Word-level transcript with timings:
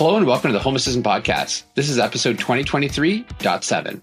Hello 0.00 0.16
and 0.16 0.26
welcome 0.26 0.48
to 0.48 0.54
the 0.54 0.62
Home 0.62 0.76
Assistant 0.76 1.04
Podcast. 1.04 1.64
This 1.74 1.90
is 1.90 1.98
episode 1.98 2.38
2023.7. 2.38 4.00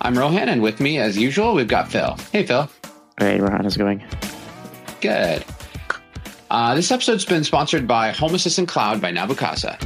I'm 0.00 0.18
Rohan, 0.18 0.48
and 0.48 0.62
with 0.62 0.80
me, 0.80 0.96
as 0.96 1.18
usual, 1.18 1.52
we've 1.52 1.68
got 1.68 1.92
Phil. 1.92 2.16
Hey, 2.32 2.46
Phil. 2.46 2.66
Hey, 3.18 3.38
Rohan, 3.38 3.64
how's 3.64 3.76
it 3.76 3.80
going? 3.80 4.02
Good. 5.02 5.44
Uh, 6.50 6.74
this 6.74 6.90
episode's 6.90 7.26
been 7.26 7.44
sponsored 7.44 7.86
by 7.86 8.12
Home 8.12 8.34
Assistant 8.34 8.66
Cloud 8.66 9.02
by 9.02 9.10
Nabu-Casa. 9.10 9.76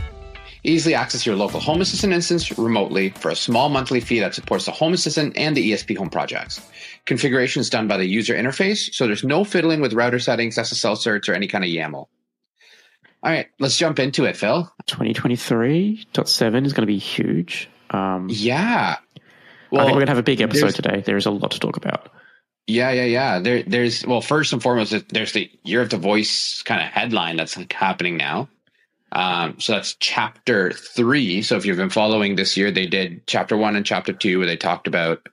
Easily 0.63 0.95
access 0.95 1.27
your 1.27 1.35
local 1.35 1.59
Home 1.59 1.81
Assistant 1.81 2.13
instance 2.13 2.57
remotely 2.57 3.09
for 3.09 3.33
a 3.33 3.35
small 3.35 3.69
monthly 3.69 3.99
fee 3.99 4.21
that 4.21 4.37
supports 4.37 4.67
the 4.67 4.71
Home 4.71 4.93
Assistant 4.93 5.37
and 5.37 5.57
the 5.57 5.73
ESP 5.73 5.97
Home 5.97 6.11
projects. 6.11 6.65
Configuration 7.07 7.59
is 7.59 7.71
done 7.71 7.89
by 7.89 7.97
the 7.97 8.07
user 8.07 8.37
interface, 8.37 8.95
so 8.95 9.09
there's 9.09 9.25
no 9.25 9.43
fiddling 9.43 9.81
with 9.81 9.95
router 9.95 10.21
settings, 10.21 10.57
SSL 10.57 10.95
certs, 10.95 11.29
or 11.29 11.35
any 11.35 11.49
kind 11.49 11.65
of 11.65 11.71
YAML. 11.71 12.07
All 13.27 13.33
right, 13.33 13.49
let's 13.59 13.77
jump 13.77 13.99
into 13.99 14.25
it, 14.25 14.37
Phil. 14.37 14.73
2023.7 14.87 16.65
is 16.65 16.73
going 16.73 16.83
to 16.83 16.87
be 16.87 16.97
huge. 16.97 17.69
Um, 17.91 18.29
yeah. 18.31 18.99
Well, 19.73 19.81
I 19.81 19.85
think 19.85 19.95
we're 19.95 20.01
going 20.01 20.07
to 20.07 20.11
have 20.13 20.19
a 20.19 20.23
big 20.23 20.41
episode 20.41 20.77
today. 20.77 21.03
There's 21.05 21.27
a 21.27 21.33
lot 21.33 21.51
to 21.51 21.59
talk 21.59 21.77
about. 21.77 22.09
Yeah, 22.69 22.93
yeah, 22.93 23.07
yeah. 23.07 23.39
There, 23.41 23.65
there's 23.65 24.07
well, 24.07 24.21
first 24.21 24.53
and 24.53 24.63
foremost, 24.63 24.95
there's 25.09 25.33
the 25.33 25.51
Year 25.65 25.83
of 25.83 25.91
the 25.91 25.97
Voice 25.97 26.63
kind 26.63 26.81
of 26.81 26.87
headline 26.87 27.35
that's 27.35 27.59
happening 27.73 28.17
now. 28.17 28.49
Um, 29.11 29.59
so 29.59 29.73
that's 29.73 29.97
chapter 29.99 30.71
three. 30.71 31.43
So 31.43 31.57
if 31.57 31.67
you've 31.67 31.79
been 31.79 31.91
following 31.91 32.37
this 32.37 32.57
year, 32.57 32.71
they 32.71 32.87
did 32.87 33.27
chapter 33.27 33.57
one 33.57 33.75
and 33.75 33.85
chapter 33.85 34.13
two, 34.13 34.39
where 34.39 34.47
they 34.47 34.57
talked 34.57 34.87
about 34.87 35.29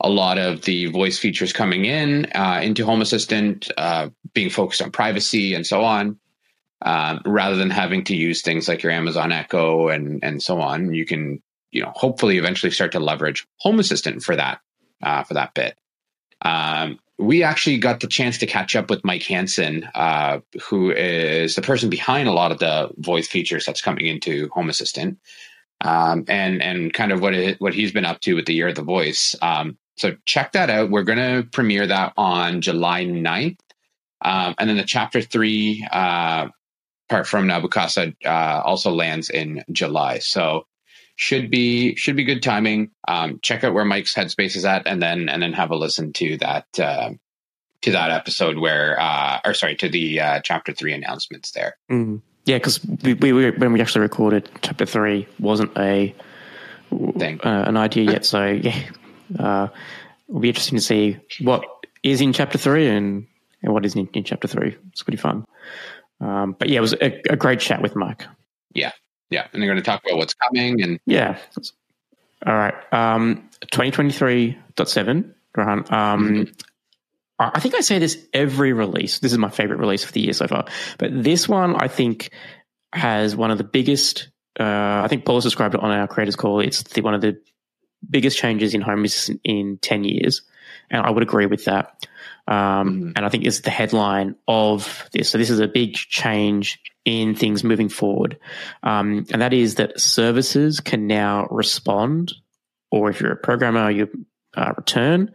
a 0.00 0.10
lot 0.10 0.36
of 0.36 0.62
the 0.62 0.86
voice 0.86 1.18
features 1.18 1.54
coming 1.54 1.86
in 1.86 2.26
uh, 2.34 2.60
into 2.62 2.84
Home 2.84 3.00
Assistant, 3.00 3.70
uh, 3.78 4.10
being 4.34 4.50
focused 4.50 4.82
on 4.82 4.90
privacy 4.90 5.54
and 5.54 5.66
so 5.66 5.82
on. 5.82 6.18
Um, 6.84 7.20
rather 7.24 7.56
than 7.56 7.70
having 7.70 8.02
to 8.04 8.16
use 8.16 8.42
things 8.42 8.68
like 8.68 8.82
your 8.82 8.92
Amazon 8.92 9.30
Echo 9.30 9.88
and 9.88 10.22
and 10.22 10.42
so 10.42 10.60
on, 10.60 10.92
you 10.92 11.06
can 11.06 11.42
you 11.70 11.82
know 11.82 11.92
hopefully 11.94 12.38
eventually 12.38 12.72
start 12.72 12.92
to 12.92 13.00
leverage 13.00 13.46
Home 13.60 13.78
Assistant 13.78 14.22
for 14.22 14.36
that 14.36 14.60
uh, 15.02 15.22
for 15.22 15.34
that 15.34 15.54
bit. 15.54 15.76
Um, 16.42 16.98
we 17.18 17.44
actually 17.44 17.78
got 17.78 18.00
the 18.00 18.08
chance 18.08 18.38
to 18.38 18.46
catch 18.46 18.74
up 18.74 18.90
with 18.90 19.04
Mike 19.04 19.22
Hansen, 19.22 19.88
uh, 19.94 20.40
who 20.60 20.90
is 20.90 21.54
the 21.54 21.62
person 21.62 21.88
behind 21.88 22.28
a 22.28 22.32
lot 22.32 22.50
of 22.50 22.58
the 22.58 22.90
voice 22.98 23.28
features 23.28 23.64
that's 23.64 23.80
coming 23.80 24.06
into 24.06 24.48
Home 24.48 24.68
Assistant, 24.68 25.18
um, 25.82 26.24
and 26.26 26.60
and 26.60 26.92
kind 26.92 27.12
of 27.12 27.20
what 27.20 27.34
it, 27.34 27.60
what 27.60 27.74
he's 27.74 27.92
been 27.92 28.04
up 28.04 28.20
to 28.22 28.34
with 28.34 28.46
the 28.46 28.54
Year 28.54 28.68
of 28.68 28.74
the 28.74 28.82
Voice. 28.82 29.36
Um, 29.40 29.78
so 29.96 30.16
check 30.24 30.52
that 30.52 30.70
out. 30.70 30.90
We're 30.90 31.02
going 31.04 31.18
to 31.18 31.48
premiere 31.52 31.86
that 31.86 32.12
on 32.16 32.60
July 32.60 33.04
9th. 33.04 33.58
Um, 34.24 34.54
and 34.58 34.70
then 34.70 34.76
the 34.76 34.84
chapter 34.84 35.20
three 35.20 35.86
uh, 35.92 36.48
part 37.12 37.26
from 37.26 37.46
Nabu-Casa 37.46 38.14
uh, 38.24 38.62
also 38.64 38.90
lands 38.90 39.28
in 39.30 39.62
July. 39.70 40.18
So 40.18 40.66
should 41.16 41.50
be 41.50 41.94
should 41.94 42.16
be 42.16 42.24
good 42.24 42.42
timing. 42.42 42.90
Um, 43.06 43.38
check 43.42 43.64
out 43.64 43.74
where 43.74 43.84
Mike's 43.84 44.14
headspace 44.14 44.56
is 44.56 44.64
at, 44.64 44.86
and 44.86 45.00
then 45.00 45.28
and 45.28 45.42
then 45.42 45.52
have 45.52 45.70
a 45.70 45.76
listen 45.76 46.12
to 46.14 46.38
that 46.38 46.66
uh, 46.80 47.10
to 47.82 47.90
that 47.92 48.10
episode 48.10 48.56
where, 48.58 48.98
uh, 48.98 49.40
or 49.44 49.54
sorry, 49.54 49.76
to 49.76 49.88
the 49.88 50.20
uh, 50.20 50.40
chapter 50.40 50.72
three 50.72 50.94
announcements 50.94 51.50
there. 51.52 51.76
Mm. 51.90 52.22
Yeah, 52.44 52.56
because 52.56 52.80
we, 53.04 53.14
we, 53.14 53.32
we, 53.32 53.50
when 53.50 53.72
we 53.72 53.80
actually 53.80 54.02
recorded 54.02 54.48
chapter 54.62 54.86
three 54.86 55.28
wasn't 55.38 55.76
a 55.78 56.14
thing 57.18 57.40
uh, 57.44 57.64
an 57.66 57.76
idea 57.76 58.10
yet. 58.10 58.24
So 58.24 58.46
yeah, 58.46 58.80
uh, 59.38 59.68
it'll 60.28 60.40
be 60.40 60.48
interesting 60.48 60.78
to 60.78 60.84
see 60.84 61.18
what 61.40 61.62
is 62.02 62.20
in 62.20 62.32
chapter 62.32 62.58
three 62.58 62.88
and, 62.88 63.26
and 63.62 63.72
what 63.72 63.84
is 63.84 63.94
in, 63.94 64.08
in 64.14 64.24
chapter 64.24 64.48
three. 64.48 64.76
It's 64.90 65.02
pretty 65.02 65.18
fun. 65.18 65.44
Um, 66.22 66.54
but 66.58 66.68
yeah, 66.68 66.78
it 66.78 66.82
was 66.82 66.92
a, 66.94 67.20
a, 67.30 67.36
great 67.36 67.58
chat 67.58 67.82
with 67.82 67.96
Mike. 67.96 68.24
Yeah, 68.74 68.92
yeah, 69.30 69.48
and 69.52 69.60
they're 69.60 69.68
going 69.68 69.82
to 69.82 69.84
talk 69.84 70.02
about 70.04 70.18
what's 70.18 70.34
coming 70.34 70.80
and 70.82 71.00
yeah. 71.04 71.38
All 72.46 72.54
right, 72.54 72.74
um, 72.92 73.48
twenty 73.70 73.90
twenty 73.90 74.12
three 74.12 74.58
point 74.76 74.88
seven, 74.88 75.34
Rohan. 75.56 75.78
Um, 75.78 75.84
mm-hmm. 75.88 76.52
I 77.38 77.58
think 77.58 77.74
I 77.74 77.80
say 77.80 77.98
this 77.98 78.24
every 78.32 78.72
release. 78.72 79.18
This 79.18 79.32
is 79.32 79.38
my 79.38 79.50
favorite 79.50 79.80
release 79.80 80.04
of 80.04 80.12
the 80.12 80.20
year 80.20 80.32
so 80.32 80.46
far, 80.46 80.66
but 80.98 81.10
this 81.12 81.48
one 81.48 81.74
I 81.76 81.88
think 81.88 82.30
has 82.92 83.34
one 83.34 83.50
of 83.50 83.58
the 83.58 83.64
biggest. 83.64 84.28
Uh, 84.58 85.02
I 85.04 85.08
think 85.08 85.24
Paul 85.24 85.36
has 85.36 85.44
described 85.44 85.74
it 85.74 85.82
on 85.82 85.90
our 85.90 86.06
creators 86.06 86.36
call. 86.36 86.60
It's 86.60 86.82
the, 86.82 87.00
one 87.00 87.14
of 87.14 87.20
the 87.20 87.40
biggest 88.08 88.38
changes 88.38 88.74
in 88.74 88.80
home 88.80 89.04
in 89.42 89.78
ten 89.78 90.04
years, 90.04 90.42
and 90.88 91.04
I 91.04 91.10
would 91.10 91.22
agree 91.24 91.46
with 91.46 91.64
that. 91.64 92.06
Um, 92.52 92.88
mm-hmm. 92.88 93.12
And 93.16 93.24
I 93.24 93.28
think 93.30 93.46
is 93.46 93.62
the 93.62 93.70
headline 93.70 94.36
of 94.46 95.08
this. 95.12 95.30
So 95.30 95.38
this 95.38 95.48
is 95.48 95.60
a 95.60 95.68
big 95.68 95.94
change 95.94 96.78
in 97.04 97.34
things 97.34 97.64
moving 97.64 97.88
forward, 97.88 98.38
um, 98.82 99.24
and 99.32 99.40
that 99.40 99.52
is 99.52 99.76
that 99.76 99.98
services 99.98 100.80
can 100.80 101.06
now 101.06 101.48
respond, 101.50 102.34
or 102.90 103.10
if 103.10 103.20
you're 103.20 103.32
a 103.32 103.36
programmer, 103.36 103.90
you 103.90 104.08
uh, 104.54 104.72
return 104.76 105.32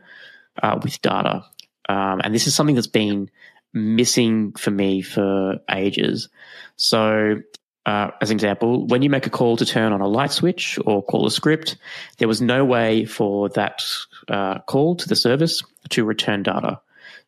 uh, 0.61 0.79
with 0.81 1.01
data. 1.01 1.43
Um, 1.89 2.21
and 2.23 2.35
this 2.35 2.47
is 2.47 2.55
something 2.55 2.75
that's 2.75 2.87
been 2.87 3.31
missing 3.73 4.53
for 4.53 4.71
me 4.71 5.01
for 5.01 5.57
ages. 5.69 6.29
So 6.75 7.41
uh, 7.85 8.11
as 8.21 8.29
an 8.29 8.35
example, 8.35 8.85
when 8.85 9.01
you 9.01 9.09
make 9.09 9.25
a 9.25 9.31
call 9.31 9.57
to 9.57 9.65
turn 9.65 9.91
on 9.91 10.01
a 10.01 10.07
light 10.07 10.31
switch 10.31 10.77
or 10.85 11.03
call 11.03 11.25
a 11.25 11.31
script, 11.31 11.77
there 12.17 12.27
was 12.27 12.41
no 12.41 12.63
way 12.63 13.05
for 13.05 13.49
that 13.49 13.81
uh, 14.27 14.59
call 14.59 14.95
to 14.97 15.07
the 15.09 15.15
service 15.15 15.63
to 15.89 16.05
return 16.05 16.43
data. 16.43 16.79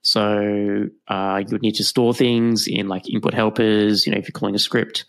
So 0.01 0.87
uh, 1.07 1.41
you 1.45 1.51
would 1.51 1.61
need 1.61 1.75
to 1.75 1.83
store 1.83 2.13
things 2.13 2.67
in 2.67 2.87
like 2.87 3.09
input 3.09 3.33
helpers. 3.33 4.05
You 4.05 4.13
know, 4.13 4.17
if 4.17 4.27
you're 4.27 4.33
calling 4.33 4.55
a 4.55 4.59
script, 4.59 5.05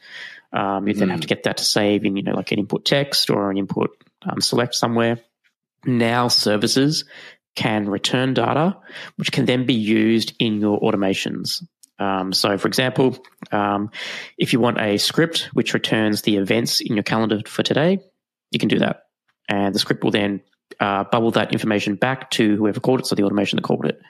um, 0.52 0.88
you 0.88 0.94
then 0.94 1.08
mm. 1.08 1.12
have 1.12 1.20
to 1.20 1.26
get 1.26 1.44
that 1.44 1.58
to 1.58 1.64
save 1.64 2.04
in 2.04 2.16
you 2.16 2.22
know 2.22 2.34
like 2.34 2.52
an 2.52 2.58
input 2.58 2.84
text 2.84 3.30
or 3.30 3.50
an 3.50 3.56
input 3.56 3.90
um, 4.22 4.40
select 4.40 4.74
somewhere. 4.74 5.20
Now 5.84 6.28
services 6.28 7.04
can 7.54 7.88
return 7.88 8.34
data, 8.34 8.76
which 9.16 9.32
can 9.32 9.44
then 9.44 9.66
be 9.66 9.74
used 9.74 10.34
in 10.38 10.60
your 10.60 10.80
automations. 10.80 11.62
Um, 11.98 12.32
so, 12.32 12.56
for 12.56 12.68
example, 12.68 13.18
um, 13.52 13.90
if 14.38 14.52
you 14.52 14.60
want 14.60 14.80
a 14.80 14.96
script 14.98 15.50
which 15.52 15.74
returns 15.74 16.22
the 16.22 16.36
events 16.36 16.80
in 16.80 16.96
your 16.96 17.02
calendar 17.02 17.40
for 17.46 17.62
today, 17.62 17.98
you 18.50 18.58
can 18.58 18.68
do 18.68 18.78
that. 18.78 19.02
And 19.48 19.74
the 19.74 19.78
script 19.78 20.02
will 20.02 20.10
then 20.10 20.40
uh, 20.78 21.04
bubble 21.04 21.30
that 21.32 21.52
information 21.52 21.96
back 21.96 22.30
to 22.32 22.56
whoever 22.56 22.80
called 22.80 23.00
it, 23.00 23.06
so 23.06 23.14
the 23.14 23.24
automation 23.24 23.56
that 23.56 23.62
called 23.62 23.86
it. 23.86 24.00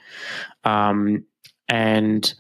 Um, 0.65 1.25
and 1.69 2.33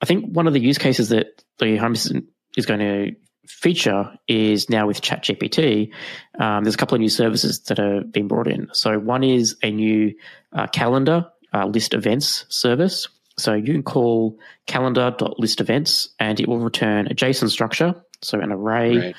I 0.00 0.06
think 0.06 0.34
one 0.34 0.46
of 0.46 0.54
the 0.54 0.60
use 0.60 0.78
cases 0.78 1.10
that 1.10 1.44
the 1.58 1.76
Home 1.76 1.92
Assistant 1.92 2.26
is 2.56 2.66
going 2.66 2.80
to 2.80 3.16
feature 3.46 4.14
is 4.28 4.68
now 4.68 4.86
with 4.86 5.00
ChatGPT. 5.00 5.92
Um, 6.38 6.64
there's 6.64 6.74
a 6.74 6.78
couple 6.78 6.94
of 6.94 7.00
new 7.00 7.08
services 7.08 7.60
that 7.64 7.78
are 7.78 8.02
being 8.02 8.28
brought 8.28 8.46
in. 8.46 8.68
So 8.72 8.98
one 8.98 9.24
is 9.24 9.56
a 9.62 9.70
new 9.70 10.14
uh, 10.52 10.66
calendar 10.66 11.26
uh, 11.52 11.66
list 11.66 11.94
events 11.94 12.44
service. 12.48 13.08
So 13.38 13.54
you 13.54 13.72
can 13.72 13.82
call 13.82 14.38
calendar.list 14.66 15.60
events 15.60 16.10
and 16.18 16.38
it 16.40 16.48
will 16.48 16.58
return 16.58 17.06
a 17.06 17.14
JSON 17.14 17.48
structure, 17.48 17.94
so 18.20 18.40
an 18.40 18.52
array 18.52 18.96
right. 18.96 19.16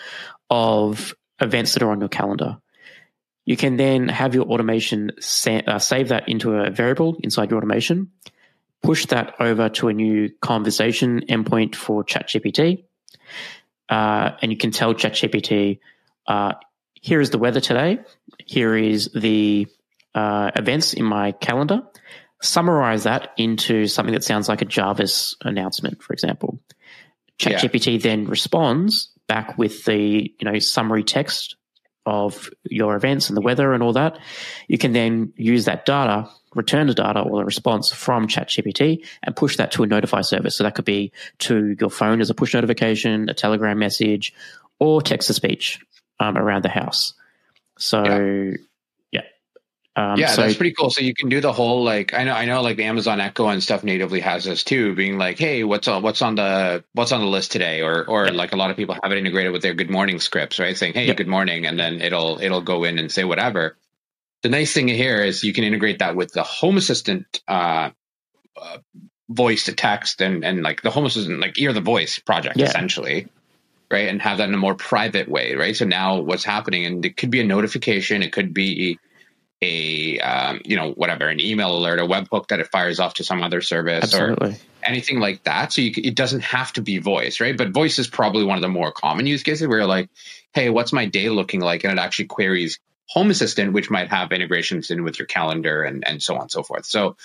of 0.50 1.16
events 1.40 1.74
that 1.74 1.84
are 1.84 1.92
on 1.92 2.00
your 2.00 2.10
calendar. 2.10 2.58
You 3.50 3.58
can 3.58 3.78
then 3.78 4.10
have 4.10 4.36
your 4.36 4.46
automation 4.46 5.10
sa- 5.20 5.64
uh, 5.66 5.80
save 5.80 6.10
that 6.10 6.30
into 6.30 6.54
a 6.54 6.70
variable 6.70 7.18
inside 7.24 7.50
your 7.50 7.58
automation, 7.58 8.12
push 8.84 9.08
that 9.08 9.34
over 9.40 9.70
to 9.70 9.88
a 9.88 9.94
new 9.94 10.30
conversation 10.40 11.22
endpoint 11.28 11.74
for 11.74 12.04
ChatGPT, 12.04 12.84
uh, 13.90 14.30
and 14.40 14.52
you 14.52 14.58
can 14.60 14.70
tell 14.70 14.94
ChatGPT, 14.94 15.80
uh, 16.28 16.54
here 16.94 17.20
is 17.20 17.32
the 17.32 17.40
weather 17.40 17.60
today, 17.60 17.98
here 18.46 18.76
is 18.76 19.10
the 19.16 19.66
uh, 20.14 20.52
events 20.56 20.94
in 20.94 21.06
my 21.06 21.32
calendar. 21.32 21.82
Summarize 22.44 23.06
that 23.06 23.32
into 23.36 23.88
something 23.88 24.14
that 24.14 24.24
sounds 24.24 24.48
like 24.48 24.62
a 24.62 24.66
Jarvis 24.66 25.36
announcement, 25.42 26.04
for 26.04 26.14
example. 26.14 26.60
ChatGPT 27.40 27.94
yeah. 27.94 28.00
then 28.00 28.28
responds 28.28 29.10
back 29.26 29.58
with 29.58 29.86
the 29.86 30.32
you 30.40 30.46
know 30.46 30.60
summary 30.60 31.04
text 31.04 31.56
of 32.10 32.50
your 32.64 32.96
events 32.96 33.30
and 33.30 33.38
the 33.38 33.42
weather 33.42 33.74
and 33.74 33.84
all 33.84 33.94
that, 33.94 34.18
you 34.68 34.78
can 34.78 34.94
then 34.94 35.32
use 35.36 35.66
that 35.66 35.86
data, 35.86 36.28
return 36.56 36.88
the 36.88 36.94
data 36.94 37.22
or 37.22 37.40
the 37.40 37.46
response 37.46 37.92
from 37.92 38.28
ChatGPT 38.28 39.06
and 39.24 39.36
push 39.36 39.58
that 39.58 39.72
to 39.74 39.84
a 39.84 39.88
notify 39.88 40.22
service. 40.22 40.56
So 40.56 40.64
that 40.64 40.76
could 40.76 40.86
be 40.86 41.12
to 41.40 41.76
your 41.80 41.90
phone 41.90 42.22
as 42.22 42.30
a 42.30 42.34
push 42.34 42.54
notification, 42.54 43.30
a 43.30 43.34
Telegram 43.34 43.78
message, 43.78 44.34
or 44.80 45.02
text 45.02 45.28
to 45.28 45.34
speech 45.34 45.80
um, 46.20 46.38
around 46.38 46.64
the 46.64 46.70
house. 46.70 47.14
So 47.78 48.04
yeah. 48.04 48.58
Um, 49.96 50.18
yeah, 50.18 50.28
so 50.28 50.44
that's 50.44 50.56
pretty 50.56 50.74
cool. 50.74 50.90
So 50.90 51.02
you 51.02 51.14
can 51.14 51.30
do 51.30 51.42
the 51.42 51.52
whole 51.52 51.84
like 51.84 52.14
I 52.14 52.24
know 52.24 52.34
I 52.34 52.46
know 52.46 52.62
like 52.62 52.78
the 52.78 52.86
Amazon 52.86 53.20
Echo 53.20 53.48
and 53.48 53.62
stuff 53.62 53.84
natively 53.84 54.22
has 54.22 54.46
this 54.46 54.64
too, 54.64 54.96
being 54.96 55.18
like, 55.18 55.38
hey, 55.38 55.64
what's 55.64 55.88
on 55.88 56.04
what's 56.04 56.22
on 56.22 56.36
the 56.36 56.84
what's 56.94 57.12
on 57.12 57.22
the 57.22 57.28
list 57.28 57.52
today, 57.52 57.82
or 57.82 58.06
or 58.06 58.26
yeah. 58.26 58.32
like 58.32 58.54
a 58.54 58.56
lot 58.56 58.72
of 58.72 58.78
people 58.78 58.96
have 59.02 59.12
it 59.12 59.18
integrated 59.18 59.52
with 59.52 59.62
their 59.62 59.74
good 59.74 59.90
morning 59.90 60.20
scripts, 60.20 60.60
right? 60.60 60.78
Saying, 60.78 60.94
hey, 60.94 61.14
good 61.14 61.28
morning, 61.28 61.66
and 61.66 61.78
then 61.78 62.02
it'll 62.02 62.40
it'll 62.40 62.62
go 62.62 62.84
in 62.84 62.98
and 63.00 63.12
say 63.12 63.24
whatever. 63.24 63.78
The 64.44 64.50
nice 64.50 64.74
thing 64.74 64.88
here 64.88 65.22
is 65.22 65.44
you 65.44 65.54
can 65.54 65.66
integrate 65.66 66.00
that 66.00 66.16
with 66.16 66.32
the 66.32 66.44
Home 66.44 66.78
Assistant 66.78 67.42
uh, 67.48 67.90
uh, 68.56 68.78
voice 69.28 69.66
to 69.66 69.74
text 69.74 70.22
and 70.22 70.46
and 70.46 70.62
like 70.62 70.82
the 70.82 70.92
Home 70.92 71.06
Assistant 71.06 71.42
like 71.42 71.60
ear 71.60 71.74
the 71.74 71.82
voice 71.82 72.20
project 72.20 72.58
yeah. 72.58 72.68
essentially. 72.68 73.28
right? 73.92 74.08
And 74.08 74.22
have 74.22 74.38
that 74.38 74.48
in 74.48 74.54
a 74.54 74.58
more 74.58 74.76
private 74.76 75.28
way, 75.28 75.56
right? 75.56 75.76
So 75.76 75.86
now 75.86 76.22
what's 76.22 76.44
happening, 76.44 76.86
and 76.86 77.06
it 77.06 77.18
could 77.18 77.32
be 77.32 77.42
a 77.42 77.44
notification, 77.44 78.24
it 78.24 78.32
could 78.32 78.54
be 78.54 79.00
a 79.62 80.20
um, 80.20 80.62
you 80.64 80.76
know 80.78 80.92
whatever 80.92 81.28
an 81.28 81.40
email 81.40 81.76
alert 81.76 82.00
a 82.00 82.04
webhook 82.04 82.48
that 82.48 82.60
it 82.60 82.68
fires 82.72 83.00
off 83.00 83.16
to 83.16 83.24
some 83.24 83.44
other 83.44 83.62
service 83.62 84.04
Absolutely. 84.04 84.52
or 84.52 84.58
anything 84.84 85.20
like 85.20 85.44
that. 85.44 85.74
So 85.74 85.82
you, 85.82 85.92
it 85.98 86.16
doesn't 86.16 86.42
have 86.42 86.72
to 86.74 86.82
be 86.82 87.00
voice 87.00 87.40
right? 87.40 87.58
But 87.58 87.72
voice 87.72 88.00
is 88.00 88.08
probably 88.08 88.46
one 88.46 88.58
of 88.58 88.62
the 88.62 88.70
more 88.70 88.92
common 88.92 89.28
use 89.28 89.44
cases 89.44 89.68
where 89.68 89.80
you're 89.80 89.88
like 89.88 90.10
hey 90.54 90.70
what's 90.70 90.94
my 90.94 91.06
day 91.06 91.30
looking 91.30 91.60
like? 91.60 91.84
And 91.84 91.94
it 91.94 92.00
actually 92.00 92.26
queries 92.26 92.80
home 93.10 93.30
assistant 93.32 93.74
which 93.74 93.90
might 93.90 94.10
have 94.10 94.32
integrations 94.32 94.92
in 94.92 95.04
with 95.04 95.20
your 95.20 95.26
calendar 95.26 95.84
and 95.84 96.08
and 96.08 96.24
so 96.24 96.36
on 96.36 96.42
and 96.42 96.52
so 96.52 96.64
forth. 96.64 96.86
So 96.86 97.18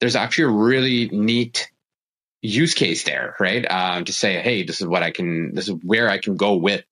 there's 0.00 0.16
actually 0.16 0.44
a 0.44 0.56
really 0.56 1.08
neat 1.08 1.70
use 2.42 2.74
case 2.74 3.02
there 3.04 3.34
right? 3.40 3.68
Um, 3.68 4.04
to 4.04 4.12
say 4.12 4.40
hey 4.40 4.62
this 4.62 4.80
is 4.80 4.86
what 4.86 5.02
i 5.02 5.10
can 5.10 5.54
this 5.54 5.68
is 5.68 5.74
where 5.82 6.08
i 6.08 6.18
can 6.18 6.36
go 6.36 6.54
with 6.54 6.84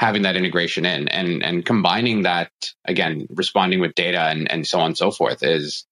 having 0.00 0.22
that 0.22 0.34
integration 0.34 0.86
in. 0.86 1.08
And 1.08 1.42
and 1.42 1.64
combining 1.64 2.22
that 2.22 2.50
again 2.86 3.26
responding 3.28 3.80
with 3.80 3.94
data 3.94 4.22
and 4.22 4.50
and 4.50 4.66
so 4.66 4.80
on 4.80 4.86
and 4.86 4.98
so 4.98 5.10
forth 5.10 5.42
is 5.42 5.84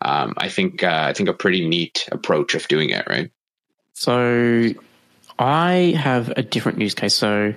um, 0.00 0.34
I 0.36 0.48
think 0.48 0.84
uh, 0.84 1.06
I 1.08 1.12
think 1.12 1.28
a 1.28 1.34
pretty 1.34 1.68
neat 1.68 2.08
approach 2.12 2.54
of 2.54 2.68
doing 2.68 2.90
it 2.90 3.06
right? 3.08 3.32
So 3.92 4.68
I 5.38 5.94
have 5.98 6.32
a 6.36 6.42
different 6.42 6.80
use 6.80 6.94
case. 6.94 7.14
So 7.14 7.54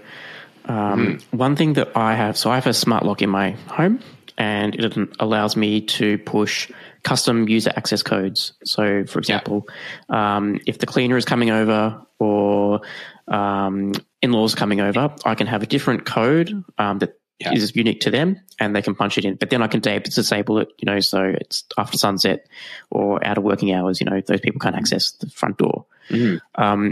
um, 0.65 1.19
mm. 1.19 1.23
one 1.31 1.55
thing 1.55 1.73
that 1.73 1.95
I 1.95 2.15
have 2.15 2.37
so 2.37 2.49
I 2.49 2.55
have 2.55 2.67
a 2.67 2.73
smart 2.73 3.05
lock 3.05 3.21
in 3.21 3.29
my 3.29 3.51
home 3.67 3.99
and 4.35 4.73
it 4.73 4.97
allows 5.19 5.55
me 5.55 5.81
to 5.81 6.17
push 6.17 6.71
custom 7.03 7.47
user 7.49 7.71
access 7.75 8.01
codes. 8.01 8.53
So, 8.63 9.05
for 9.05 9.19
example, 9.19 9.67
yeah. 10.09 10.37
um, 10.37 10.59
if 10.65 10.79
the 10.79 10.85
cleaner 10.85 11.17
is 11.17 11.25
coming 11.25 11.51
over 11.51 12.01
or 12.19 12.81
um, 13.27 13.93
in-laws 14.21 14.55
coming 14.55 14.81
over, 14.81 15.13
I 15.25 15.35
can 15.35 15.47
have 15.47 15.63
a 15.63 15.65
different 15.65 16.05
code 16.05 16.63
um, 16.77 16.99
that 16.99 17.19
yeah. 17.39 17.53
is 17.53 17.75
unique 17.75 18.01
to 18.01 18.11
them, 18.11 18.39
and 18.59 18.75
they 18.75 18.81
can 18.81 18.95
punch 18.95 19.17
it 19.17 19.25
in. 19.25 19.35
But 19.35 19.49
then 19.49 19.61
I 19.61 19.67
can 19.67 19.81
disable 19.81 20.59
it, 20.59 20.69
you 20.79 20.85
know, 20.85 20.99
so 20.99 21.21
it's 21.23 21.65
after 21.77 21.97
sunset 21.97 22.47
or 22.89 23.25
out 23.25 23.37
of 23.37 23.43
working 23.43 23.73
hours. 23.73 23.99
You 23.99 24.05
know, 24.09 24.21
those 24.21 24.39
people 24.39 24.59
can't 24.59 24.75
access 24.75 25.11
the 25.11 25.29
front 25.29 25.57
door. 25.57 25.85
Mm-hmm. 26.09 26.91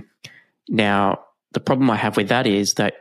now, 0.70 1.20
the 1.54 1.60
problem 1.60 1.90
I 1.90 1.98
have 1.98 2.18
with 2.18 2.30
that 2.30 2.48
is 2.48 2.76
that 2.76 2.96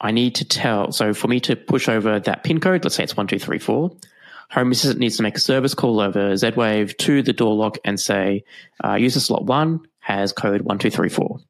I 0.00 0.10
need 0.10 0.36
to 0.36 0.44
tell. 0.44 0.92
So 0.92 1.14
for 1.14 1.28
me 1.28 1.40
to 1.40 1.56
push 1.56 1.88
over 1.88 2.20
that 2.20 2.44
pin 2.44 2.60
code, 2.60 2.84
let's 2.84 2.96
say 2.96 3.04
it's 3.04 3.16
one 3.16 3.26
two 3.26 3.38
three 3.38 3.58
four. 3.58 3.96
Home 4.52 4.70
Assistant 4.70 5.00
needs 5.00 5.16
to 5.16 5.22
make 5.22 5.36
a 5.36 5.40
service 5.40 5.74
call 5.74 5.98
over 6.00 6.36
Z 6.36 6.50
Wave 6.56 6.96
to 6.98 7.22
the 7.22 7.32
door 7.32 7.54
lock 7.54 7.78
and 7.84 7.98
say, 7.98 8.44
uh, 8.84 8.94
user 8.94 9.20
slot 9.20 9.46
one 9.46 9.80
has 10.00 10.32
code 10.32 10.60
one 10.60 10.78
two 10.78 10.90
three 10.90 11.08
four. 11.08 11.40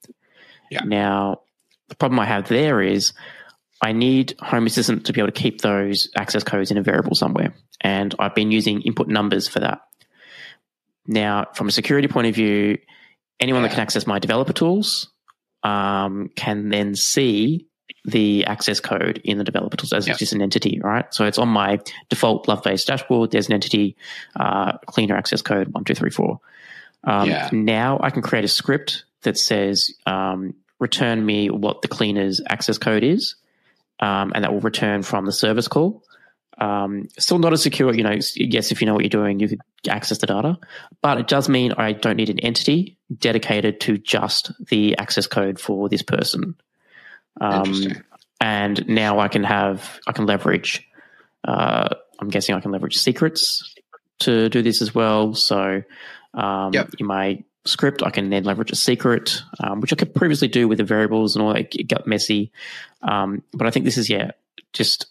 Yeah. 0.70 0.84
Now, 0.84 1.40
the 1.88 1.96
problem 1.96 2.20
I 2.20 2.26
have 2.26 2.48
there 2.48 2.80
is 2.80 3.12
I 3.80 3.92
need 3.92 4.34
Home 4.40 4.66
Assistant 4.66 5.06
to 5.06 5.12
be 5.12 5.20
able 5.20 5.32
to 5.32 5.40
keep 5.40 5.60
those 5.60 6.08
access 6.16 6.44
codes 6.44 6.70
in 6.70 6.78
a 6.78 6.82
variable 6.82 7.16
somewhere. 7.16 7.54
And 7.80 8.14
I've 8.20 8.36
been 8.36 8.52
using 8.52 8.82
input 8.82 9.08
numbers 9.08 9.48
for 9.48 9.58
that. 9.58 9.80
Now, 11.04 11.48
from 11.54 11.66
a 11.66 11.72
security 11.72 12.06
point 12.06 12.28
of 12.28 12.34
view, 12.36 12.78
anyone 13.40 13.62
that 13.62 13.72
can 13.72 13.80
access 13.80 14.06
my 14.06 14.20
developer 14.20 14.52
tools 14.52 15.10
um, 15.64 16.30
can 16.36 16.68
then 16.68 16.94
see 16.94 17.66
the 18.04 18.44
access 18.46 18.80
code 18.80 19.20
in 19.24 19.38
the 19.38 19.44
developer 19.44 19.76
tools 19.76 19.92
as 19.92 20.08
yep. 20.08 20.18
just 20.18 20.32
an 20.32 20.42
entity, 20.42 20.80
right? 20.82 21.12
So 21.14 21.24
it's 21.24 21.38
on 21.38 21.48
my 21.48 21.80
default 22.08 22.48
Lovelace 22.48 22.84
dashboard. 22.84 23.30
There's 23.30 23.46
an 23.46 23.54
entity 23.54 23.96
uh, 24.36 24.78
cleaner 24.86 25.16
access 25.16 25.42
code 25.42 25.68
one 25.68 25.84
two 25.84 25.94
three 25.94 26.10
four. 26.10 26.40
Um, 27.04 27.28
yeah. 27.28 27.48
Now 27.52 28.00
I 28.02 28.10
can 28.10 28.22
create 28.22 28.44
a 28.44 28.48
script 28.48 29.04
that 29.22 29.38
says 29.38 29.92
um, 30.06 30.54
return 30.78 31.24
me 31.24 31.50
what 31.50 31.82
the 31.82 31.88
cleaner's 31.88 32.40
access 32.46 32.78
code 32.78 33.04
is, 33.04 33.36
um, 34.00 34.32
and 34.34 34.44
that 34.44 34.52
will 34.52 34.60
return 34.60 35.02
from 35.02 35.26
the 35.26 35.32
service 35.32 35.68
call. 35.68 36.02
Um, 36.58 37.08
still 37.18 37.38
not 37.38 37.52
as 37.52 37.62
secure, 37.62 37.94
you 37.94 38.02
know. 38.02 38.18
Yes, 38.36 38.72
if 38.72 38.80
you 38.80 38.86
know 38.86 38.94
what 38.94 39.02
you're 39.02 39.08
doing, 39.08 39.40
you 39.40 39.48
could 39.48 39.60
access 39.88 40.18
the 40.18 40.26
data, 40.26 40.58
but 41.00 41.18
it 41.18 41.26
does 41.26 41.48
mean 41.48 41.72
I 41.72 41.92
don't 41.92 42.16
need 42.16 42.30
an 42.30 42.40
entity 42.40 42.98
dedicated 43.16 43.80
to 43.80 43.98
just 43.98 44.52
the 44.68 44.96
access 44.98 45.26
code 45.26 45.58
for 45.58 45.88
this 45.88 46.02
person. 46.02 46.54
Um, 47.40 47.74
and 48.40 48.86
now 48.88 49.20
I 49.20 49.28
can 49.28 49.44
have 49.44 50.00
I 50.06 50.12
can 50.12 50.26
leverage. 50.26 50.86
Uh, 51.44 51.88
I'm 52.20 52.28
guessing 52.28 52.54
I 52.54 52.60
can 52.60 52.72
leverage 52.72 52.98
secrets 52.98 53.74
to 54.20 54.48
do 54.48 54.62
this 54.62 54.82
as 54.82 54.94
well. 54.94 55.34
So 55.34 55.82
um, 56.34 56.72
yep. 56.72 56.90
in 56.98 57.06
my 57.06 57.42
script, 57.64 58.02
I 58.02 58.10
can 58.10 58.30
then 58.30 58.44
leverage 58.44 58.72
a 58.72 58.76
secret, 58.76 59.42
um, 59.60 59.80
which 59.80 59.92
I 59.92 59.96
could 59.96 60.14
previously 60.14 60.48
do 60.48 60.68
with 60.68 60.78
the 60.78 60.84
variables 60.84 61.36
and 61.36 61.44
all 61.44 61.52
that. 61.52 61.74
It 61.74 61.88
got 61.88 62.06
messy, 62.06 62.52
um, 63.02 63.42
but 63.52 63.66
I 63.66 63.70
think 63.70 63.84
this 63.84 63.98
is 63.98 64.10
yeah, 64.10 64.32
just 64.72 65.06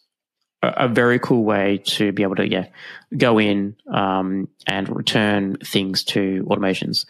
a, 0.62 0.85
a, 0.85 0.88
very 0.88 1.19
cool 1.19 1.44
way 1.44 1.79
to 1.85 2.12
be 2.12 2.24
able 2.24 2.35
to 2.35 2.50
yeah 2.50 2.67
go 3.15 3.39
in 3.39 3.75
um, 3.91 4.50
and 4.67 4.89
return 4.89 5.57
things 5.57 6.03
to 6.06 6.45
automations. 6.50 7.06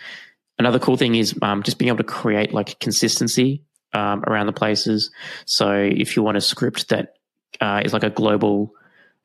Another 0.59 0.79
cool 0.79 0.97
thing 0.97 1.15
is 1.15 1.35
um, 1.41 1.63
just 1.63 1.79
being 1.79 1.89
able 1.89 1.97
to 1.97 2.03
create 2.03 2.53
like 2.53 2.79
consistency 2.79 3.63
um, 3.93 4.23
around 4.27 4.47
the 4.47 4.53
places. 4.53 5.11
So 5.45 5.71
if 5.73 6.15
you 6.15 6.23
want 6.23 6.37
a 6.37 6.41
script 6.41 6.89
that 6.89 7.15
uh, 7.59 7.81
is 7.83 7.93
like 7.93 8.03
a 8.03 8.09
global 8.09 8.73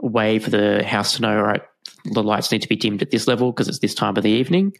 way 0.00 0.38
for 0.38 0.50
the 0.50 0.84
house 0.84 1.16
to 1.16 1.22
know, 1.22 1.36
all 1.36 1.44
right, 1.44 1.62
the 2.04 2.22
lights 2.22 2.52
need 2.52 2.62
to 2.62 2.68
be 2.68 2.76
dimmed 2.76 3.02
at 3.02 3.10
this 3.10 3.26
level 3.26 3.52
because 3.52 3.68
it's 3.68 3.78
this 3.78 3.94
time 3.94 4.16
of 4.16 4.22
the 4.22 4.30
evening, 4.30 4.76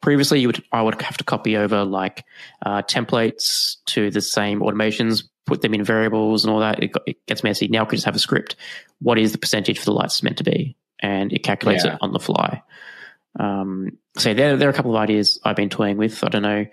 previously 0.00 0.40
you 0.40 0.48
would 0.48 0.62
I 0.72 0.82
would 0.82 1.00
have 1.02 1.16
to 1.18 1.24
copy 1.24 1.56
over 1.56 1.84
like 1.84 2.24
uh, 2.64 2.82
templates 2.82 3.76
to 3.86 4.10
the 4.10 4.20
same 4.20 4.60
automations, 4.60 5.24
put 5.46 5.62
them 5.62 5.74
in 5.74 5.84
variables 5.84 6.44
and 6.44 6.52
all 6.52 6.60
that. 6.60 6.82
It, 6.82 6.92
it, 7.06 7.26
gets 7.26 7.42
messy. 7.42 7.68
Now 7.68 7.82
I 7.82 7.84
could 7.84 7.96
just 7.96 8.06
have 8.06 8.16
a 8.16 8.20
script. 8.20 8.56
What 9.00 9.18
is 9.18 9.32
the 9.32 9.38
percentage 9.38 9.78
for 9.78 9.84
the 9.84 9.92
lights 9.92 10.22
meant 10.22 10.38
to 10.38 10.44
be? 10.44 10.76
And 11.00 11.32
it 11.32 11.42
calculates 11.42 11.84
yeah. 11.84 11.94
it 11.94 11.98
on 12.02 12.12
the 12.12 12.18
fly. 12.18 12.62
Um, 13.38 13.98
so 14.16 14.34
there, 14.34 14.56
there 14.56 14.68
are 14.68 14.72
a 14.72 14.74
couple 14.74 14.96
of 14.96 15.00
ideas 15.00 15.38
I've 15.44 15.56
been 15.56 15.70
toying 15.70 15.96
with. 15.96 16.22
I 16.24 16.28
don't 16.28 16.42
know, 16.42 16.66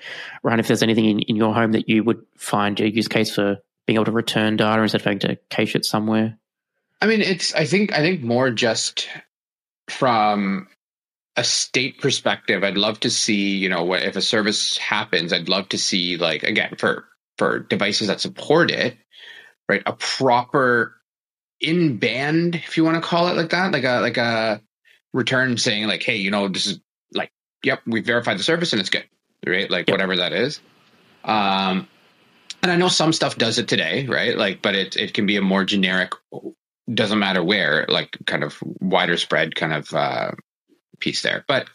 Rohan, 0.44 0.59
if 0.59 0.68
there's 0.68 0.83
anything 0.83 1.06
in, 1.06 1.19
in 1.21 1.36
your 1.36 1.54
home 1.54 1.74
that 1.74 1.88
you 1.88 2.04
would 2.04 2.25
find 2.36 2.80
a 2.80 2.89
use 2.89 3.07
case 3.07 3.33
for 3.33 3.57
being 3.86 3.95
able 3.95 4.06
to 4.06 4.12
return 4.12 4.57
data 4.57 4.81
instead 4.81 5.02
of 5.02 5.06
having 5.06 5.19
to 5.19 5.37
cache 5.49 5.76
it 5.76 5.85
somewhere. 5.85 6.37
I 7.02 7.06
mean, 7.06 7.21
it's 7.21 7.54
I 7.54 7.66
think 7.66 7.94
I 7.94 7.97
think 7.97 8.21
more 8.21 8.49
just 8.49 9.07
from 9.87 10.68
a 11.35 11.44
state 11.44 12.02
perspective, 12.02 12.64
I'd 12.64 12.78
love 12.78 12.99
to 13.02 13.11
see, 13.11 13.57
you 13.57 13.69
know, 13.69 13.83
what 13.83 14.02
if 14.02 14.16
a 14.16 14.21
service 14.21 14.78
happens, 14.78 15.31
I'd 15.31 15.49
love 15.49 15.69
to 15.69 15.78
see 15.78 16.18
like 16.18 16.44
again 16.44 16.76
for 16.78 17.06
for 17.37 17.59
devices 17.59 18.07
that 18.07 18.19
support 18.19 18.71
it, 18.71 18.97
right? 19.69 19.83
A 19.85 19.94
proper 19.94 20.95
in 21.61 21.97
band, 21.97 22.56
if 22.56 22.78
you 22.78 22.83
want 22.83 22.95
to 22.95 23.07
call 23.07 23.28
it 23.28 23.37
like 23.37 23.52
that, 23.52 23.71
like 23.71 23.83
a 23.83 24.02
like 24.02 24.18
a 24.18 24.61
return 25.14 25.57
saying 25.57 25.87
like, 25.87 26.04
hey, 26.04 26.18
you 26.18 26.31
know, 26.31 26.47
this 26.47 26.68
is 26.68 26.80
like, 27.14 27.31
yep, 27.64 27.81
we 27.85 28.02
verified 28.02 28.37
the 28.40 28.44
service 28.44 28.73
and 28.73 28.80
it's 28.80 28.90
good, 28.90 29.06
right? 29.45 29.69
Like 29.69 29.87
yep. 29.87 29.94
whatever 29.94 30.18
that 30.18 30.33
is. 30.33 30.59
Um, 31.23 31.87
and 32.64 32.71
I 32.71 32.76
know 32.76 32.87
some 32.87 33.14
stuff 33.14 33.37
does 33.37 33.59
it 33.59 33.68
today, 33.68 34.07
right? 34.07 34.37
Like, 34.37 34.61
but 34.61 34.76
it 34.76 34.95
it 34.95 35.14
can 35.14 35.26
be 35.26 35.37
a 35.37 35.42
more 35.42 35.64
generic, 35.64 36.14
doesn't 36.92 37.19
matter 37.19 37.44
where, 37.44 37.85
like 37.87 38.18
kind 38.26 38.44
of 38.44 38.57
wider 38.80 39.18
spread 39.18 39.56
kind 39.56 39.73
of 39.73 39.94
uh, 39.94 40.31
piece 40.99 41.21
there. 41.21 41.45
But 41.47 41.69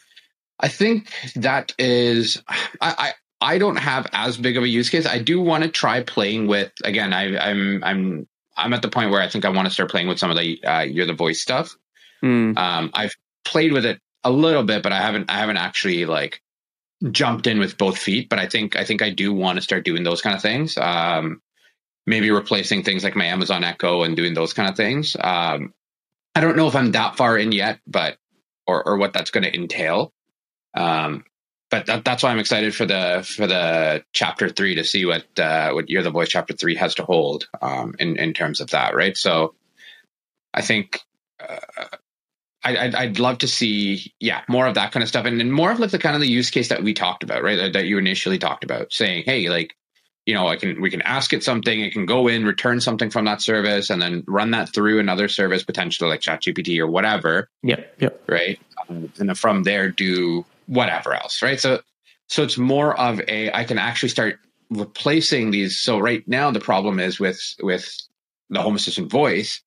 I 0.59 0.69
think 0.69 1.12
that 1.37 1.75
is 1.79 2.43
I, 2.49 2.65
I 2.81 3.12
I 3.41 3.59
don't 3.59 3.77
have 3.77 4.07
as 4.12 4.37
big 4.37 4.57
of 4.57 4.62
a 4.62 4.69
use 4.69 4.89
case. 4.91 5.07
I 5.07 5.19
do 5.19 5.41
want 5.41 5.65
to 5.65 5.71
try 5.71 6.03
playing 6.03 6.47
with 6.47 6.73
again. 6.85 7.12
I, 7.12 7.37
I'm 7.39 7.85
I'm 7.85 8.29
I'm 8.57 8.73
at 8.73 8.83
the 8.83 8.89
point 8.89 9.11
where 9.11 9.21
I 9.21 9.29
think 9.29 9.45
I 9.45 9.51
want 9.51 9.67
to 9.67 9.75
start 9.75 9.91
playing 9.91 10.09
with 10.09 10.19
some 10.19 10.31
of 10.31 10.37
the 10.37 10.62
uh, 10.65 10.81
you're 10.81 11.07
the 11.07 11.15
voice 11.15 11.41
stuff. 11.41 11.77
Mm. 12.23 12.57
Um, 12.57 12.91
I've 12.95 13.15
played 13.45 13.73
with 13.73 13.85
it 13.85 14.01
a 14.25 14.31
little 14.31 14.65
bit, 14.65 14.83
but 14.83 14.93
I 14.93 15.01
haven't 15.01 15.31
I 15.31 15.39
haven't 15.39 15.57
actually 15.57 16.07
like 16.07 16.41
jumped 17.11 17.47
in 17.47 17.59
with 17.59 17.79
both 17.79 17.99
feet. 17.99 18.29
But 18.29 18.39
I 18.39 18.47
think 18.47 18.77
I 18.77 18.85
think 18.85 19.03
I 19.03 19.11
do 19.11 19.33
want 19.33 19.57
to 19.57 19.63
start 19.63 19.85
doing 19.85 20.05
those 20.05 20.23
kind 20.23 20.37
of 20.37 20.43
things. 20.43 20.77
Um, 20.77 21.41
maybe 22.07 22.31
replacing 22.31 22.83
things 22.83 23.05
like 23.05 23.17
my 23.17 23.27
Amazon 23.27 23.65
Echo 23.65 24.03
and 24.03 24.17
doing 24.17 24.35
those 24.35 24.53
kind 24.53 24.69
of 24.69 24.77
things. 24.77 25.17
Um, 25.19 25.73
I 26.35 26.41
don't 26.41 26.57
know 26.57 26.69
if 26.69 26.77
I'm 26.77 26.93
that 26.93 27.17
far 27.17 27.37
in 27.39 27.53
yet, 27.53 27.81
but 27.87 28.17
or 28.67 28.87
or 28.87 28.97
what 28.97 29.13
that's 29.13 29.31
going 29.31 29.45
to 29.45 29.55
entail. 29.55 30.13
Um, 30.75 31.25
but 31.71 31.87
that, 31.87 32.05
that's 32.05 32.23
why 32.23 32.31
I'm 32.31 32.39
excited 32.39 32.75
for 32.75 32.87
the 32.87 33.27
for 33.37 33.47
the 33.47 34.05
chapter 34.13 34.49
three 34.49 34.77
to 34.77 34.85
see 34.85 35.05
what 35.07 35.27
uh, 35.39 35.73
what 35.73 35.91
You're 35.91 36.03
the 36.03 36.11
Voice 36.11 36.29
chapter 36.29 36.55
three 36.55 36.77
has 36.77 36.97
to 36.97 37.05
hold 37.05 37.49
um, 37.61 37.95
in 37.99 38.17
in 38.19 38.35
terms 38.35 38.61
of 38.61 38.71
that, 38.71 38.95
right? 38.95 39.17
So, 39.17 39.55
I 40.55 40.63
think. 40.63 41.01
Uh, 41.41 41.59
I, 42.64 42.92
I'd, 42.97 43.19
love 43.19 43.38
to 43.38 43.49
see, 43.49 44.12
yeah, 44.21 44.42
more 44.49 44.66
of 44.66 44.75
that 44.75 44.92
kind 44.92 45.02
of 45.02 45.09
stuff, 45.09 45.26
and, 45.26 45.40
and 45.40 45.52
more 45.52 45.73
of 45.73 45.81
like 45.81 45.90
the 45.90 45.99
kind 45.99 46.14
of 46.14 46.21
the 46.21 46.28
use 46.28 46.50
case 46.50 46.69
that 46.69 46.83
we 46.83 46.95
talked 46.95 47.25
about, 47.25 47.42
right? 47.42 47.57
That, 47.57 47.73
that 47.73 47.87
you 47.87 47.99
initially 47.99 48.38
talked 48.38 48.62
about, 48.62 48.92
saying, 48.92 49.25
hey, 49.26 49.49
like, 49.49 49.75
you 50.26 50.35
know, 50.35 50.47
I 50.47 50.57
can 50.57 50.81
we 50.81 50.90
can 50.90 51.02
ask 51.02 51.33
it 51.33 51.42
something, 51.42 51.81
it 51.81 51.92
can 51.92 52.07
go 52.07 52.28
in, 52.28 52.45
return 52.45 52.81
something 52.81 53.11
from 53.11 53.25
that 53.25 53.42
service, 53.42 53.90
and 53.90 54.00
then 54.00 54.23
run 54.28 54.52
that 54.52 54.73
through 54.73 55.00
another 55.00 55.26
service, 55.26 55.64
potentially 55.64 56.09
like 56.09 56.21
ChatGPT 56.21 56.78
or 56.78 56.87
whatever. 56.87 57.49
Yep. 57.64 57.97
Yep. 58.00 58.25
Right. 58.28 58.61
Um, 58.88 59.12
and 59.19 59.28
then 59.28 59.35
from 59.35 59.64
there 59.64 59.90
do 59.90 60.45
whatever 60.66 61.12
else. 61.12 61.42
Right. 61.42 61.59
So 61.59 61.81
so 62.28 62.45
it's 62.45 62.57
more 62.57 62.97
of 62.97 63.21
a 63.26 63.50
I 63.52 63.64
can 63.64 63.78
actually 63.78 64.11
start 64.11 64.38
replacing 64.71 65.50
these. 65.50 65.81
So 65.81 65.99
right 65.99 66.26
now 66.28 66.52
the 66.52 66.61
problem 66.61 67.00
is 67.00 67.19
with 67.19 67.57
with 67.61 68.00
the 68.49 68.62
Home 68.62 68.76
Assistant 68.76 69.11
voice. 69.11 69.61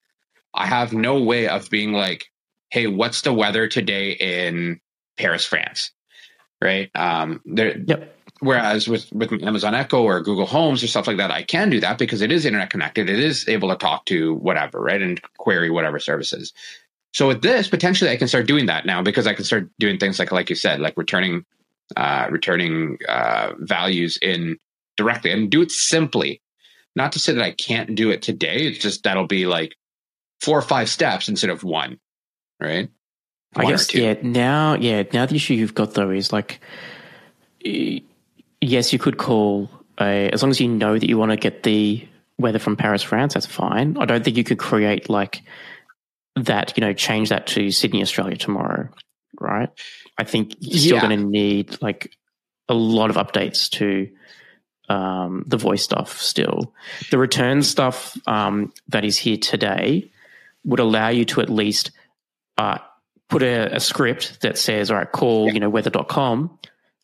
I 0.54 0.66
have 0.66 0.94
no 0.94 1.22
way 1.22 1.48
of 1.48 1.68
being 1.68 1.92
like, 1.92 2.30
hey, 2.70 2.86
what's 2.86 3.22
the 3.22 3.32
weather 3.32 3.68
today 3.68 4.12
in 4.12 4.80
Paris, 5.16 5.44
France? 5.44 5.92
Right. 6.62 6.90
Um, 6.94 7.40
there, 7.44 7.78
yep. 7.78 8.12
Whereas 8.40 8.86
with, 8.86 9.10
with 9.12 9.32
Amazon 9.42 9.74
Echo 9.74 10.02
or 10.02 10.20
Google 10.20 10.46
Homes 10.46 10.82
or 10.82 10.88
stuff 10.88 11.06
like 11.06 11.16
that, 11.16 11.30
I 11.30 11.42
can 11.42 11.70
do 11.70 11.80
that 11.80 11.96
because 11.98 12.20
it 12.20 12.30
is 12.30 12.44
internet 12.44 12.70
connected. 12.70 13.08
It 13.08 13.18
is 13.18 13.48
able 13.48 13.70
to 13.70 13.76
talk 13.76 14.04
to 14.06 14.34
whatever, 14.34 14.80
right? 14.80 15.00
And 15.00 15.20
query 15.38 15.70
whatever 15.70 15.98
services. 15.98 16.52
So 17.14 17.28
with 17.28 17.40
this, 17.40 17.68
potentially 17.68 18.10
I 18.10 18.16
can 18.16 18.28
start 18.28 18.46
doing 18.46 18.66
that 18.66 18.84
now 18.84 19.02
because 19.02 19.26
I 19.26 19.32
can 19.32 19.44
start 19.44 19.70
doing 19.78 19.98
things 19.98 20.18
like, 20.18 20.32
like 20.32 20.50
you 20.50 20.56
said, 20.56 20.80
like 20.80 20.98
returning, 20.98 21.46
uh, 21.96 22.28
returning, 22.30 22.98
uh, 23.08 23.52
values 23.58 24.18
in 24.20 24.58
directly 24.98 25.30
and 25.32 25.50
do 25.50 25.62
it 25.62 25.70
simply. 25.70 26.42
Not 26.94 27.12
to 27.12 27.18
say 27.18 27.32
that 27.32 27.42
I 27.42 27.52
can't 27.52 27.94
do 27.94 28.10
it 28.10 28.22
today. 28.22 28.66
It's 28.66 28.78
just 28.78 29.02
that'll 29.02 29.26
be 29.26 29.46
like 29.46 29.76
four 30.40 30.58
or 30.58 30.62
five 30.62 30.88
steps 30.88 31.28
instead 31.28 31.50
of 31.50 31.64
one, 31.64 31.98
right? 32.60 32.88
One 33.52 33.66
I 33.66 33.70
guess, 33.70 33.94
yeah. 33.94 34.14
Now, 34.22 34.74
yeah. 34.74 35.04
Now 35.12 35.26
the 35.26 35.36
issue 35.36 35.54
you've 35.54 35.74
got 35.74 35.94
though 35.94 36.10
is 36.10 36.32
like, 36.32 36.60
yes, 37.62 38.92
you 38.92 38.98
could 38.98 39.18
call 39.18 39.70
a, 40.00 40.30
as 40.30 40.42
long 40.42 40.50
as 40.50 40.60
you 40.60 40.68
know 40.68 40.98
that 40.98 41.08
you 41.08 41.18
want 41.18 41.32
to 41.32 41.36
get 41.36 41.62
the 41.62 42.06
weather 42.38 42.58
from 42.58 42.76
Paris, 42.76 43.02
France, 43.02 43.34
that's 43.34 43.46
fine. 43.46 43.96
I 43.98 44.04
don't 44.04 44.24
think 44.24 44.36
you 44.36 44.44
could 44.44 44.58
create 44.58 45.08
like 45.08 45.42
that, 46.36 46.76
you 46.76 46.82
know, 46.82 46.92
change 46.92 47.30
that 47.30 47.46
to 47.48 47.70
Sydney, 47.70 48.02
Australia 48.02 48.36
tomorrow, 48.36 48.88
right? 49.40 49.70
I 50.18 50.24
think 50.24 50.54
you're 50.60 50.78
still 50.78 50.96
yeah. 50.96 51.00
going 51.00 51.18
to 51.18 51.24
need 51.24 51.80
like 51.80 52.14
a 52.68 52.74
lot 52.74 53.10
of 53.10 53.16
updates 53.16 53.70
to 53.70 54.10
um, 54.88 55.44
the 55.46 55.56
voice 55.56 55.82
stuff 55.82 56.20
still. 56.20 56.74
The 57.10 57.18
return 57.18 57.62
stuff 57.62 58.16
um, 58.26 58.72
that 58.88 59.04
is 59.04 59.18
here 59.18 59.36
today 59.36 60.10
would 60.64 60.80
allow 60.80 61.08
you 61.08 61.24
to 61.26 61.40
at 61.40 61.48
least 61.48 61.90
uh, 62.58 62.78
put 63.28 63.42
a, 63.42 63.76
a, 63.76 63.80
script 63.80 64.40
that 64.42 64.58
says, 64.58 64.90
all 64.90 64.96
right, 64.96 65.10
call, 65.10 65.46
yeah. 65.46 65.54
you 65.54 65.60
know, 65.60 65.68
weather.com 65.68 66.58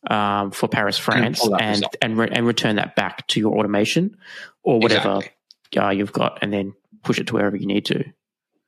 um, 0.09 0.51
for 0.51 0.67
Paris, 0.67 0.97
France, 0.97 1.45
and 1.45 1.61
and 1.61 1.85
and, 2.01 2.17
re- 2.17 2.29
and, 2.31 2.45
return 2.45 2.75
that 2.77 2.95
back 2.95 3.27
to 3.27 3.39
your 3.39 3.57
automation 3.57 4.17
or 4.63 4.79
whatever 4.79 5.17
exactly. 5.17 5.81
uh, 5.81 5.89
you've 5.91 6.13
got, 6.13 6.39
and 6.41 6.51
then 6.51 6.73
push 7.03 7.19
it 7.19 7.27
to 7.27 7.33
wherever 7.33 7.55
you 7.55 7.67
need 7.67 7.85
to. 7.85 8.03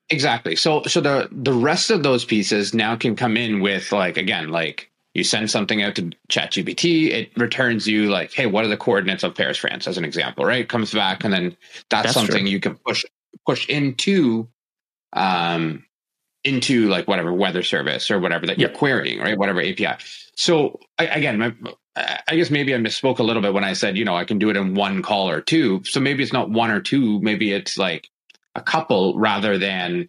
Exactly. 0.10 0.56
So 0.56 0.84
so 0.84 1.02
the 1.02 1.28
the 1.32 1.54
rest 1.54 1.90
of 1.90 2.04
those 2.04 2.26
pieces 2.26 2.74
now 2.74 2.96
can 2.96 3.16
come 3.16 3.38
in 3.38 3.60
with 3.60 3.92
like 3.92 4.18
again 4.18 4.50
like 4.50 4.92
you 5.16 5.24
send 5.24 5.50
something 5.50 5.82
out 5.82 5.96
to 5.96 6.12
ChatGPT, 6.30 7.10
it 7.10 7.32
returns 7.38 7.88
you 7.88 8.10
like, 8.10 8.34
hey, 8.34 8.48
what 8.48 8.66
are 8.66 8.68
the 8.68 8.76
coordinates 8.76 9.24
of 9.24 9.34
Paris, 9.34 9.58
France, 9.58 9.88
as 9.88 9.98
an 9.98 10.04
example, 10.04 10.44
right? 10.44 10.68
Comes 10.68 10.94
back, 10.94 11.24
and 11.24 11.34
then 11.34 11.58
that's, 11.90 12.08
that's 12.08 12.14
something 12.14 12.42
true. 12.42 12.50
you 12.50 12.60
can 12.60 12.76
push 12.76 13.06
push 13.46 13.68
into 13.70 14.48
um 15.14 15.86
into 16.46 16.88
like 16.88 17.08
whatever 17.08 17.34
weather 17.34 17.64
service 17.64 18.10
or 18.10 18.20
whatever 18.20 18.46
that 18.46 18.58
yep. 18.58 18.70
you're 18.70 18.78
querying, 18.78 19.20
right? 19.20 19.38
Whatever 19.38 19.62
API. 19.62 19.96
So 20.36 20.80
I, 20.98 21.08
again, 21.08 21.40
my, 21.40 21.54
I 21.96 22.36
guess 22.36 22.52
maybe 22.52 22.74
I 22.74 22.78
misspoke 22.78 23.20
a 23.20 23.24
little 23.24 23.42
bit 23.42 23.54
when 23.54 23.64
I 23.64 23.74
said, 23.74 23.98
you 23.98 24.06
know, 24.06 24.16
I 24.16 24.26
can 24.26 24.38
do 24.38 24.50
it 24.50 24.56
in 24.56 24.76
one 24.76 25.02
call 25.02 25.30
or 25.30 25.42
two. 25.42 25.84
So 25.86 26.00
maybe 26.00 26.24
it's 26.24 26.34
not 26.34 26.50
one 26.50 26.70
or 26.70 26.80
two. 26.80 27.20
Maybe 27.22 27.52
it's 27.52 27.78
like 27.78 28.08
a 28.54 28.62
couple 28.62 29.18
rather 29.18 29.58
than, 29.58 30.08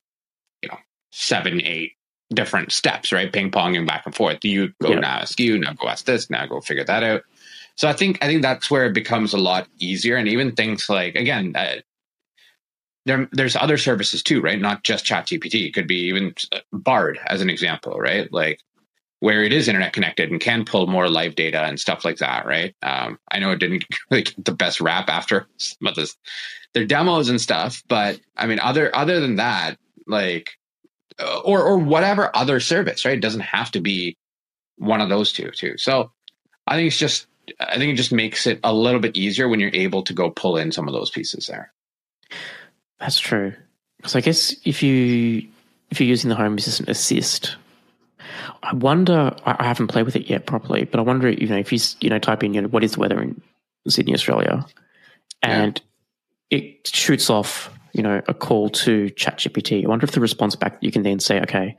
you 0.63 0.69
know, 0.69 0.79
seven, 1.11 1.63
eight 1.63 1.93
different 2.31 2.73
steps, 2.73 3.13
right? 3.13 3.33
Ping 3.33 3.51
ponging 3.51 3.87
back 3.87 4.05
and 4.05 4.15
forth. 4.15 4.45
You 4.45 4.73
go 4.83 4.91
yeah. 4.91 5.01
now 5.01 5.17
ask 5.19 5.41
you, 5.41 5.59
now 5.59 5.73
go 5.73 5.89
ask 5.89 6.05
this, 6.05 6.29
now 6.29 6.45
go 6.47 6.61
figure 6.61 6.85
that 6.85 7.03
out. 7.03 7.23
So 7.77 7.89
I 7.89 7.93
think 7.93 8.19
I 8.23 8.27
think 8.27 8.43
that's 8.43 8.71
where 8.71 8.87
it 8.87 8.95
becomes 8.95 9.35
a 9.35 9.39
lot 9.39 9.69
easier, 9.79 10.17
and 10.17 10.29
even 10.29 10.53
things 10.53 10.89
like 10.89 11.15
again, 11.15 11.53
uh, 11.55 11.77
there 13.07 13.29
there's 13.33 13.57
other 13.57 13.79
services 13.79 14.23
too, 14.23 14.41
right? 14.41 14.61
Not 14.61 14.85
just 14.85 15.07
ChatGPT. 15.07 15.67
It 15.67 15.75
could 15.75 15.87
be 15.87 16.09
even 16.09 16.35
Bard 16.73 17.19
as 17.27 17.41
an 17.41 17.49
example, 17.49 17.99
right? 17.99 18.31
Like 18.33 18.61
where 19.21 19.43
it 19.43 19.53
is 19.53 19.69
internet 19.69 19.93
connected 19.93 20.31
and 20.31 20.41
can 20.41 20.65
pull 20.65 20.87
more 20.87 21.09
live 21.09 21.35
data 21.35 21.63
and 21.63 21.81
stuff 21.81 22.05
like 22.05 22.19
that, 22.19 22.45
right? 22.45 22.75
Um, 22.83 23.19
I 23.31 23.39
know 23.39 23.53
it 23.53 23.61
didn't 23.61 23.87
really 24.11 24.25
get 24.25 24.45
the 24.45 24.53
best 24.53 24.81
rap 24.81 25.09
after 25.09 25.47
some 25.57 25.87
of 25.87 25.95
this, 25.95 26.17
their 26.75 26.85
demos 26.85 27.31
and 27.31 27.41
stuff, 27.41 27.83
but 27.89 28.21
I 28.37 28.47
mean, 28.47 28.61
other 28.61 28.95
other 28.95 29.21
than 29.21 29.37
that, 29.37 29.79
like, 30.07 30.51
uh, 31.19 31.41
or 31.41 31.63
or 31.63 31.79
whatever 31.79 32.31
other 32.37 32.61
service, 32.61 33.05
right? 33.05 33.17
It 33.17 33.23
doesn't 33.23 33.41
have 33.41 33.71
to 33.73 33.81
be 33.81 34.19
one 34.77 35.01
of 35.01 35.09
those 35.09 35.33
two, 35.33 35.51
too. 35.53 35.79
So 35.79 36.13
I 36.67 36.75
think 36.75 36.89
it's 36.89 36.99
just, 36.99 37.27
I 37.59 37.79
think 37.79 37.95
it 37.95 37.97
just 37.97 38.13
makes 38.13 38.47
it 38.47 38.61
a 38.63 38.75
little 38.75 39.01
bit 39.01 39.17
easier 39.17 39.49
when 39.49 39.61
you're 39.61 39.71
able 39.73 40.03
to 40.03 40.13
go 40.13 40.31
pull 40.31 40.59
in 40.59 40.73
some 40.73 40.87
of 40.89 40.93
those 40.93 41.11
pieces 41.11 41.47
there. 41.47 41.73
That's 43.01 43.19
true. 43.19 43.55
So 44.05 44.19
I 44.19 44.23
guess 44.23 44.55
if 44.65 44.83
you 44.83 45.49
if 45.91 46.01
you're 46.01 46.09
using 46.09 46.31
the 46.31 46.37
Home 46.37 46.57
Assistant 46.57 46.89
Assist 46.89 47.57
I 48.63 48.75
wonder. 48.75 49.35
I 49.45 49.65
haven't 49.65 49.89
played 49.89 50.05
with 50.05 50.17
it 50.17 50.29
yet 50.29 50.47
properly, 50.47 50.85
but 50.85 50.99
I 50.99 51.03
wonder, 51.03 51.31
you 51.31 51.47
know, 51.47 51.57
if 51.57 51.73
you 51.73 51.79
you 52.01 52.11
know 52.11 52.19
type 52.19 52.43
in, 52.43 52.55
you 52.55 52.63
know, 52.63 52.69
what 52.69 52.85
is 52.85 52.93
the 52.93 53.01
weather 53.01 53.21
in 53.21 53.41
Sydney, 53.89 54.15
Australia, 54.15 54.67
and 55.43 55.81
yeah. 56.51 56.59
it 56.59 56.87
shoots 56.87 57.31
off, 57.31 57.71
you 57.93 58.03
know, 58.03 58.23
a 58.27 58.35
call 58.35 58.71
to 58.71 59.07
ChatGPT. 59.11 59.85
I 59.85 59.89
wonder 59.89 60.05
if 60.05 60.13
the 60.13 60.21
response 60.21 60.57
back 60.57 60.79
you 60.81 60.91
can 60.91 61.03
then 61.03 61.21
say, 61.21 61.41
okay, 61.43 61.77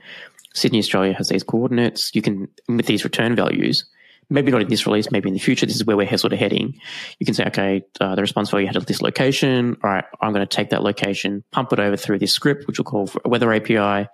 Sydney, 0.54 0.80
Australia 0.80 1.14
has 1.14 1.30
these 1.30 1.44
coordinates. 1.44 2.12
You 2.14 2.22
can 2.22 2.48
with 2.68 2.86
these 2.86 3.04
return 3.04 3.36
values. 3.36 3.86
Maybe 4.30 4.52
not 4.52 4.62
in 4.62 4.68
this 4.68 4.86
release, 4.86 5.10
maybe 5.10 5.30
in 5.30 5.34
the 5.34 5.40
future. 5.40 5.66
This 5.66 5.78
is 5.78 5.86
where 5.86 5.96
we're 5.96 6.18
sort 6.18 6.34
of 6.34 6.40
heading. 6.40 6.80
You 7.18 7.26
can 7.26 7.34
say, 7.34 7.46
okay, 7.46 7.84
uh, 8.02 8.16
the 8.16 8.22
response 8.22 8.50
value 8.50 8.68
had 8.68 8.76
this 8.86 9.02
location. 9.02 9.78
All 9.84 9.90
right, 9.90 10.04
I'm 10.22 10.34
going 10.34 10.46
to 10.46 10.56
take 10.56 10.72
that 10.72 10.84
location, 10.84 11.46
pump 11.52 11.72
it 11.72 11.80
over 11.80 11.96
through 11.96 12.20
this 12.20 12.34
script, 12.34 12.68
which 12.68 12.78
we'll 12.78 12.84
call 12.84 13.10
a 13.24 13.30
weather 13.30 13.54
API 13.54 14.10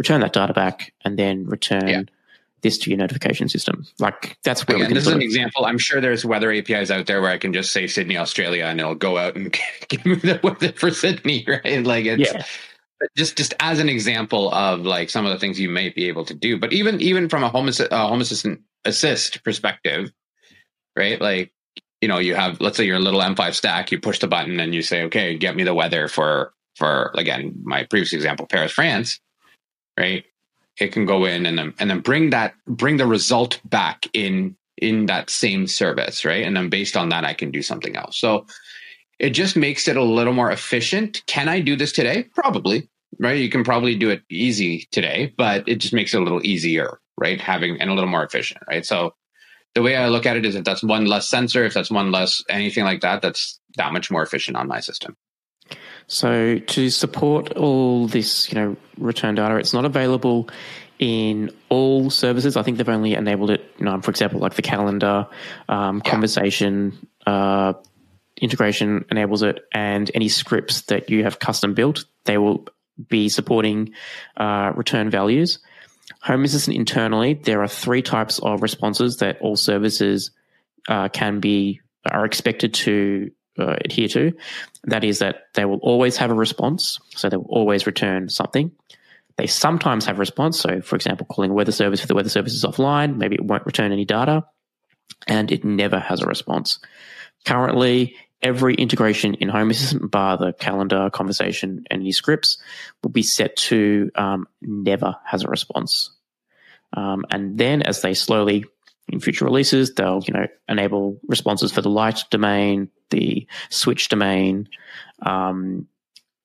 return 0.00 0.22
that 0.22 0.32
data 0.32 0.54
back, 0.54 0.94
and 1.04 1.18
then 1.18 1.44
return 1.44 1.86
yeah. 1.86 2.02
this 2.62 2.78
to 2.78 2.90
your 2.90 2.98
notification 2.98 3.50
system. 3.50 3.86
Like 3.98 4.38
that's 4.42 4.66
where 4.66 4.78
Again, 4.78 4.94
this 4.94 5.06
is 5.06 5.12
an 5.12 5.16
of, 5.16 5.20
example. 5.20 5.66
I'm 5.66 5.76
sure 5.76 6.00
there's 6.00 6.24
weather 6.24 6.50
APIs 6.50 6.90
out 6.90 7.04
there 7.04 7.20
where 7.20 7.30
I 7.30 7.36
can 7.36 7.52
just 7.52 7.70
say 7.70 7.86
Sydney, 7.86 8.16
Australia, 8.16 8.64
and 8.64 8.80
it'll 8.80 8.94
go 8.94 9.18
out 9.18 9.36
and 9.36 9.54
give 9.88 10.06
me 10.06 10.14
the 10.14 10.40
weather 10.42 10.72
for 10.72 10.90
Sydney, 10.90 11.44
right? 11.48 11.84
Like 11.84 12.06
it's 12.06 12.32
yeah. 12.32 12.44
just 13.14 13.36
just 13.36 13.52
as 13.60 13.78
an 13.78 13.90
example 13.90 14.50
of 14.54 14.80
like 14.80 15.10
some 15.10 15.26
of 15.26 15.32
the 15.32 15.38
things 15.38 15.60
you 15.60 15.68
may 15.68 15.90
be 15.90 16.08
able 16.08 16.24
to 16.24 16.34
do. 16.34 16.58
But 16.58 16.72
even 16.72 16.98
even 17.02 17.28
from 17.28 17.44
a 17.44 17.50
home, 17.50 17.68
uh, 17.68 18.08
home 18.08 18.22
assistant 18.22 18.62
assist 18.84 19.42
perspective, 19.44 20.12
right? 20.96 21.20
Like 21.20 21.52
you 22.00 22.08
know, 22.08 22.18
you 22.18 22.34
have 22.34 22.60
let's 22.60 22.76
say 22.76 22.84
you're 22.84 22.96
a 22.96 23.00
little 23.00 23.20
M5 23.20 23.54
stack, 23.54 23.92
you 23.92 24.00
push 24.00 24.18
the 24.20 24.28
button 24.28 24.58
and 24.60 24.74
you 24.74 24.82
say, 24.82 25.04
okay, 25.04 25.36
get 25.36 25.56
me 25.56 25.64
the 25.64 25.74
weather 25.74 26.08
for 26.08 26.52
for 26.76 27.12
again 27.14 27.54
my 27.62 27.84
previous 27.84 28.12
example, 28.12 28.46
Paris, 28.46 28.72
France 28.72 29.20
right? 30.00 30.24
It 30.78 30.92
can 30.92 31.04
go 31.04 31.24
in 31.26 31.46
and 31.46 31.58
then 31.58 31.74
and 31.78 31.90
then 31.90 32.00
bring 32.00 32.30
that 32.30 32.54
bring 32.66 32.96
the 32.96 33.06
result 33.06 33.60
back 33.64 34.06
in 34.14 34.56
in 34.78 35.06
that 35.06 35.28
same 35.28 35.66
service, 35.66 36.24
right? 36.24 36.44
And 36.44 36.56
then 36.56 36.70
based 36.70 36.96
on 36.96 37.10
that, 37.10 37.24
I 37.24 37.34
can 37.34 37.50
do 37.50 37.60
something 37.60 37.96
else. 37.96 38.18
So 38.18 38.46
it 39.18 39.30
just 39.30 39.56
makes 39.56 39.88
it 39.88 39.98
a 39.98 40.02
little 40.02 40.32
more 40.32 40.50
efficient. 40.50 41.22
Can 41.26 41.48
I 41.48 41.60
do 41.60 41.76
this 41.76 41.92
today? 41.92 42.24
Probably, 42.34 42.88
right? 43.20 43.38
You 43.38 43.50
can 43.50 43.62
probably 43.62 43.94
do 43.94 44.10
it 44.10 44.22
easy 44.30 44.88
today, 44.90 45.32
but 45.36 45.68
it 45.68 45.76
just 45.76 45.92
makes 45.92 46.14
it 46.14 46.20
a 46.20 46.24
little 46.24 46.44
easier, 46.44 46.98
right? 47.18 47.40
Having 47.40 47.80
and 47.80 47.90
a 47.90 47.94
little 47.94 48.08
more 48.08 48.24
efficient, 48.24 48.62
right? 48.66 48.84
So 48.84 49.14
the 49.74 49.82
way 49.82 49.94
I 49.94 50.08
look 50.08 50.26
at 50.26 50.36
it 50.36 50.46
is 50.46 50.56
if 50.56 50.64
that's 50.64 50.82
one 50.82 51.04
less 51.04 51.28
sensor, 51.28 51.64
if 51.64 51.74
that's 51.74 51.90
one 51.90 52.10
less 52.10 52.42
anything 52.48 52.84
like 52.84 53.02
that, 53.02 53.22
that's 53.22 53.60
that 53.76 53.92
much 53.92 54.10
more 54.10 54.22
efficient 54.22 54.56
on 54.56 54.66
my 54.66 54.80
system. 54.80 55.16
So 56.06 56.58
to 56.58 56.90
support 56.90 57.52
all 57.52 58.08
this, 58.08 58.50
you 58.50 58.58
know, 58.58 58.76
return 58.96 59.36
data, 59.36 59.56
it's 59.56 59.74
not 59.74 59.84
available 59.84 60.48
in 60.98 61.50
all 61.68 62.10
services. 62.10 62.56
I 62.56 62.62
think 62.62 62.78
they've 62.78 62.88
only 62.88 63.14
enabled 63.14 63.50
it, 63.50 63.70
you 63.78 63.84
know, 63.84 64.00
for 64.00 64.10
example, 64.10 64.40
like 64.40 64.54
the 64.54 64.62
calendar, 64.62 65.28
um, 65.68 66.02
yeah. 66.04 66.10
conversation, 66.10 67.06
uh, 67.26 67.74
integration 68.40 69.04
enables 69.10 69.42
it, 69.42 69.64
and 69.72 70.10
any 70.14 70.28
scripts 70.28 70.82
that 70.82 71.10
you 71.10 71.22
have 71.22 71.38
custom 71.38 71.74
built, 71.74 72.06
they 72.24 72.38
will 72.38 72.66
be 73.08 73.28
supporting 73.28 73.92
uh, 74.36 74.72
return 74.74 75.10
values. 75.10 75.58
Home 76.22 76.44
Assistant 76.44 76.76
internally, 76.76 77.34
there 77.34 77.62
are 77.62 77.68
three 77.68 78.02
types 78.02 78.38
of 78.40 78.62
responses 78.62 79.18
that 79.18 79.40
all 79.40 79.56
services 79.56 80.30
uh, 80.88 81.08
can 81.08 81.40
be 81.40 81.80
are 82.10 82.24
expected 82.24 82.74
to 82.74 83.30
uh, 83.58 83.76
adhere 83.84 84.08
to. 84.08 84.32
That 84.84 85.04
is 85.04 85.20
that 85.20 85.46
they 85.54 85.64
will 85.64 85.78
always 85.78 86.16
have 86.16 86.30
a 86.30 86.34
response, 86.34 86.98
so 87.16 87.28
they 87.28 87.36
will 87.36 87.46
always 87.48 87.86
return 87.86 88.28
something. 88.28 88.72
They 89.36 89.46
sometimes 89.46 90.06
have 90.06 90.16
a 90.16 90.20
response. 90.20 90.60
So, 90.60 90.80
for 90.80 90.96
example, 90.96 91.26
calling 91.26 91.50
a 91.50 91.54
weather 91.54 91.72
service 91.72 92.02
if 92.02 92.08
the 92.08 92.14
weather 92.14 92.28
service 92.28 92.54
is 92.54 92.64
offline, 92.64 93.16
maybe 93.16 93.36
it 93.36 93.44
won't 93.44 93.66
return 93.66 93.92
any 93.92 94.04
data, 94.04 94.44
and 95.26 95.50
it 95.50 95.64
never 95.64 95.98
has 95.98 96.20
a 96.20 96.26
response. 96.26 96.78
Currently, 97.44 98.16
every 98.42 98.74
integration 98.74 99.34
in 99.34 99.48
Home 99.48 99.70
Assistant, 99.70 100.10
bar 100.10 100.36
the 100.36 100.52
calendar, 100.52 101.10
conversation, 101.10 101.84
and 101.90 102.02
any 102.02 102.12
scripts, 102.12 102.58
will 103.02 103.10
be 103.10 103.22
set 103.22 103.56
to 103.56 104.10
um, 104.14 104.46
never 104.60 105.16
has 105.24 105.44
a 105.44 105.48
response. 105.48 106.10
Um, 106.92 107.24
and 107.30 107.58
then, 107.58 107.82
as 107.82 108.02
they 108.02 108.14
slowly 108.14 108.64
in 109.08 109.20
future 109.20 109.44
releases, 109.44 109.94
they'll 109.94 110.22
you 110.26 110.34
know 110.34 110.46
enable 110.68 111.20
responses 111.26 111.72
for 111.72 111.82
the 111.82 111.90
light 111.90 112.24
domain, 112.30 112.88
the 113.10 113.46
switch 113.68 114.08
domain. 114.08 114.68
Um, 115.22 115.86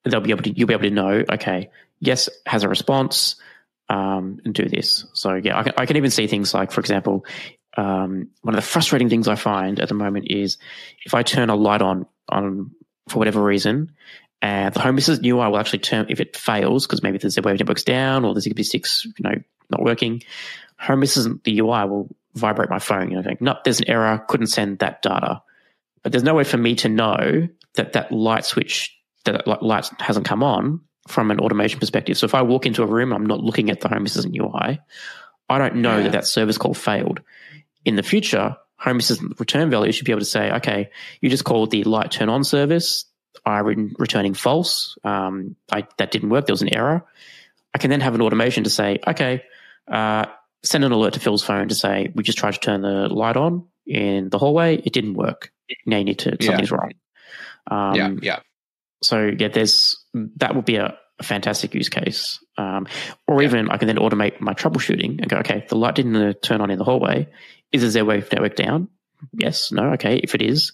they'll 0.04 0.22
be 0.22 0.32
able 0.32 0.44
to 0.44 0.52
you'll 0.52 0.68
be 0.68 0.74
able 0.74 0.84
to 0.84 0.92
know 0.92 1.24
okay, 1.32 1.70
yes 2.00 2.30
has 2.46 2.64
a 2.64 2.70
response 2.70 3.36
um, 3.90 4.40
and 4.46 4.54
do 4.54 4.68
this. 4.68 5.06
So 5.14 5.36
yeah, 5.36 5.60
I 5.60 5.64
can, 5.64 5.74
I 5.78 5.86
can 5.86 5.98
even 5.98 6.12
see 6.12 6.28
things 6.28 6.54
like, 6.54 6.72
for 6.72 6.82
example, 6.82 7.26
um, 7.78 8.30
one 8.42 8.56
of 8.56 8.62
the 8.62 8.68
frustrating 8.68 9.10
things 9.10 9.28
I 9.28 9.36
find 9.36 9.80
at 9.80 9.90
the 9.90 9.96
moment 9.96 10.28
is 10.30 10.58
if 11.06 11.14
I 11.14 11.24
turn 11.24 11.50
a 11.50 11.56
light 11.56 11.82
on 11.82 12.06
on 12.30 12.72
for 13.08 13.20
whatever 13.20 13.42
reason, 13.42 13.92
and 14.42 14.74
the 14.74 14.80
Home 14.80 14.98
Assistant 14.98 15.26
UI 15.26 15.48
will 15.48 15.58
actually 15.58 15.80
turn 15.80 16.08
if 16.10 16.20
it 16.20 16.36
fails 16.36 16.86
because 16.86 17.04
maybe 17.04 17.18
the 17.18 17.30
Z-Wave 17.30 17.60
network's 17.60 17.84
down 17.84 18.26
or 18.26 18.34
the 18.34 18.42
Zigbee 18.42 18.66
sticks, 18.66 19.06
you 19.06 19.14
know, 19.20 19.36
not 19.70 19.82
working. 19.84 20.22
Home 20.80 21.04
Assistant 21.04 21.44
the 21.44 21.60
UI 21.60 21.86
will 21.86 22.16
vibrate 22.34 22.70
my 22.70 22.80
phone. 22.80 23.10
You 23.10 23.18
know, 23.18 23.24
think, 23.24 23.42
no, 23.42 23.58
there's 23.64 23.80
an 23.80 23.90
error, 23.90 24.24
couldn't 24.28 24.48
send 24.48 24.80
that 24.80 25.02
data. 25.02 25.42
But 26.04 26.12
there's 26.12 26.24
no 26.24 26.36
way 26.36 26.44
for 26.44 26.58
me 26.58 26.76
to 26.76 26.90
know 26.90 27.48
that 27.76 27.94
that 27.94 28.12
light 28.12 28.46
switch, 28.46 28.96
that 29.24 29.48
light 29.48 29.90
hasn't 30.00 30.26
come 30.26 30.44
on 30.44 30.82
from 31.08 31.32
an 31.32 31.40
automation 31.40 31.80
perspective. 31.80 32.18
So 32.18 32.26
if 32.26 32.36
I 32.36 32.42
walk 32.42 32.66
into 32.66 32.84
a 32.84 32.88
room 32.88 33.12
and 33.12 33.22
I'm 33.22 33.28
not 33.28 33.44
looking 33.44 33.70
at 33.70 33.82
the 33.82 33.90
Home 33.90 34.06
Assistant 34.06 34.36
UI, 34.36 34.80
I 35.50 35.58
don't 35.58 35.78
know 35.78 35.98
yeah. 35.98 36.04
that 36.04 36.12
that 36.12 36.28
service 36.28 36.58
call 36.58 36.74
failed. 36.74 37.22
In 37.86 37.96
the 37.96 38.04
future, 38.04 38.58
Home 38.80 38.98
Assistant 38.98 39.40
return 39.40 39.70
value 39.70 39.92
should 39.92 40.06
be 40.06 40.12
able 40.12 40.20
to 40.20 40.26
say, 40.26 40.52
okay, 40.52 40.90
you 41.22 41.30
just 41.30 41.46
called 41.46 41.72
the 41.72 41.84
light 41.86 42.12
turn 42.12 42.28
on 42.30 42.44
service. 42.44 43.06
I'm 43.46 43.96
returning 44.00 44.34
false. 44.34 44.98
Um, 45.04 45.56
I, 45.72 45.88
that 45.98 46.12
didn't 46.12 46.30
work. 46.30 46.48
There 46.48 46.54
was 46.54 46.62
an 46.62 46.76
error. 46.76 47.06
I 47.74 47.78
can 47.78 47.90
then 47.90 48.02
have 48.02 48.16
an 48.16 48.22
automation 48.22 48.64
to 48.64 48.70
say, 48.70 49.00
okay, 49.06 49.44
uh, 49.88 50.26
send 50.64 50.84
an 50.84 50.92
alert 50.92 51.14
to 51.14 51.20
Phil's 51.20 51.44
phone 51.44 51.68
to 51.68 51.76
say, 51.76 52.12
we 52.16 52.24
just 52.24 52.38
tried 52.38 52.54
to 52.54 52.60
turn 52.60 52.82
the 52.82 53.08
light 53.08 53.38
on 53.38 53.68
in 53.86 54.30
the 54.30 54.40
hallway. 54.40 54.78
It 54.78 54.94
didn't 54.94 55.14
work. 55.14 55.52
Now 55.86 55.98
you 55.98 56.06
need 56.06 56.20
to, 56.20 56.38
something's 56.42 56.72
yeah. 56.72 56.78
wrong. 56.78 56.92
Um, 57.70 57.96
yeah, 57.96 58.10
yeah. 58.22 58.40
So 59.04 59.32
yeah, 59.38 59.50
there's, 59.50 60.04
that 60.38 60.56
would 60.56 60.66
be 60.66 60.78
a, 60.78 60.98
a 61.20 61.24
fantastic 61.24 61.76
use 61.76 61.90
case. 61.90 62.40
Um, 62.58 62.88
or 63.28 63.42
yeah. 63.42 63.50
even 63.50 63.70
I 63.70 63.78
can 63.78 63.88
then 63.88 63.98
automate 63.98 64.40
my 64.42 64.54
troubleshooting 64.54 65.20
and 65.22 65.30
go, 65.30 65.38
okay, 65.38 65.66
the 65.70 65.76
light 65.76 65.96
didn't 65.96 66.42
turn 66.42 66.62
on 66.62 66.72
in 66.72 66.80
the 66.80 66.86
hallway. 66.86 67.28
Is 67.72 67.82
the 67.82 67.90
Z-Wave 67.90 68.32
network 68.32 68.56
down? 68.56 68.88
Yes, 69.34 69.72
no, 69.72 69.94
okay. 69.94 70.18
If 70.18 70.36
it 70.36 70.42
is, 70.42 70.74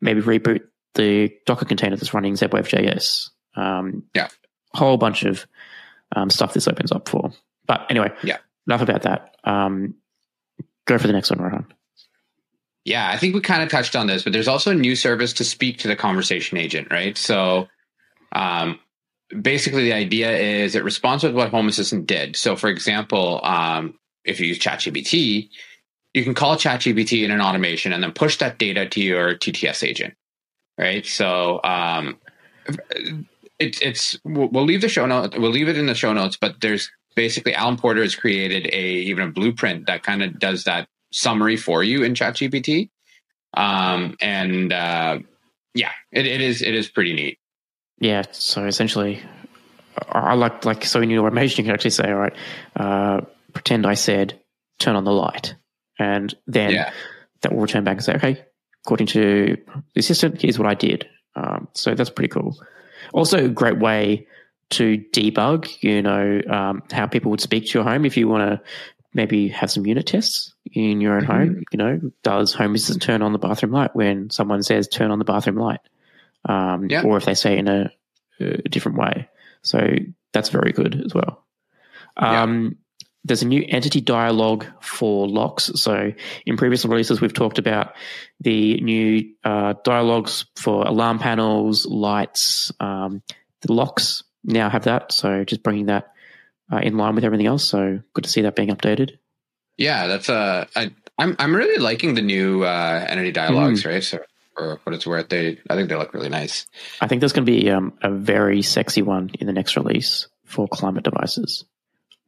maybe 0.00 0.20
reboot 0.20 0.62
the 0.94 1.32
Docker 1.46 1.64
container 1.64 1.96
that's 1.96 2.14
running 2.14 2.36
Z-Wave 2.36 2.68
JS. 2.68 3.30
Um, 3.54 4.04
yeah. 4.14 4.28
Whole 4.74 4.96
bunch 4.96 5.24
of 5.24 5.46
um, 6.14 6.30
stuff 6.30 6.54
this 6.54 6.68
opens 6.68 6.92
up 6.92 7.08
for. 7.08 7.32
But 7.66 7.86
anyway, 7.90 8.12
yeah. 8.22 8.38
enough 8.66 8.82
about 8.82 9.02
that. 9.02 9.36
Um, 9.44 9.94
go 10.86 10.98
for 10.98 11.06
the 11.06 11.12
next 11.12 11.30
one, 11.30 11.40
Rohan. 11.40 11.66
Yeah, 12.84 13.08
I 13.08 13.16
think 13.16 13.34
we 13.34 13.40
kind 13.40 13.62
of 13.62 13.68
touched 13.68 13.94
on 13.94 14.08
this, 14.08 14.24
but 14.24 14.32
there's 14.32 14.48
also 14.48 14.72
a 14.72 14.74
new 14.74 14.96
service 14.96 15.34
to 15.34 15.44
speak 15.44 15.78
to 15.78 15.88
the 15.88 15.94
conversation 15.94 16.58
agent, 16.58 16.88
right? 16.90 17.16
So 17.16 17.68
um, 18.32 18.80
basically 19.40 19.84
the 19.84 19.92
idea 19.92 20.36
is 20.36 20.74
it 20.74 20.82
responds 20.84 21.22
with 21.22 21.34
what 21.34 21.50
Home 21.50 21.68
Assistant 21.68 22.06
did. 22.06 22.34
So 22.34 22.56
for 22.56 22.68
example, 22.68 23.40
um, 23.44 23.98
if 24.24 24.40
you 24.40 24.46
use 24.46 24.58
ChatGPT, 24.58 25.50
you 26.14 26.24
can 26.24 26.34
call 26.34 26.56
ChatGPT 26.56 27.24
in 27.24 27.30
an 27.30 27.40
automation 27.40 27.92
and 27.92 28.02
then 28.02 28.12
push 28.12 28.38
that 28.38 28.58
data 28.58 28.88
to 28.88 29.00
your 29.00 29.34
TTS 29.34 29.86
agent, 29.86 30.14
right? 30.78 31.06
So 31.06 31.60
um, 31.64 32.18
it's 33.58 33.80
it's 33.80 34.18
we'll 34.24 34.64
leave 34.64 34.80
the 34.80 34.88
show 34.88 35.06
note 35.06 35.36
we'll 35.38 35.50
leave 35.50 35.68
it 35.68 35.78
in 35.78 35.86
the 35.86 35.94
show 35.94 36.12
notes, 36.12 36.36
but 36.40 36.60
there's 36.60 36.90
basically 37.14 37.54
Alan 37.54 37.76
Porter 37.76 38.02
has 38.02 38.14
created 38.14 38.66
a 38.72 38.82
even 38.82 39.28
a 39.28 39.30
blueprint 39.30 39.86
that 39.86 40.02
kind 40.02 40.22
of 40.22 40.38
does 40.38 40.64
that 40.64 40.88
summary 41.12 41.56
for 41.56 41.82
you 41.82 42.02
in 42.02 42.14
ChatGPT, 42.14 42.90
um, 43.54 44.16
and 44.20 44.72
uh, 44.72 45.18
yeah, 45.74 45.92
it, 46.10 46.26
it 46.26 46.40
is 46.40 46.62
it 46.62 46.74
is 46.74 46.88
pretty 46.88 47.14
neat. 47.14 47.38
Yeah, 47.98 48.22
so 48.32 48.64
essentially, 48.64 49.22
I 50.08 50.34
like 50.34 50.64
like 50.64 50.84
so 50.84 51.00
in 51.00 51.10
your 51.10 51.26
automation 51.26 51.64
you 51.64 51.68
can 51.68 51.74
actually 51.74 51.90
say, 51.90 52.10
all 52.10 52.18
right, 52.18 52.34
uh, 52.76 53.20
pretend 53.52 53.86
I 53.86 53.94
said 53.94 54.40
turn 54.78 54.96
on 54.96 55.04
the 55.04 55.12
light, 55.12 55.54
and 56.02 56.34
then 56.46 56.70
yeah. 56.70 56.92
that 57.42 57.52
will 57.52 57.60
return 57.60 57.84
back 57.84 57.96
and 57.96 58.04
say, 58.04 58.14
okay, 58.14 58.44
according 58.84 59.06
to 59.08 59.56
the 59.94 60.00
assistant, 60.00 60.40
here's 60.40 60.58
what 60.58 60.68
I 60.68 60.74
did. 60.74 61.08
Um, 61.36 61.68
so 61.74 61.94
that's 61.94 62.10
pretty 62.10 62.28
cool. 62.28 62.56
Also, 63.12 63.46
a 63.46 63.48
great 63.48 63.78
way 63.78 64.26
to 64.70 64.98
debug, 65.12 65.70
you 65.82 66.02
know, 66.02 66.40
um, 66.48 66.82
how 66.90 67.06
people 67.06 67.30
would 67.30 67.40
speak 67.40 67.66
to 67.66 67.78
your 67.78 67.84
home 67.84 68.04
if 68.04 68.16
you 68.16 68.28
want 68.28 68.50
to 68.50 68.60
maybe 69.14 69.48
have 69.48 69.70
some 69.70 69.86
unit 69.86 70.06
tests 70.06 70.54
in 70.72 71.00
your 71.00 71.16
own 71.16 71.22
mm-hmm. 71.22 71.32
home. 71.32 71.62
You 71.72 71.76
know, 71.78 72.00
does 72.22 72.54
Home 72.54 72.74
Assistant 72.74 73.02
turn 73.02 73.22
on 73.22 73.32
the 73.32 73.38
bathroom 73.38 73.72
light 73.72 73.94
when 73.94 74.30
someone 74.30 74.62
says 74.62 74.88
turn 74.88 75.10
on 75.10 75.18
the 75.18 75.24
bathroom 75.24 75.56
light? 75.56 75.80
um, 76.44 76.88
yeah. 76.90 77.02
or 77.02 77.16
if 77.16 77.24
they 77.24 77.34
say 77.34 77.56
in 77.56 77.68
a, 77.68 77.90
a, 78.40 78.68
different 78.68 78.98
way. 78.98 79.28
So 79.62 79.88
that's 80.32 80.48
very 80.48 80.72
good 80.72 81.02
as 81.04 81.14
well. 81.14 81.44
Um. 82.16 82.76
There's 83.24 83.42
a 83.42 83.46
new 83.46 83.64
entity 83.68 84.00
dialog 84.00 84.64
for 84.80 85.28
locks. 85.28 85.70
So 85.76 86.12
in 86.44 86.56
previous 86.56 86.84
releases, 86.84 87.20
we've 87.20 87.32
talked 87.32 87.58
about 87.58 87.94
the 88.40 88.80
new 88.80 89.30
uh, 89.44 89.74
dialogues 89.84 90.46
for 90.56 90.84
alarm 90.84 91.18
panels, 91.18 91.86
lights. 91.86 92.72
Um, 92.80 93.22
the 93.60 93.72
locks 93.72 94.24
now 94.42 94.68
have 94.68 94.84
that. 94.84 95.12
So 95.12 95.44
just 95.44 95.62
bringing 95.62 95.86
that 95.86 96.12
uh, 96.72 96.78
in 96.78 96.96
line 96.96 97.14
with 97.14 97.24
everything 97.24 97.46
else. 97.46 97.64
So 97.64 98.00
good 98.12 98.24
to 98.24 98.30
see 98.30 98.42
that 98.42 98.56
being 98.56 98.70
updated. 98.70 99.18
Yeah, 99.78 100.06
that's 100.06 100.28
uh, 100.28 100.66
I, 100.74 100.90
I'm 101.18 101.36
I'm 101.38 101.54
really 101.54 101.80
liking 101.80 102.14
the 102.14 102.22
new 102.22 102.64
uh, 102.64 103.06
entity 103.08 103.32
dialogues, 103.32 103.84
mm. 103.84 103.90
right? 103.90 104.02
So 104.02 104.18
for 104.54 104.80
what 104.84 104.94
it's 104.94 105.06
worth. 105.06 105.28
They, 105.28 105.58
I 105.68 105.74
think 105.74 105.88
they 105.88 105.96
look 105.96 106.14
really 106.14 106.28
nice. 106.28 106.66
I 107.00 107.06
think 107.06 107.20
there's 107.20 107.32
going 107.32 107.46
to 107.46 107.52
be 107.52 107.70
um, 107.70 107.94
a 108.02 108.10
very 108.10 108.62
sexy 108.62 109.02
one 109.02 109.30
in 109.38 109.46
the 109.46 109.52
next 109.52 109.76
release 109.76 110.28
for 110.44 110.68
climate 110.68 111.04
devices. 111.04 111.64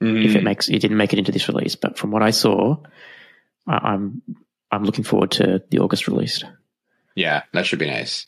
Mm. 0.02 0.24
If 0.24 0.34
it 0.34 0.42
makes, 0.42 0.68
it 0.68 0.80
didn't 0.80 0.96
make 0.96 1.12
it 1.12 1.18
into 1.18 1.32
this 1.32 1.48
release, 1.48 1.76
but 1.76 1.98
from 1.98 2.10
what 2.10 2.22
I 2.22 2.30
saw, 2.30 2.76
I, 3.66 3.76
I'm 3.76 4.22
I'm 4.70 4.84
looking 4.84 5.04
forward 5.04 5.30
to 5.32 5.62
the 5.70 5.78
August 5.78 6.08
release. 6.08 6.42
Yeah, 7.14 7.44
that 7.52 7.66
should 7.66 7.78
be 7.78 7.86
nice. 7.86 8.26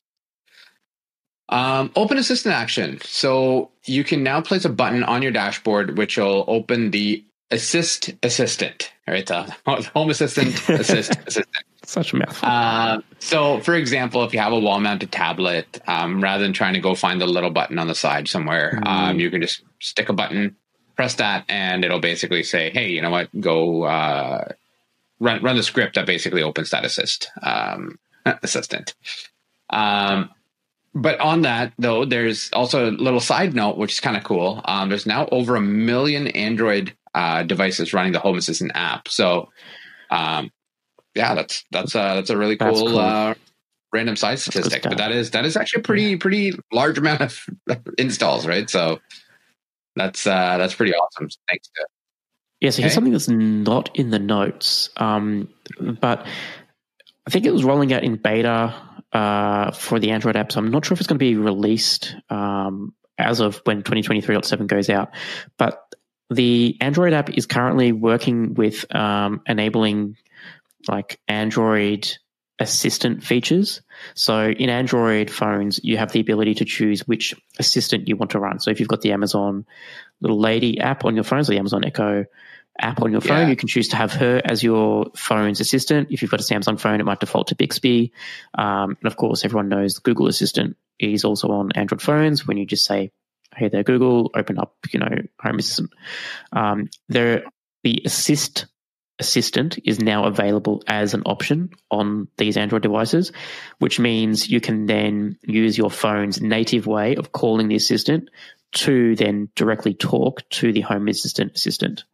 Um, 1.48 1.92
open 1.94 2.18
Assistant 2.18 2.54
action. 2.54 2.98
So 3.02 3.70
you 3.84 4.04
can 4.04 4.22
now 4.22 4.40
place 4.40 4.64
a 4.64 4.68
button 4.68 5.04
on 5.04 5.22
your 5.22 5.32
dashboard, 5.32 5.96
which 5.96 6.16
will 6.16 6.44
open 6.48 6.90
the 6.90 7.24
Assist 7.50 8.10
Assistant. 8.22 8.92
All 9.06 9.14
right, 9.14 9.26
the 9.26 9.42
Home 9.94 10.10
Assistant 10.10 10.68
Assist 10.68 11.16
Assistant. 11.26 11.64
Such 11.84 12.12
a 12.12 12.16
mouthful. 12.16 12.48
Uh, 12.48 13.00
so, 13.20 13.60
for 13.60 13.74
example, 13.74 14.24
if 14.24 14.34
you 14.34 14.40
have 14.40 14.52
a 14.52 14.58
wall 14.58 14.80
mounted 14.80 15.12
tablet, 15.12 15.80
um, 15.86 16.20
rather 16.20 16.42
than 16.42 16.52
trying 16.52 16.74
to 16.74 16.80
go 16.80 16.96
find 16.96 17.20
the 17.20 17.26
little 17.26 17.50
button 17.50 17.78
on 17.78 17.86
the 17.86 17.94
side 17.94 18.26
somewhere, 18.26 18.80
mm. 18.82 18.86
um, 18.88 19.20
you 19.20 19.30
can 19.30 19.40
just 19.40 19.62
stick 19.80 20.08
a 20.08 20.12
button, 20.12 20.56
press 20.96 21.14
that, 21.16 21.44
and 21.48 21.84
it'll 21.84 22.00
basically 22.00 22.42
say, 22.42 22.70
hey, 22.70 22.88
you 22.88 23.02
know 23.02 23.10
what, 23.10 23.28
go 23.40 23.84
uh, 23.84 24.52
run, 25.20 25.42
run 25.42 25.56
the 25.56 25.62
script 25.62 25.94
that 25.94 26.06
basically 26.06 26.42
opens 26.42 26.70
that 26.70 26.84
assist 26.84 27.30
um, 27.42 27.98
assistant. 28.42 28.94
Um, 29.70 30.30
but 30.94 31.20
on 31.20 31.42
that 31.42 31.72
though, 31.78 32.04
there's 32.04 32.50
also 32.52 32.90
a 32.90 32.92
little 32.92 33.20
side 33.20 33.54
note, 33.54 33.76
which 33.76 33.92
is 33.92 34.00
kind 34.00 34.16
of 34.16 34.24
cool. 34.24 34.62
Um, 34.64 34.88
there's 34.88 35.06
now 35.06 35.28
over 35.30 35.56
a 35.56 35.60
million 35.60 36.28
Android 36.28 36.94
uh, 37.14 37.42
devices 37.42 37.92
running 37.92 38.12
the 38.12 38.18
Home 38.18 38.38
Assistant 38.38 38.72
app. 38.74 39.08
So 39.08 39.50
um, 40.10 40.50
yeah, 41.14 41.34
that's 41.34 41.64
that's 41.70 41.94
uh, 41.94 42.14
that's 42.14 42.30
a 42.30 42.36
really 42.36 42.56
cool, 42.56 42.72
cool. 42.72 42.98
Uh, 42.98 43.34
random 43.92 44.16
side 44.16 44.38
statistic. 44.38 44.82
But 44.82 44.98
that 44.98 45.12
is 45.12 45.30
that 45.32 45.44
is 45.44 45.56
actually 45.56 45.80
a 45.80 45.84
pretty 45.84 46.16
pretty 46.16 46.52
large 46.72 46.98
amount 46.98 47.20
of 47.20 47.46
installs, 47.98 48.46
right? 48.46 48.68
So 48.68 49.00
that's 49.96 50.26
uh, 50.26 50.58
that's 50.58 50.74
pretty 50.74 50.92
awesome. 50.92 51.28
Thanks 51.48 51.68
to 51.68 51.86
yeah. 52.60 52.70
So 52.70 52.82
here's 52.82 52.94
something 52.94 53.12
that's 53.12 53.28
not 53.28 53.90
in 53.94 54.10
the 54.10 54.18
notes, 54.18 54.90
um, 54.96 55.48
but 56.00 56.26
I 57.26 57.30
think 57.30 57.46
it 57.46 57.52
was 57.52 57.64
rolling 57.64 57.92
out 57.92 58.04
in 58.04 58.16
beta 58.16 58.74
uh, 59.12 59.72
for 59.72 59.98
the 59.98 60.10
Android 60.10 60.36
app. 60.36 60.52
So 60.52 60.60
I'm 60.60 60.70
not 60.70 60.84
sure 60.84 60.94
if 60.94 61.00
it's 61.00 61.08
going 61.08 61.18
to 61.18 61.24
be 61.24 61.36
released 61.36 62.14
um, 62.30 62.94
as 63.18 63.40
of 63.40 63.60
when 63.64 63.82
2023.7 63.82 64.66
goes 64.66 64.88
out, 64.88 65.10
but 65.58 65.82
the 66.30 66.76
Android 66.80 67.12
app 67.12 67.30
is 67.30 67.46
currently 67.46 67.92
working 67.92 68.54
with 68.54 68.84
um, 68.94 69.42
enabling 69.46 70.16
like 70.88 71.20
Android 71.28 72.16
assistant 72.58 73.22
features. 73.22 73.82
So 74.14 74.48
in 74.48 74.70
Android 74.70 75.30
phones, 75.30 75.80
you 75.82 75.98
have 75.98 76.12
the 76.12 76.20
ability 76.20 76.54
to 76.54 76.64
choose 76.64 77.06
which 77.06 77.34
assistant 77.58 78.08
you 78.08 78.16
want 78.16 78.30
to 78.32 78.40
run. 78.40 78.60
So 78.60 78.70
if 78.70 78.80
you've 78.80 78.88
got 78.88 79.02
the 79.02 79.12
Amazon 79.12 79.66
little 80.20 80.38
lady 80.38 80.80
app 80.80 81.04
on 81.04 81.14
your 81.14 81.24
phone, 81.24 81.44
so 81.44 81.52
the 81.52 81.58
Amazon 81.58 81.84
Echo 81.84 82.24
app 82.78 83.02
on 83.02 83.12
your 83.12 83.20
phone, 83.20 83.42
yeah. 83.42 83.48
you 83.48 83.56
can 83.56 83.68
choose 83.68 83.88
to 83.88 83.96
have 83.96 84.12
her 84.12 84.40
as 84.44 84.62
your 84.62 85.06
phone's 85.14 85.60
assistant. 85.60 86.08
If 86.10 86.22
you've 86.22 86.30
got 86.30 86.40
a 86.40 86.44
Samsung 86.44 86.80
phone, 86.80 87.00
it 87.00 87.04
might 87.04 87.20
default 87.20 87.48
to 87.48 87.54
Bixby. 87.54 88.12
Um, 88.56 88.96
and 89.00 89.06
of 89.06 89.16
course, 89.16 89.44
everyone 89.44 89.68
knows 89.68 89.98
Google 89.98 90.28
Assistant 90.28 90.76
is 90.98 91.24
also 91.24 91.48
on 91.48 91.72
Android 91.72 92.02
phones. 92.02 92.46
When 92.46 92.56
you 92.56 92.66
just 92.66 92.84
say, 92.84 93.12
"Hey 93.54 93.68
there, 93.68 93.82
Google," 93.82 94.30
open 94.34 94.58
up, 94.58 94.74
you 94.92 95.00
know, 95.00 95.14
Home 95.40 95.58
Assistant. 95.58 95.90
Um, 96.52 96.88
there, 97.08 97.44
the 97.82 98.02
Assist 98.04 98.66
Assistant 99.18 99.78
is 99.84 99.98
now 99.98 100.24
available 100.24 100.82
as 100.86 101.14
an 101.14 101.22
option 101.24 101.70
on 101.90 102.28
these 102.36 102.56
Android 102.56 102.82
devices, 102.82 103.32
which 103.78 103.98
means 103.98 104.50
you 104.50 104.60
can 104.60 104.86
then 104.86 105.38
use 105.42 105.78
your 105.78 105.90
phone's 105.90 106.40
native 106.40 106.86
way 106.86 107.16
of 107.16 107.32
calling 107.32 107.68
the 107.68 107.76
assistant 107.76 108.28
to 108.72 109.16
then 109.16 109.48
directly 109.54 109.94
talk 109.94 110.46
to 110.50 110.72
the 110.72 110.82
Home 110.82 111.08
Assistant 111.08 111.52
assistant. 111.54 112.04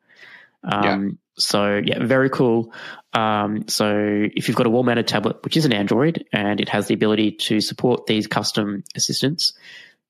Um, 0.62 0.84
yeah. 0.84 1.10
So 1.38 1.80
yeah, 1.84 2.04
very 2.04 2.30
cool. 2.30 2.72
Um, 3.12 3.68
so 3.68 3.96
if 3.96 4.46
you've 4.46 4.56
got 4.56 4.66
a 4.66 4.70
wall-mounted 4.70 5.08
tablet, 5.08 5.42
which 5.44 5.56
is 5.56 5.64
an 5.64 5.72
Android, 5.72 6.24
and 6.32 6.60
it 6.60 6.68
has 6.68 6.86
the 6.86 6.94
ability 6.94 7.32
to 7.32 7.60
support 7.60 8.06
these 8.06 8.26
custom 8.26 8.84
assistants, 8.94 9.54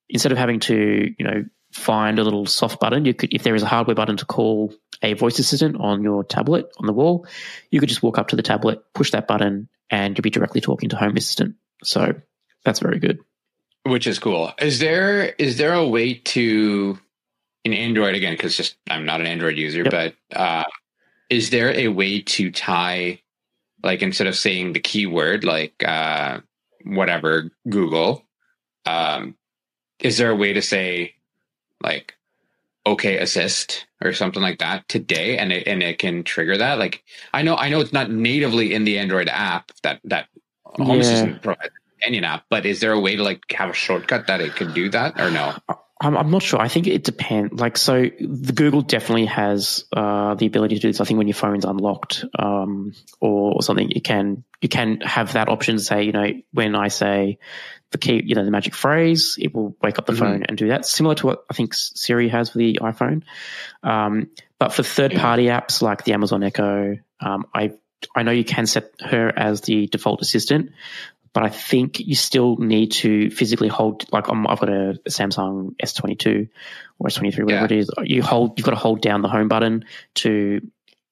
instead 0.09 0.33
of 0.33 0.38
having 0.38 0.61
to 0.61 1.14
you 1.18 1.24
know 1.24 1.44
find 1.72 2.18
a 2.18 2.24
little 2.24 2.46
soft 2.46 2.80
button, 2.80 3.04
you 3.04 3.14
could 3.14 3.32
if 3.32 3.42
there 3.42 3.54
is 3.54 3.62
a 3.62 3.66
hardware 3.66 3.94
button 3.94 4.16
to 4.18 4.26
call 4.26 4.72
a 5.02 5.14
voice 5.14 5.38
assistant 5.38 5.76
on 5.80 6.02
your 6.02 6.22
tablet 6.24 6.70
on 6.78 6.87
the 6.87 6.92
wall, 6.92 7.26
you 7.70 7.80
could 7.80 7.88
just 7.88 8.02
walk 8.02 8.18
up 8.18 8.28
to 8.28 8.37
the 8.37 8.42
tablet, 8.42 8.82
push 8.94 9.11
that 9.11 9.26
button, 9.26 9.68
and 9.90 10.16
you'll 10.16 10.22
be 10.22 10.30
directly 10.30 10.61
talking 10.61 10.88
to 10.90 10.96
Home 10.96 11.16
Assistant. 11.16 11.56
So 11.82 12.14
that's 12.64 12.80
very 12.80 12.98
good. 12.98 13.18
Which 13.85 14.06
is 14.06 14.18
cool. 14.18 14.52
Is 14.61 14.78
there 14.78 15.35
is 15.38 15.58
there 15.58 15.74
a 15.74 15.87
way 15.87 16.14
to 16.14 16.98
in 17.64 17.72
Android 17.72 18.14
again? 18.14 18.35
Because 18.35 18.56
just 18.56 18.76
I'm 18.88 19.04
not 19.04 19.20
an 19.20 19.26
Android 19.26 19.56
user, 19.56 19.82
yep. 19.82 19.90
but 19.90 20.37
uh, 20.37 20.64
is 21.28 21.50
there 21.50 21.72
a 21.72 21.88
way 21.88 22.20
to 22.22 22.50
tie 22.50 23.20
like 23.82 24.02
instead 24.02 24.28
of 24.28 24.37
saying 24.37 24.72
the 24.72 24.80
keyword 24.80 25.42
like 25.42 25.82
uh, 25.85 26.40
whatever 26.85 27.50
Google, 27.68 28.24
um, 28.87 29.37
is 29.98 30.18
there 30.18 30.30
a 30.30 30.37
way 30.37 30.52
to 30.52 30.62
say 30.62 31.14
like 31.82 32.14
okay 32.86 33.18
assist 33.18 33.86
or 34.02 34.12
something 34.12 34.42
like 34.42 34.58
that 34.58 34.86
today 34.88 35.38
and 35.38 35.52
it 35.52 35.66
and 35.66 35.82
it 35.82 35.98
can 35.98 36.24
trigger 36.24 36.56
that 36.56 36.78
like 36.78 37.04
i 37.32 37.42
know 37.42 37.56
i 37.56 37.68
know 37.68 37.80
it's 37.80 37.92
not 37.92 38.10
natively 38.10 38.74
in 38.74 38.84
the 38.84 38.98
android 38.98 39.28
app 39.28 39.70
that 39.82 40.00
that 40.04 40.26
home 40.64 40.96
yeah. 40.96 41.02
assistant 41.02 41.42
provides 41.42 41.70
companion 41.92 42.24
app 42.24 42.44
but 42.50 42.66
is 42.66 42.80
there 42.80 42.92
a 42.92 43.00
way 43.00 43.14
to 43.14 43.22
like 43.22 43.40
have 43.50 43.70
a 43.70 43.74
shortcut 43.74 44.26
that 44.26 44.40
it 44.40 44.56
could 44.56 44.74
do 44.74 44.88
that 44.88 45.20
or 45.20 45.30
no 45.30 45.54
I'm, 46.02 46.16
I'm 46.16 46.30
not 46.30 46.42
sure. 46.42 46.60
I 46.60 46.66
think 46.66 46.88
it 46.88 47.04
depends. 47.04 47.60
Like, 47.60 47.78
so 47.78 48.02
the 48.18 48.52
Google 48.52 48.82
definitely 48.82 49.26
has 49.26 49.84
uh, 49.96 50.34
the 50.34 50.46
ability 50.46 50.74
to 50.74 50.80
do 50.80 50.88
this. 50.88 51.00
I 51.00 51.04
think 51.04 51.18
when 51.18 51.28
your 51.28 51.34
phone's 51.34 51.64
unlocked 51.64 52.24
um, 52.36 52.92
or, 53.20 53.54
or, 53.54 53.62
something, 53.62 53.88
you 53.88 54.00
can 54.00 54.42
you 54.60 54.68
can 54.68 55.00
have 55.02 55.34
that 55.34 55.48
option 55.48 55.76
to 55.76 55.82
say, 55.82 56.02
you 56.02 56.10
know, 56.10 56.28
when 56.52 56.74
I 56.74 56.88
say 56.88 57.38
the 57.92 57.98
key, 57.98 58.20
you 58.24 58.34
know, 58.34 58.44
the 58.44 58.50
magic 58.50 58.74
phrase, 58.74 59.36
it 59.40 59.54
will 59.54 59.76
wake 59.80 60.00
up 60.00 60.06
the 60.06 60.12
mm-hmm. 60.12 60.22
phone 60.22 60.42
and 60.42 60.58
do 60.58 60.68
that. 60.68 60.86
Similar 60.86 61.14
to 61.16 61.26
what 61.26 61.44
I 61.48 61.54
think 61.54 61.72
Siri 61.72 62.28
has 62.30 62.50
for 62.50 62.58
the 62.58 62.80
iPhone. 62.82 63.22
Um, 63.84 64.30
but 64.58 64.72
for 64.72 64.82
third 64.82 65.14
party 65.14 65.44
apps 65.46 65.82
like 65.82 66.02
the 66.02 66.14
Amazon 66.14 66.42
Echo, 66.42 66.98
um, 67.20 67.46
I 67.54 67.74
I 68.16 68.24
know 68.24 68.32
you 68.32 68.44
can 68.44 68.66
set 68.66 68.90
her 69.00 69.32
as 69.36 69.60
the 69.60 69.86
default 69.86 70.20
assistant, 70.20 70.72
but 71.32 71.44
I 71.44 71.48
think 71.48 72.00
you 72.00 72.14
still 72.14 72.56
need 72.56 72.92
to 72.92 73.30
physically 73.30 73.68
hold. 73.68 74.04
Like 74.12 74.28
i 74.28 74.34
have 74.34 74.60
got 74.60 74.68
a, 74.68 75.00
Samsung 75.08 75.74
S22 75.82 76.48
or 76.98 77.08
S23, 77.08 77.44
whatever 77.44 77.50
yeah. 77.50 77.64
it 77.64 77.72
is. 77.72 77.90
You 78.04 78.22
hold. 78.22 78.58
You've 78.58 78.66
got 78.66 78.72
to 78.72 78.76
hold 78.76 79.00
down 79.00 79.22
the 79.22 79.28
home 79.28 79.48
button 79.48 79.84
to 80.16 80.60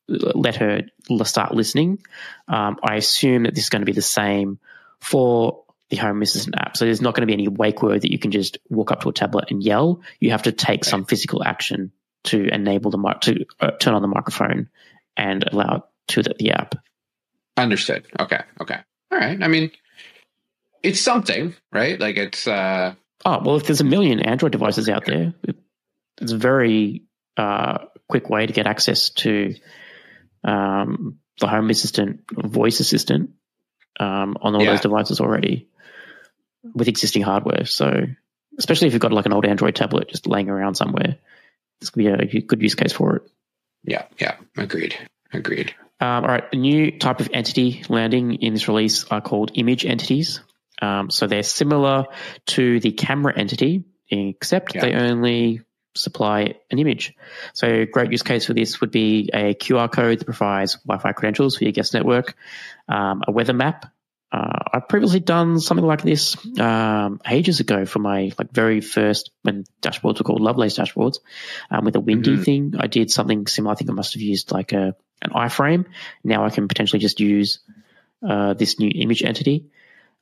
let 0.09 0.57
her 0.57 0.83
start 1.25 1.55
listening. 1.55 2.03
Um, 2.49 2.79
I 2.83 2.97
assume 2.97 3.45
that 3.45 3.55
this 3.55 3.65
is 3.65 3.71
going 3.71 3.83
to 3.83 3.87
be 3.87 3.93
the 3.93 4.03
same 4.03 4.59
for 5.01 5.65
the 5.89 5.97
Home 5.97 6.23
Assistant 6.23 6.57
app. 6.59 6.77
So 6.77 6.85
there's 6.85 7.01
not 7.01 7.15
going 7.15 7.23
to 7.23 7.27
be 7.27 7.33
any 7.33 7.49
wake 7.49 7.83
word 7.83 8.03
that 8.03 8.13
you 8.13 8.19
can 8.19 8.31
just 8.31 8.59
walk 8.69 8.93
up 8.93 9.03
to 9.03 9.09
a 9.09 9.13
tablet 9.13 9.51
and 9.51 9.63
yell. 9.63 10.03
You 10.21 10.31
have 10.31 10.45
to 10.45 10.53
take 10.53 10.85
some 10.85 11.05
physical 11.05 11.43
action 11.43 11.93
to 12.25 12.47
enable 12.53 12.91
the 12.91 12.99
mic 12.99 13.21
to 13.23 13.45
uh, 13.61 13.73
turn 13.73 13.95
on 13.95 14.03
the 14.03 14.09
microphone 14.09 14.69
and 15.17 15.45
allow 15.51 15.77
it 15.77 15.83
to 16.09 16.23
the, 16.23 16.35
the 16.39 16.53
app. 16.53 16.75
Understood. 17.57 18.07
Okay. 18.19 18.41
Okay. 18.61 18.79
All 19.11 19.19
right. 19.19 19.43
I 19.43 19.49
mean, 19.49 19.71
it's 20.83 21.01
something, 21.01 21.55
right? 21.73 21.99
Like 21.99 22.17
it's. 22.17 22.47
uh 22.47 22.95
Oh 23.25 23.43
well, 23.45 23.57
if 23.57 23.65
there's 23.65 23.83
a 23.83 23.85
million 23.85 24.21
Android 24.21 24.53
devices 24.53 24.89
out 24.89 25.05
there, 25.05 25.35
it's 26.21 26.33
a 26.33 26.39
very 26.39 27.03
uh, 27.37 27.79
quick 28.09 28.31
way 28.31 28.47
to 28.47 28.53
get 28.53 28.67
access 28.67 29.11
to 29.11 29.55
um, 30.43 31.19
the 31.39 31.47
Home 31.47 31.69
Assistant, 31.69 32.23
voice 32.33 32.81
assistant 32.81 33.31
um, 33.99 34.37
on 34.41 34.55
all 34.55 34.63
yeah. 34.63 34.71
those 34.71 34.81
devices 34.81 35.21
already 35.21 35.69
with 36.75 36.89
existing 36.89 37.23
hardware. 37.23 37.65
So, 37.67 38.07
especially 38.59 38.89
if 38.89 38.95
you've 38.95 39.03
got 39.03 39.13
like 39.13 39.27
an 39.27 39.33
old 39.33 39.47
Android 39.47 39.77
tablet 39.77 40.09
just 40.09 40.27
laying 40.27 40.49
around 40.49 40.77
somewhere, 40.77 41.19
this 41.81 41.91
could 41.91 41.99
be 41.99 42.07
a 42.07 42.41
good 42.41 42.63
use 42.63 42.75
case 42.75 42.93
for 42.93 43.17
it. 43.17 43.23
Yeah, 43.85 44.05
yeah, 44.19 44.37
agreed, 44.57 44.97
agreed. 45.33 45.75
Um, 46.01 46.25
all 46.25 46.31
right, 46.31 46.45
a 46.53 46.57
new 46.57 46.99
type 46.99 47.21
of 47.21 47.29
entity 47.33 47.85
landing 47.89 48.35
in 48.35 48.55
this 48.55 48.69
release 48.69 49.05
are 49.05 49.21
called 49.21 49.53
image 49.55 49.85
entities. 49.85 50.41
Um, 50.81 51.11
so 51.11 51.27
they're 51.27 51.43
similar 51.43 52.07
to 52.47 52.81
the 52.81 52.93
camera 52.93 53.37
entity, 53.37 53.85
except 54.11 54.75
yeah. 54.75 54.81
they 54.83 54.95
only 54.95 55.61
supply 55.95 56.55
an 56.71 56.79
image. 56.79 57.15
So 57.53 57.67
a 57.67 57.87
great 57.87 58.11
use 58.11 58.23
case 58.23 58.47
for 58.47 58.55
this 58.55 58.81
would 58.81 58.91
be 58.91 59.31
a 59.33 59.55
QR 59.55 59.91
code 59.91 60.21
that 60.21 60.25
provides 60.25 60.77
Wi-Fi 60.87 61.13
credentials 61.13 61.57
for 61.57 61.65
your 61.65 61.73
guest 61.73 61.95
network, 61.95 62.35
um, 62.89 63.23
a 63.27 63.33
weather 63.33 63.53
map. 63.53 63.87
Uh, 64.33 64.59
I've 64.73 64.89
previously 64.89 65.19
done 65.19 65.59
something 65.59 65.85
like 65.85 66.03
this 66.03 66.37
um, 66.61 67.21
ages 67.29 67.59
ago 67.59 67.85
for 67.85 67.99
my 67.99 68.31
like 68.39 68.53
very 68.53 68.81
first 68.81 69.33
when 69.43 69.65
dashboards 69.83 70.19
were 70.19 70.25
called 70.25 70.41
Lovelace 70.41 70.79
dashboards 70.79 71.19
um, 71.69 71.85
with 71.85 71.97
a 71.97 72.01
windy 72.01 72.35
mm-hmm. 72.35 72.43
thing. 72.43 72.75
I 72.79 72.87
did 72.87 73.11
something 73.11 73.49
similar. 73.49 73.73
I 73.73 73.75
think 73.75 73.91
I 73.91 73.93
must 73.93 74.15
have 74.15 74.23
used 74.23 74.53
like 74.53 74.73
a 74.73 74.95
an 75.21 75.31
iframe. 75.31 75.87
Now 76.23 76.45
I 76.45 76.51
can 76.51 76.69
potentially 76.69 77.01
just 77.01 77.19
use 77.19 77.59
uh, 78.27 78.55
this 78.55 78.79
new 78.79 78.91
image 78.95 79.25
entity. 79.25 79.67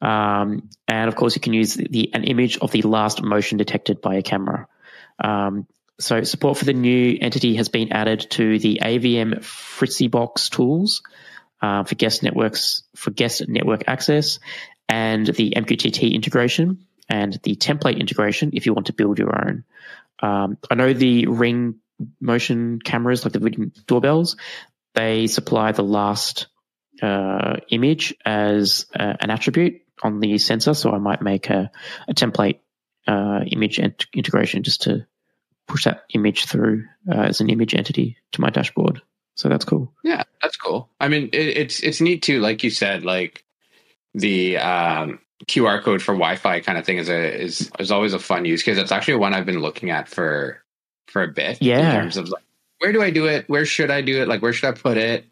Um, 0.01 0.69
and 0.87 1.09
of 1.09 1.17
course, 1.17 1.35
you 1.35 1.41
can 1.41 1.53
use 1.53 1.75
the, 1.75 2.11
an 2.15 2.25
image 2.25 2.59
of 2.59 2.71
the 2.71 2.83
last 2.83 3.23
motion 3.23 3.59
detected 3.59 4.01
by 4.01 4.17
a 4.17 4.23
camera. 4.23 4.69
Um, 5.19 5.67
so 6.01 6.23
support 6.23 6.59
for 6.59 6.65
the 6.65 6.73
new 6.73 7.19
entity 7.21 7.57
has 7.57 7.69
been 7.69 7.93
added 7.93 8.27
to 8.31 8.59
the 8.59 8.81
AVM 8.83 9.41
Fritzbox 9.41 10.51
tools 10.51 11.03
uh, 11.61 11.83
for 11.83 11.97
guest 11.97 12.23
networks 12.23 12.85
for 12.95 13.11
guest 13.11 13.49
network 13.49 13.85
access, 13.89 14.39
and 14.89 15.27
the 15.27 15.55
MQTT 15.57 16.15
integration 16.15 16.87
and 17.09 17.33
the 17.43 17.57
template 17.57 17.99
integration 17.99 18.51
if 18.53 18.67
you 18.67 18.75
want 18.75 18.87
to 18.87 18.93
build 18.93 19.19
your 19.19 19.35
own. 19.35 19.65
Um, 20.21 20.59
I 20.71 20.77
know 20.77 20.93
the 20.93 21.27
Ring 21.27 21.77
motion 22.21 22.79
cameras, 22.81 23.25
like 23.25 23.33
the 23.33 23.41
Ring 23.41 23.73
doorbells, 23.87 24.37
they 24.95 25.27
supply 25.27 25.73
the 25.73 25.83
last 25.83 26.47
uh, 27.03 27.57
image 27.71 28.15
as 28.25 28.87
uh, 28.95 29.15
an 29.21 29.31
attribute 29.31 29.83
on 30.03 30.21
the 30.21 30.39
sensor, 30.39 30.75
so 30.75 30.93
I 30.93 30.99
might 30.99 31.23
make 31.23 31.51
a, 31.51 31.71
a 32.09 32.15
template 32.15 32.61
uh, 33.07 33.41
image 33.47 33.79
ent- 33.81 34.07
integration 34.15 34.63
just 34.63 34.83
to 34.83 35.07
push 35.67 35.85
that 35.85 36.05
image 36.15 36.47
through 36.47 36.87
uh, 37.11 37.23
as 37.23 37.41
an 37.41 37.51
image 37.51 37.75
entity 37.75 38.17
to 38.33 38.41
my 38.41 38.51
dashboard. 38.51 39.03
So 39.35 39.49
that's 39.49 39.65
cool. 39.65 39.93
Yeah, 40.03 40.25
that's 40.43 40.57
cool. 40.57 40.91
I 40.99 41.09
mean, 41.09 41.31
it, 41.33 41.57
it's 41.57 41.81
it's 41.81 42.01
neat 42.01 42.23
too. 42.23 42.41
Like 42.41 42.65
you 42.65 42.71
said, 42.71 43.05
like 43.05 43.45
the 44.15 44.59
um, 44.59 45.21
QR 45.47 45.83
code 45.83 46.03
for 46.03 46.13
Wi-Fi 46.13 46.61
kind 46.61 46.77
of 46.77 46.85
thing 46.85 46.99
is 46.99 47.09
a 47.09 47.41
is 47.41 47.71
is 47.79 47.93
always 47.93 48.15
a 48.15 48.19
fun 48.19 48.45
use 48.45 48.63
because 48.63 48.79
it's 48.79 48.91
actually 48.91 49.15
one 49.15 49.35
I've 49.35 49.47
been 49.47 49.61
looking 49.61 49.91
at 49.91 50.09
for 50.09 50.63
for 51.07 51.23
a 51.23 51.29
bit. 51.29 51.63
Yeah. 51.63 51.95
In 51.95 52.01
terms 52.01 52.17
of 52.17 52.29
like, 52.29 52.43
where 52.81 52.93
do 52.93 53.03
I 53.03 53.11
do 53.11 53.27
it? 53.27 53.49
Where 53.49 53.65
should 53.65 53.91
I 53.91 54.01
do 54.01 54.21
it? 54.21 54.29
Like, 54.29 54.43
where 54.43 54.53
should 54.53 54.69
I 54.69 54.73
put 54.73 54.97
it? 54.97 55.27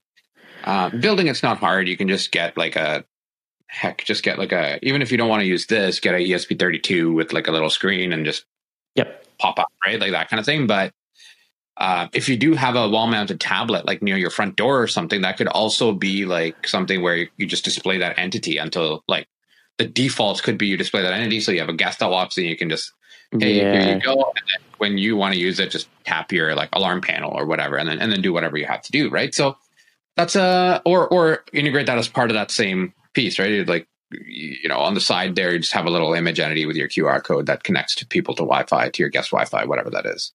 Um, 0.64 1.00
building 1.00 1.26
it's 1.26 1.42
not 1.42 1.59
hard. 1.59 1.88
You 1.88 1.96
can 1.96 2.09
just 2.09 2.31
get 2.33 2.57
like 2.57 2.76
a 2.76 3.05
heck, 3.66 4.05
just 4.05 4.22
get 4.22 4.38
like 4.38 4.52
a 4.52 4.79
even 4.83 5.02
if 5.02 5.11
you 5.11 5.18
don't 5.18 5.29
want 5.29 5.40
to 5.40 5.46
use 5.46 5.66
this, 5.66 6.00
get 6.00 6.14
a 6.14 6.18
ESP32 6.18 7.14
with 7.14 7.33
like 7.33 7.48
a 7.48 7.52
little 7.52 7.70
screen 7.70 8.12
and 8.12 8.24
just 8.24 8.44
yep 8.94 9.24
pop 9.38 9.59
up 9.59 9.68
right 9.85 10.00
like 10.00 10.12
that 10.12 10.29
kind 10.29 10.40
of 10.40 10.46
thing. 10.46 10.66
But 10.66 10.92
uh, 11.76 12.09
if 12.14 12.29
you 12.29 12.37
do 12.37 12.55
have 12.55 12.74
a 12.74 12.88
wall 12.88 13.07
mounted 13.07 13.38
tablet 13.38 13.87
like 13.87 14.02
near 14.02 14.16
your 14.16 14.31
front 14.31 14.57
door 14.57 14.81
or 14.81 14.87
something, 14.87 15.20
that 15.22 15.37
could 15.37 15.48
also 15.48 15.92
be 15.92 16.24
like 16.24 16.66
something 16.66 17.02
where 17.02 17.29
you 17.37 17.46
just 17.46 17.64
display 17.64 17.98
that 17.98 18.18
entity 18.18 18.57
until 18.57 19.05
like 19.09 19.29
the 19.76 19.87
defaults 19.87 20.40
could 20.40 20.57
be 20.57 20.66
you 20.66 20.76
display 20.76 21.02
that 21.02 21.12
entity. 21.12 21.40
So 21.40 21.52
you 21.52 21.61
have 21.61 21.68
a 21.68 21.74
guest 21.74 21.98
that 21.98 22.11
walks 22.11 22.38
in, 22.38 22.46
you 22.46 22.57
can 22.57 22.70
just 22.70 22.92
hey, 23.33 23.59
yeah. 23.59 23.72
here 23.72 23.94
you 23.94 24.00
go. 24.00 24.14
And 24.14 24.46
then 24.52 24.66
when 24.79 24.98
you 24.98 25.16
want 25.16 25.35
to 25.35 25.40
use 25.40 25.59
it, 25.59 25.70
just 25.70 25.88
tap 26.05 26.33
your 26.33 26.55
like 26.55 26.70
alarm 26.72 27.00
panel 27.00 27.33
or 27.33 27.46
whatever, 27.46 27.76
and 27.76 27.88
then 27.88 27.98
and 27.98 28.11
then 28.11 28.22
do 28.22 28.33
whatever 28.33 28.57
you 28.57 28.66
have 28.66 28.83
to 28.83 28.92
do, 28.92 29.11
right? 29.11 29.35
So 29.35 29.57
that's 30.16 30.37
a 30.37 30.81
or 30.87 31.07
or 31.09 31.44
integrate 31.52 31.87
that 31.87 31.98
as 31.98 32.09
part 32.09 32.31
of 32.31 32.35
that 32.35 32.50
same 32.50 32.94
piece, 33.16 33.40
right? 33.40 33.66
Like 33.66 33.88
you 34.11 34.68
know, 34.68 34.79
on 34.79 34.94
the 34.94 35.00
side 35.00 35.35
there, 35.35 35.52
you 35.52 35.59
just 35.59 35.72
have 35.72 35.87
a 35.87 35.90
little 35.90 36.14
image 36.14 36.38
entity 36.38 36.66
with 36.66 36.76
your 36.76 36.88
QR 36.88 37.22
code 37.22 37.46
that 37.46 37.64
connects 37.64 37.96
to 37.96 38.07
people 38.07 38.35
to 38.35 38.42
Wi-Fi, 38.42 38.90
to 38.90 39.02
your 39.02 39.11
guest 39.11 39.31
Wi-Fi, 39.31 39.64
whatever 39.64 39.90
that 39.90 40.07
is. 40.07 40.33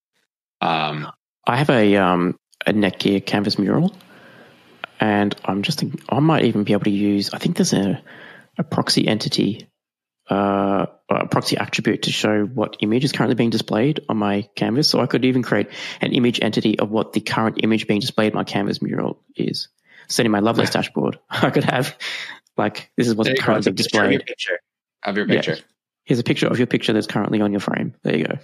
Um, 0.59 1.09
I 1.47 1.57
have 1.57 1.69
a 1.69 1.95
um, 1.95 2.37
a 2.65 2.73
Netgear 2.73 3.25
canvas 3.25 3.57
Meural, 3.57 3.95
and 4.99 5.33
I'm 5.45 5.61
just 5.61 5.79
thinking 5.79 6.01
I 6.09 6.19
might 6.19 6.45
even 6.45 6.63
be 6.63 6.73
able 6.73 6.83
to 6.83 6.91
use. 6.91 7.33
I 7.33 7.37
think 7.37 7.55
there's 7.55 7.73
a 7.73 8.01
a 8.57 8.63
proxy 8.63 9.07
entity, 9.07 9.69
uh, 10.29 10.85
a 11.09 11.27
proxy 11.27 11.57
attribute 11.57 12.03
to 12.03 12.11
show 12.11 12.43
what 12.43 12.77
image 12.81 13.05
is 13.05 13.13
currently 13.13 13.35
being 13.35 13.49
displayed 13.49 14.01
on 14.09 14.17
my 14.17 14.49
canvas. 14.55 14.89
So 14.89 14.99
I 14.99 15.05
could 15.05 15.23
even 15.23 15.43
create 15.43 15.69
an 16.01 16.11
image 16.11 16.41
entity 16.41 16.77
of 16.77 16.91
what 16.91 17.13
the 17.13 17.21
current 17.21 17.59
image 17.63 17.87
being 17.87 18.01
displayed 18.01 18.33
on 18.33 18.37
my 18.37 18.43
canvas 18.43 18.81
Meural 18.81 19.23
is. 19.35 19.69
setting 20.09 20.31
my 20.31 20.39
Lovelace 20.39 20.71
dashboard, 20.71 21.19
I 21.29 21.49
could 21.51 21.63
have 21.63 21.97
like 22.61 22.91
this 22.97 23.07
is 23.07 23.15
what's 23.15 23.29
currently 23.39 23.71
displayed. 23.71 24.05
Of 24.05 24.11
your 24.11 24.21
picture. 24.21 24.59
Of 25.03 25.17
your 25.17 25.27
picture. 25.27 25.55
Yeah. 25.55 25.61
Here's 26.05 26.19
a 26.19 26.23
picture 26.23 26.47
of 26.47 26.57
your 26.57 26.67
picture 26.67 26.93
that's 26.93 27.07
currently 27.07 27.41
on 27.41 27.51
your 27.51 27.59
frame. 27.59 27.93
There 28.03 28.17
you 28.17 28.25
go. 28.25 28.37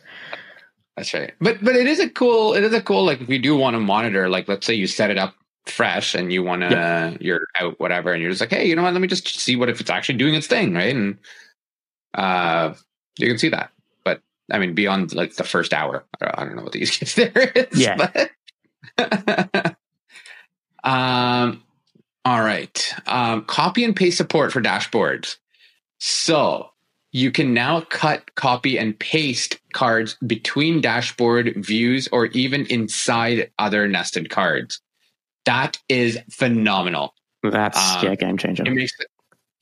That's 0.96 1.14
right. 1.14 1.34
But 1.40 1.64
but 1.64 1.76
it 1.76 1.88
is 1.88 2.00
a 2.00 2.10
cool 2.10 2.54
it 2.54 2.64
is 2.64 2.74
a 2.74 2.82
cool 2.82 3.06
like 3.06 3.22
if 3.22 3.30
you 3.30 3.40
do 3.40 3.56
want 3.56 3.76
to 3.76 3.80
monitor, 3.80 4.30
like 4.30 4.48
let's 4.48 4.66
say 4.66 4.74
you 4.74 4.88
set 4.88 5.12
it 5.12 5.18
up 5.18 5.36
fresh 5.70 6.16
and 6.16 6.32
you 6.32 6.44
want 6.44 6.62
to 6.62 6.70
yep. 6.70 7.22
you're 7.22 7.48
out 7.60 7.80
whatever 7.80 8.14
and 8.14 8.22
you're 8.22 8.32
just 8.32 8.42
like 8.42 8.50
hey 8.50 8.68
you 8.68 8.76
know 8.76 8.84
what 8.84 8.94
let 8.94 9.02
me 9.02 9.08
just 9.08 9.28
see 9.28 9.56
what 9.56 9.70
if 9.70 9.82
it's 9.82 9.90
actually 9.90 10.18
doing 10.18 10.34
its 10.34 10.48
thing 10.48 10.74
right 10.74 10.96
and 10.96 11.18
uh 12.14 12.74
you 13.18 13.28
can 13.28 13.38
see 13.38 13.50
that 13.50 13.72
but 14.04 14.22
i 14.52 14.58
mean 14.58 14.74
beyond 14.74 15.14
like 15.14 15.36
the 15.36 15.44
first 15.44 15.74
hour 15.74 16.06
i 16.22 16.46
don't 16.46 16.56
know 16.56 16.64
what 16.64 16.72
the 16.72 16.80
use 16.86 16.98
case 16.98 17.16
there 17.16 17.32
is 17.56 17.80
yeah 17.80 18.30
but 18.98 19.76
um 20.84 21.64
all 22.28 22.44
right 22.44 22.94
um 23.08 23.44
copy 23.46 23.84
and 23.84 23.96
paste 23.96 24.18
support 24.18 24.52
for 24.52 24.62
dashboards 24.62 25.38
so 26.00 26.70
you 27.12 27.32
can 27.32 27.54
now 27.54 27.82
cut, 27.82 28.36
copy, 28.36 28.78
and 28.78 28.98
paste 28.98 29.60
cards 29.74 30.18
between 30.26 30.82
dashboard 30.82 31.54
views 31.56 32.08
or 32.12 32.28
even 32.28 32.66
inside 32.68 33.52
other 33.58 33.88
nested 33.88 34.30
cards. 34.30 34.82
That 35.46 35.80
is 35.88 36.20
phenomenal. 36.30 37.14
That's 37.42 37.96
um, 37.96 38.06
yeah, 38.06 38.16
game 38.16 38.38
changer. 38.38 38.64
It 38.66 38.72
makes 38.72 38.92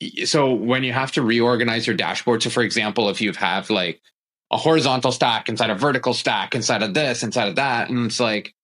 it, 0.00 0.28
so 0.28 0.52
when 0.52 0.84
you 0.84 0.92
have 0.92 1.12
to 1.12 1.22
reorganize 1.22 1.86
your 1.86 1.96
dashboard. 1.96 2.42
So, 2.42 2.50
for 2.50 2.62
example, 2.62 3.08
if 3.08 3.20
you 3.20 3.32
have 3.32 3.70
like 3.70 4.02
a 4.50 4.56
horizontal 4.56 5.12
stack 5.12 5.48
inside 5.48 5.70
a 5.70 5.76
vertical 5.76 6.14
stack 6.14 6.54
inside 6.54 6.82
of 6.82 6.94
this, 6.94 7.22
inside 7.22 7.48
of 7.48 7.56
that, 7.56 7.88
and 7.88 8.06
it's 8.06 8.20
like, 8.20 8.54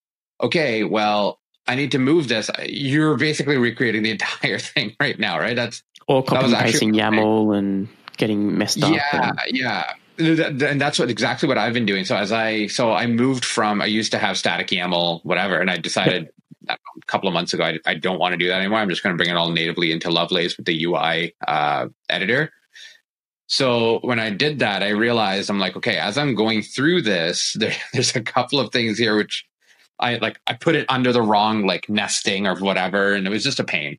okay, 0.42 0.82
well, 0.82 1.38
I 1.66 1.74
need 1.74 1.92
to 1.92 1.98
move 1.98 2.28
this. 2.28 2.50
You're 2.66 3.16
basically 3.16 3.56
recreating 3.56 4.02
the 4.02 4.10
entire 4.10 4.58
thing 4.58 4.96
right 5.00 5.18
now, 5.18 5.38
right? 5.38 5.56
That's 5.56 5.82
or 6.08 6.22
copy 6.22 6.46
and 6.46 6.54
pasting 6.54 6.92
YAML 6.92 7.56
and 7.56 7.88
getting 8.16 8.58
messed 8.58 8.82
up. 8.82 8.92
Yeah, 8.92 9.30
and, 9.30 9.56
yeah 9.56 9.92
and 10.18 10.80
that's 10.80 10.98
what 10.98 11.10
exactly 11.10 11.48
what 11.48 11.58
I've 11.58 11.72
been 11.72 11.86
doing. 11.86 12.04
So 12.04 12.16
as 12.16 12.32
I 12.32 12.66
so 12.66 12.92
I 12.92 13.06
moved 13.06 13.44
from 13.44 13.80
I 13.80 13.86
used 13.86 14.12
to 14.12 14.18
have 14.18 14.36
static 14.36 14.68
YAML 14.68 15.24
whatever, 15.24 15.58
and 15.58 15.70
I 15.70 15.78
decided 15.78 16.30
a 16.68 16.76
couple 17.06 17.28
of 17.28 17.34
months 17.34 17.54
ago, 17.54 17.64
I, 17.64 17.78
I 17.86 17.94
don't 17.94 18.18
want 18.18 18.32
to 18.32 18.36
do 18.36 18.48
that 18.48 18.60
anymore. 18.60 18.78
I'm 18.78 18.88
just 18.88 19.02
going 19.02 19.16
to 19.16 19.16
bring 19.16 19.30
it 19.30 19.36
all 19.36 19.50
natively 19.50 19.90
into 19.90 20.10
Lovelace 20.10 20.56
with 20.56 20.66
the 20.66 20.84
UI 20.84 21.34
uh, 21.46 21.88
editor. 22.08 22.52
So 23.48 23.98
when 24.02 24.18
I 24.18 24.30
did 24.30 24.60
that, 24.60 24.82
I 24.82 24.90
realized 24.90 25.50
I'm 25.50 25.58
like, 25.58 25.76
okay, 25.76 25.98
as 25.98 26.16
I'm 26.16 26.34
going 26.34 26.62
through 26.62 27.02
this, 27.02 27.52
there, 27.58 27.74
there's 27.92 28.14
a 28.14 28.22
couple 28.22 28.60
of 28.60 28.70
things 28.72 28.98
here 28.98 29.16
which 29.16 29.44
I 30.02 30.16
like. 30.16 30.40
I 30.46 30.54
put 30.54 30.74
it 30.74 30.86
under 30.88 31.12
the 31.12 31.22
wrong 31.22 31.66
like 31.66 31.88
nesting 31.88 32.46
or 32.46 32.56
whatever, 32.56 33.14
and 33.14 33.26
it 33.26 33.30
was 33.30 33.44
just 33.44 33.60
a 33.60 33.64
pain. 33.64 33.98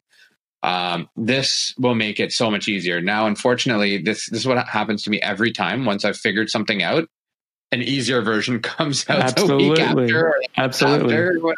Um, 0.62 1.10
this 1.16 1.74
will 1.78 1.96
make 1.96 2.20
it 2.20 2.32
so 2.32 2.50
much 2.52 2.68
easier. 2.68 3.02
Now, 3.02 3.26
unfortunately, 3.26 3.98
this 3.98 4.30
this 4.30 4.42
is 4.42 4.48
what 4.48 4.66
happens 4.68 5.04
to 5.04 5.10
me 5.10 5.22
every 5.22 5.52
time. 5.52 5.86
Once 5.86 6.06
I've 6.06 6.18
figured 6.18 6.50
something 6.50 6.84
out, 6.84 7.08
an 7.72 7.82
easier 7.82 8.22
version 8.22 8.60
comes 8.62 9.10
out 9.10 9.20
Absolutely. 9.20 9.82
After, 9.82 10.36
Absolutely. 10.58 11.16
After, 11.16 11.56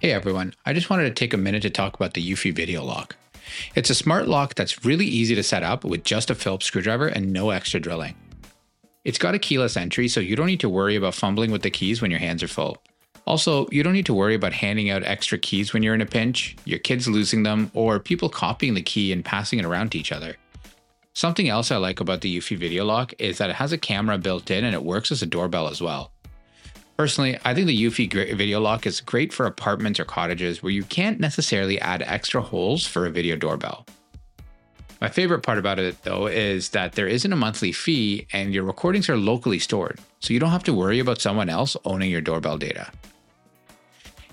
Hey 0.00 0.10
everyone, 0.10 0.52
I 0.66 0.72
just 0.72 0.90
wanted 0.90 1.04
to 1.04 1.14
take 1.14 1.32
a 1.32 1.36
minute 1.36 1.62
to 1.62 1.70
talk 1.70 1.94
about 1.94 2.14
the 2.14 2.32
Eufy 2.32 2.52
Video 2.52 2.84
Lock. 2.84 3.16
It's 3.76 3.88
a 3.88 3.94
smart 3.94 4.26
lock 4.26 4.54
that's 4.54 4.84
really 4.84 5.06
easy 5.06 5.34
to 5.36 5.42
set 5.42 5.62
up 5.62 5.84
with 5.84 6.02
just 6.02 6.30
a 6.30 6.34
Phillips 6.34 6.66
screwdriver 6.66 7.06
and 7.06 7.32
no 7.32 7.50
extra 7.50 7.78
drilling. 7.78 8.16
It's 9.04 9.18
got 9.18 9.34
a 9.34 9.38
keyless 9.38 9.76
entry, 9.76 10.08
so 10.08 10.20
you 10.20 10.36
don't 10.36 10.46
need 10.46 10.60
to 10.60 10.68
worry 10.68 10.96
about 10.96 11.14
fumbling 11.14 11.50
with 11.52 11.62
the 11.62 11.70
keys 11.70 12.02
when 12.02 12.10
your 12.10 12.20
hands 12.20 12.42
are 12.42 12.48
full. 12.48 12.82
Also, 13.26 13.68
you 13.70 13.82
don't 13.82 13.92
need 13.92 14.06
to 14.06 14.14
worry 14.14 14.34
about 14.34 14.52
handing 14.52 14.90
out 14.90 15.04
extra 15.04 15.38
keys 15.38 15.72
when 15.72 15.82
you're 15.82 15.94
in 15.94 16.00
a 16.00 16.06
pinch, 16.06 16.56
your 16.64 16.78
kids 16.78 17.06
losing 17.06 17.42
them, 17.42 17.70
or 17.72 17.98
people 17.98 18.28
copying 18.28 18.74
the 18.74 18.82
key 18.82 19.12
and 19.12 19.24
passing 19.24 19.58
it 19.58 19.64
around 19.64 19.92
to 19.92 19.98
each 19.98 20.12
other. 20.12 20.36
Something 21.14 21.48
else 21.48 21.70
I 21.70 21.76
like 21.76 22.00
about 22.00 22.22
the 22.22 22.38
Eufy 22.38 22.56
Video 22.56 22.84
Lock 22.84 23.12
is 23.18 23.38
that 23.38 23.50
it 23.50 23.56
has 23.56 23.72
a 23.72 23.78
camera 23.78 24.18
built 24.18 24.50
in 24.50 24.64
and 24.64 24.74
it 24.74 24.82
works 24.82 25.12
as 25.12 25.22
a 25.22 25.26
doorbell 25.26 25.68
as 25.68 25.80
well. 25.80 26.10
Personally, 26.96 27.38
I 27.44 27.54
think 27.54 27.66
the 27.66 27.84
Eufy 27.84 28.36
video 28.36 28.60
lock 28.60 28.86
is 28.86 29.00
great 29.00 29.32
for 29.32 29.46
apartments 29.46 29.98
or 29.98 30.04
cottages 30.04 30.62
where 30.62 30.72
you 30.72 30.84
can't 30.84 31.18
necessarily 31.18 31.80
add 31.80 32.02
extra 32.02 32.40
holes 32.40 32.86
for 32.86 33.06
a 33.06 33.10
video 33.10 33.34
doorbell. 33.34 33.86
My 35.00 35.08
favorite 35.08 35.42
part 35.42 35.58
about 35.58 35.80
it, 35.80 36.00
though, 36.04 36.28
is 36.28 36.68
that 36.68 36.92
there 36.92 37.08
isn't 37.08 37.32
a 37.32 37.36
monthly 37.36 37.72
fee 37.72 38.26
and 38.32 38.54
your 38.54 38.62
recordings 38.62 39.08
are 39.08 39.16
locally 39.16 39.58
stored, 39.58 39.98
so 40.20 40.32
you 40.32 40.38
don't 40.38 40.50
have 40.50 40.62
to 40.64 40.74
worry 40.74 41.00
about 41.00 41.20
someone 41.20 41.48
else 41.48 41.76
owning 41.84 42.10
your 42.10 42.20
doorbell 42.20 42.56
data. 42.56 42.92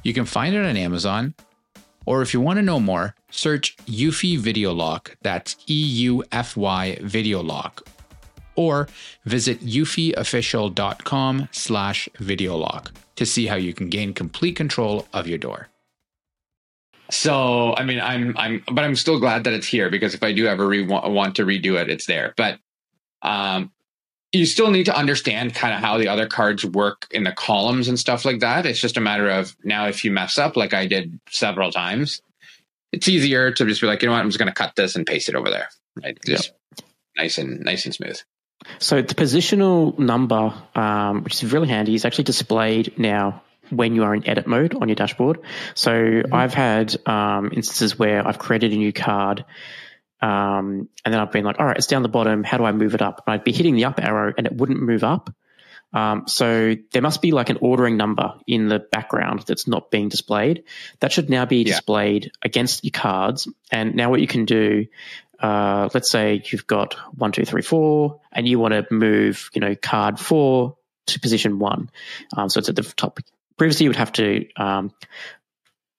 You 0.04 0.14
can 0.14 0.26
find 0.26 0.56
it 0.56 0.66
on 0.66 0.78
Amazon, 0.78 1.34
or 2.06 2.22
if 2.22 2.34
you 2.34 2.42
want 2.42 2.58
to 2.58 2.64
know 2.64 2.80
more, 2.80 3.16
search 3.30 3.78
Eufy 3.86 4.38
Video 4.38 4.74
Lock, 4.74 5.18
that's 5.22 5.56
E 5.68 5.74
U 5.74 6.24
F 6.32 6.56
Y 6.58 6.98
Video 7.02 7.42
Lock, 7.42 7.88
or 8.56 8.88
visit 9.26 9.60
eufyofficial.com 9.62 11.50
slash 11.52 12.10
videolock 12.18 12.92
to 13.16 13.26
see 13.26 13.48
how 13.48 13.56
you 13.56 13.74
can 13.74 13.90
gain 13.90 14.14
complete 14.14 14.56
control 14.56 15.08
of 15.14 15.28
your 15.28 15.38
door. 15.38 15.68
So, 17.12 17.76
I 17.76 17.84
mean, 17.84 18.00
I'm, 18.00 18.38
I'm, 18.38 18.64
but 18.72 18.84
I'm 18.86 18.96
still 18.96 19.20
glad 19.20 19.44
that 19.44 19.54
it's 19.54 19.68
here 19.68 19.90
because 19.90 20.14
if 20.14 20.24
I 20.24 20.32
do 20.32 20.48
ever 20.48 20.68
re- 20.68 20.86
want 20.86 21.36
to 21.36 21.46
redo 21.46 21.74
it, 21.82 21.90
it's 21.90 22.06
there. 22.06 22.34
But, 22.38 22.60
um, 23.24 23.72
you 24.32 24.46
still 24.46 24.70
need 24.70 24.86
to 24.86 24.96
understand 24.96 25.56
kind 25.56 25.74
of 25.74 25.80
how 25.80 25.98
the 25.98 26.08
other 26.08 26.28
cards 26.28 26.63
work 26.63 27.08
in 27.12 27.24
the 27.24 27.32
columns 27.32 27.88
and 27.88 27.98
stuff 27.98 28.26
like 28.26 28.42
that. 28.42 28.65
It's 28.65 28.80
just 28.80 28.98
a 28.98 29.02
matter 29.02 29.30
of 29.30 29.56
now, 29.63 29.88
if 29.88 30.06
you 30.06 30.12
mess 30.12 30.38
up, 30.38 30.56
like 30.56 30.74
I 30.74 30.86
did 30.86 31.20
several 31.30 31.72
times, 31.72 32.22
it's 32.92 33.08
easier 33.08 33.52
to 33.52 33.65
just 33.65 33.82
be 33.82 33.88
like, 33.88 34.02
you 34.02 34.08
know 34.08 34.13
what, 34.13 34.22
I'm 34.22 34.30
just 34.30 34.39
going 34.39 34.48
to 34.48 34.54
cut 34.54 34.76
this 34.76 34.96
and 34.96 35.06
paste 35.06 35.30
it 35.30 35.36
over 35.36 35.50
there. 35.50 35.70
Right. 36.02 36.18
Just 36.24 36.54
yep. 36.78 36.88
nice 37.18 37.38
and 37.38 37.62
nice 37.62 37.86
and 37.86 37.94
smooth. 37.94 38.20
So 38.78 39.02
the 39.02 39.15
positional 39.15 39.98
number, 39.98 40.54
um, 40.76 41.24
which 41.24 41.44
is 41.44 41.52
really 41.52 41.70
handy, 41.70 41.96
is 41.96 42.06
actually 42.06 42.26
displayed 42.26 42.98
now 43.00 43.42
when 43.70 43.96
you 43.96 44.04
are 44.04 44.13
in 44.13 44.28
edit 44.28 44.48
mode 44.48 44.76
on 44.76 44.89
your 44.89 44.96
dashboard. 44.96 45.39
So 45.76 45.92
mm-hmm. 45.92 46.34
I've 46.34 46.54
had 46.54 46.96
um, 47.08 47.52
instances 47.54 47.98
where 47.98 48.28
I've 48.28 48.39
created 48.39 48.74
a 48.74 48.78
new 48.78 48.94
card. 48.94 49.46
Um, 50.21 50.89
and 51.05 51.13
then 51.13 51.19
I've 51.19 51.32
been 51.32 51.45
like, 51.45 51.60
all 51.60 51.65
right, 51.65 51.77
it's 51.77 51.88
down 51.88 52.03
the 52.03 52.10
bottom. 52.10 52.43
How 52.43 52.58
do 52.58 52.65
I 52.65 52.71
move 52.71 52.93
it 52.95 53.01
up? 53.01 53.23
And 53.25 53.34
I'd 53.34 53.43
be 53.43 53.53
hitting 53.53 53.75
the 53.75 53.86
up 53.86 53.99
arrow 53.99 54.34
and 54.38 54.45
it 54.45 54.53
wouldn't 54.55 54.82
move 54.82 55.03
up. 55.03 55.34
Um, 55.91 56.25
so 56.27 56.75
there 56.91 57.01
must 57.01 57.21
be 57.21 57.32
like 57.32 57.49
an 57.49 57.58
ordering 57.62 57.97
number 57.97 58.36
in 58.45 58.67
the 58.67 58.79
background 58.79 59.43
that's 59.47 59.67
not 59.67 59.89
being 59.89 60.10
displayed. 60.10 60.65
That 60.99 61.12
should 61.12 61.29
now 61.29 61.45
be 61.45 61.63
displayed 61.63 62.32
against 62.43 62.84
your 62.84 62.91
cards. 62.91 63.47
And 63.71 63.95
now 63.95 64.12
what 64.12 64.21
you 64.21 64.27
can 64.27 64.45
do 64.45 64.86
uh, 65.39 65.89
let's 65.93 66.10
say 66.10 66.41
you've 66.45 66.67
got 66.67 66.95
one, 67.17 67.32
two, 67.32 67.45
three, 67.45 67.62
four, 67.62 68.19
and 68.32 68.47
you 68.47 68.60
want 68.60 68.73
to 68.73 68.86
move, 68.93 69.49
you 69.53 69.62
know, 69.62 69.75
card 69.75 70.19
four 70.19 70.77
to 71.08 71.19
position 71.19 71.60
one. 71.60 71.89
Um, 72.36 72.49
so 72.49 72.60
it's 72.60 72.69
at 72.69 72.75
the 72.75 72.84
top. 72.84 73.19
Previously, 73.58 73.86
you 73.86 73.89
would 73.89 73.95
have 73.95 74.12
to, 74.13 74.45
um, 74.58 74.91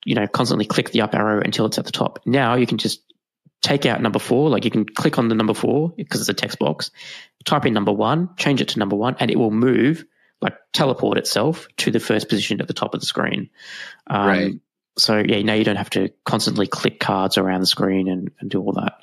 you 0.04 0.14
know, 0.14 0.26
constantly 0.26 0.66
click 0.66 0.90
the 0.90 1.00
up 1.02 1.14
arrow 1.14 1.40
until 1.40 1.66
it's 1.66 1.78
at 1.78 1.86
the 1.86 1.92
top. 1.92 2.20
Now 2.26 2.54
you 2.54 2.66
can 2.66 2.78
just 2.78 3.02
take 3.62 3.86
out 3.86 4.00
number 4.00 4.18
four, 4.18 4.48
like 4.48 4.64
you 4.64 4.70
can 4.70 4.84
click 4.84 5.18
on 5.18 5.28
the 5.28 5.34
number 5.34 5.54
four 5.54 5.90
because 5.96 6.20
it's 6.20 6.28
a 6.28 6.34
text 6.34 6.58
box, 6.58 6.90
type 7.44 7.66
in 7.66 7.74
number 7.74 7.92
one, 7.92 8.30
change 8.36 8.60
it 8.60 8.68
to 8.68 8.78
number 8.78 8.96
one, 8.96 9.16
and 9.20 9.30
it 9.30 9.38
will 9.38 9.50
move, 9.50 10.04
like 10.40 10.54
teleport 10.72 11.18
itself 11.18 11.68
to 11.76 11.90
the 11.90 12.00
first 12.00 12.28
position 12.28 12.60
at 12.60 12.68
the 12.68 12.74
top 12.74 12.94
of 12.94 13.00
the 13.00 13.06
screen. 13.06 13.50
Um, 14.06 14.26
right. 14.26 14.54
So 14.98 15.18
yeah, 15.18 15.42
now 15.42 15.54
you 15.54 15.64
don't 15.64 15.76
have 15.76 15.90
to 15.90 16.10
constantly 16.24 16.66
click 16.66 16.98
cards 17.00 17.38
around 17.38 17.60
the 17.60 17.66
screen 17.66 18.08
and, 18.08 18.30
and 18.40 18.50
do 18.50 18.60
all 18.60 18.72
that. 18.72 18.94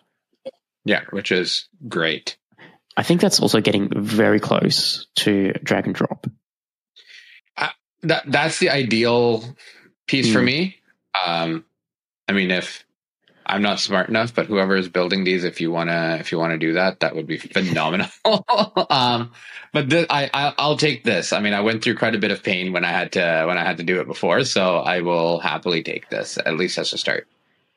Yeah, 0.85 1.01
which 1.11 1.31
is 1.31 1.67
great. 1.87 2.37
I 2.95 3.03
think 3.03 3.21
that's 3.21 3.39
also 3.39 3.61
getting 3.61 3.89
very 3.95 4.39
close 4.39 5.05
to 5.17 5.53
drag 5.63 5.85
and 5.85 5.93
drop. 5.93 6.25
Uh, 7.55 7.69
that 8.03 8.23
that's 8.27 8.59
the 8.59 8.69
ideal 8.69 9.43
piece 10.07 10.29
mm. 10.29 10.33
for 10.33 10.39
hmm. 10.39 10.45
me. 10.45 10.75
Um, 11.25 11.65
I 12.27 12.33
mean, 12.33 12.51
if 12.51 12.85
I'm 13.47 13.61
not 13.61 13.79
smart 13.79 14.09
enough, 14.09 14.35
but 14.35 14.47
whoever 14.47 14.75
is 14.75 14.89
building 14.89 15.23
these, 15.23 15.43
if 15.43 15.61
you 15.61 15.71
wanna 15.71 16.17
if 16.19 16.31
you 16.31 16.37
wanna 16.37 16.57
do 16.57 16.73
that, 16.73 16.99
that 16.99 17.15
would 17.15 17.27
be 17.27 17.37
phenomenal. 17.37 18.09
um, 18.89 19.31
but 19.71 19.89
th- 19.89 20.07
I, 20.09 20.29
I 20.33 20.53
I'll 20.57 20.77
take 20.77 21.03
this. 21.03 21.31
I 21.31 21.39
mean, 21.39 21.53
I 21.53 21.61
went 21.61 21.83
through 21.83 21.95
quite 21.95 22.13
a 22.13 22.19
bit 22.19 22.31
of 22.31 22.43
pain 22.43 22.73
when 22.73 22.83
I 22.83 22.91
had 22.91 23.13
to 23.13 23.45
when 23.47 23.57
I 23.57 23.63
had 23.63 23.77
to 23.77 23.83
do 23.83 24.01
it 24.01 24.07
before, 24.07 24.43
so 24.43 24.77
I 24.77 25.01
will 25.01 25.39
happily 25.39 25.81
take 25.81 26.09
this 26.09 26.37
at 26.37 26.57
least 26.57 26.77
as 26.77 26.93
a 26.93 26.97
start. 26.97 27.27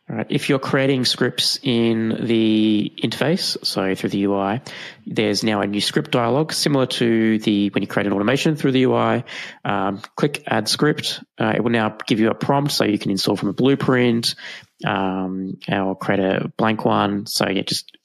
Right. 0.09 0.27
If 0.29 0.49
you're 0.49 0.59
creating 0.59 1.05
scripts 1.05 1.61
in 1.63 2.27
the 2.27 2.93
interface, 3.01 3.65
so 3.65 3.95
through 3.95 4.11
the 4.11 4.25
UI, 4.25 4.61
there's 5.07 5.45
now 5.45 5.61
a 5.61 5.69
new 5.69 5.81
script 5.81 6.11
dialog 6.11 6.53
similar 6.53 6.87
to 6.87 7.39
the 7.39 7.71
when 7.71 7.85
you 7.85 7.87
create 7.87 8.09
an 8.09 8.13
automation 8.13 8.57
through 8.57 8.73
the 8.73 8.83
UI. 8.87 9.23
Um, 9.65 10.03
click 10.17 10.43
Add 10.49 10.69
Script. 10.69 11.23
Uh, 11.39 11.53
it 11.55 11.63
will 11.63 11.71
now 11.71 11.97
give 12.09 12.19
you 12.19 12.29
a 12.29 12.35
prompt, 12.35 12.73
so 12.73 12.85
you 12.85 12.99
can 12.99 13.13
install 13.13 13.37
from 13.37 13.51
a 13.51 13.53
blueprint 13.53 14.35
um, 14.85 15.59
or 15.71 15.97
create 15.97 16.21
a 16.21 16.53
blank 16.57 16.85
one. 16.85 17.27
So 17.27 17.49
yeah, 17.49 17.63
just 17.63 17.97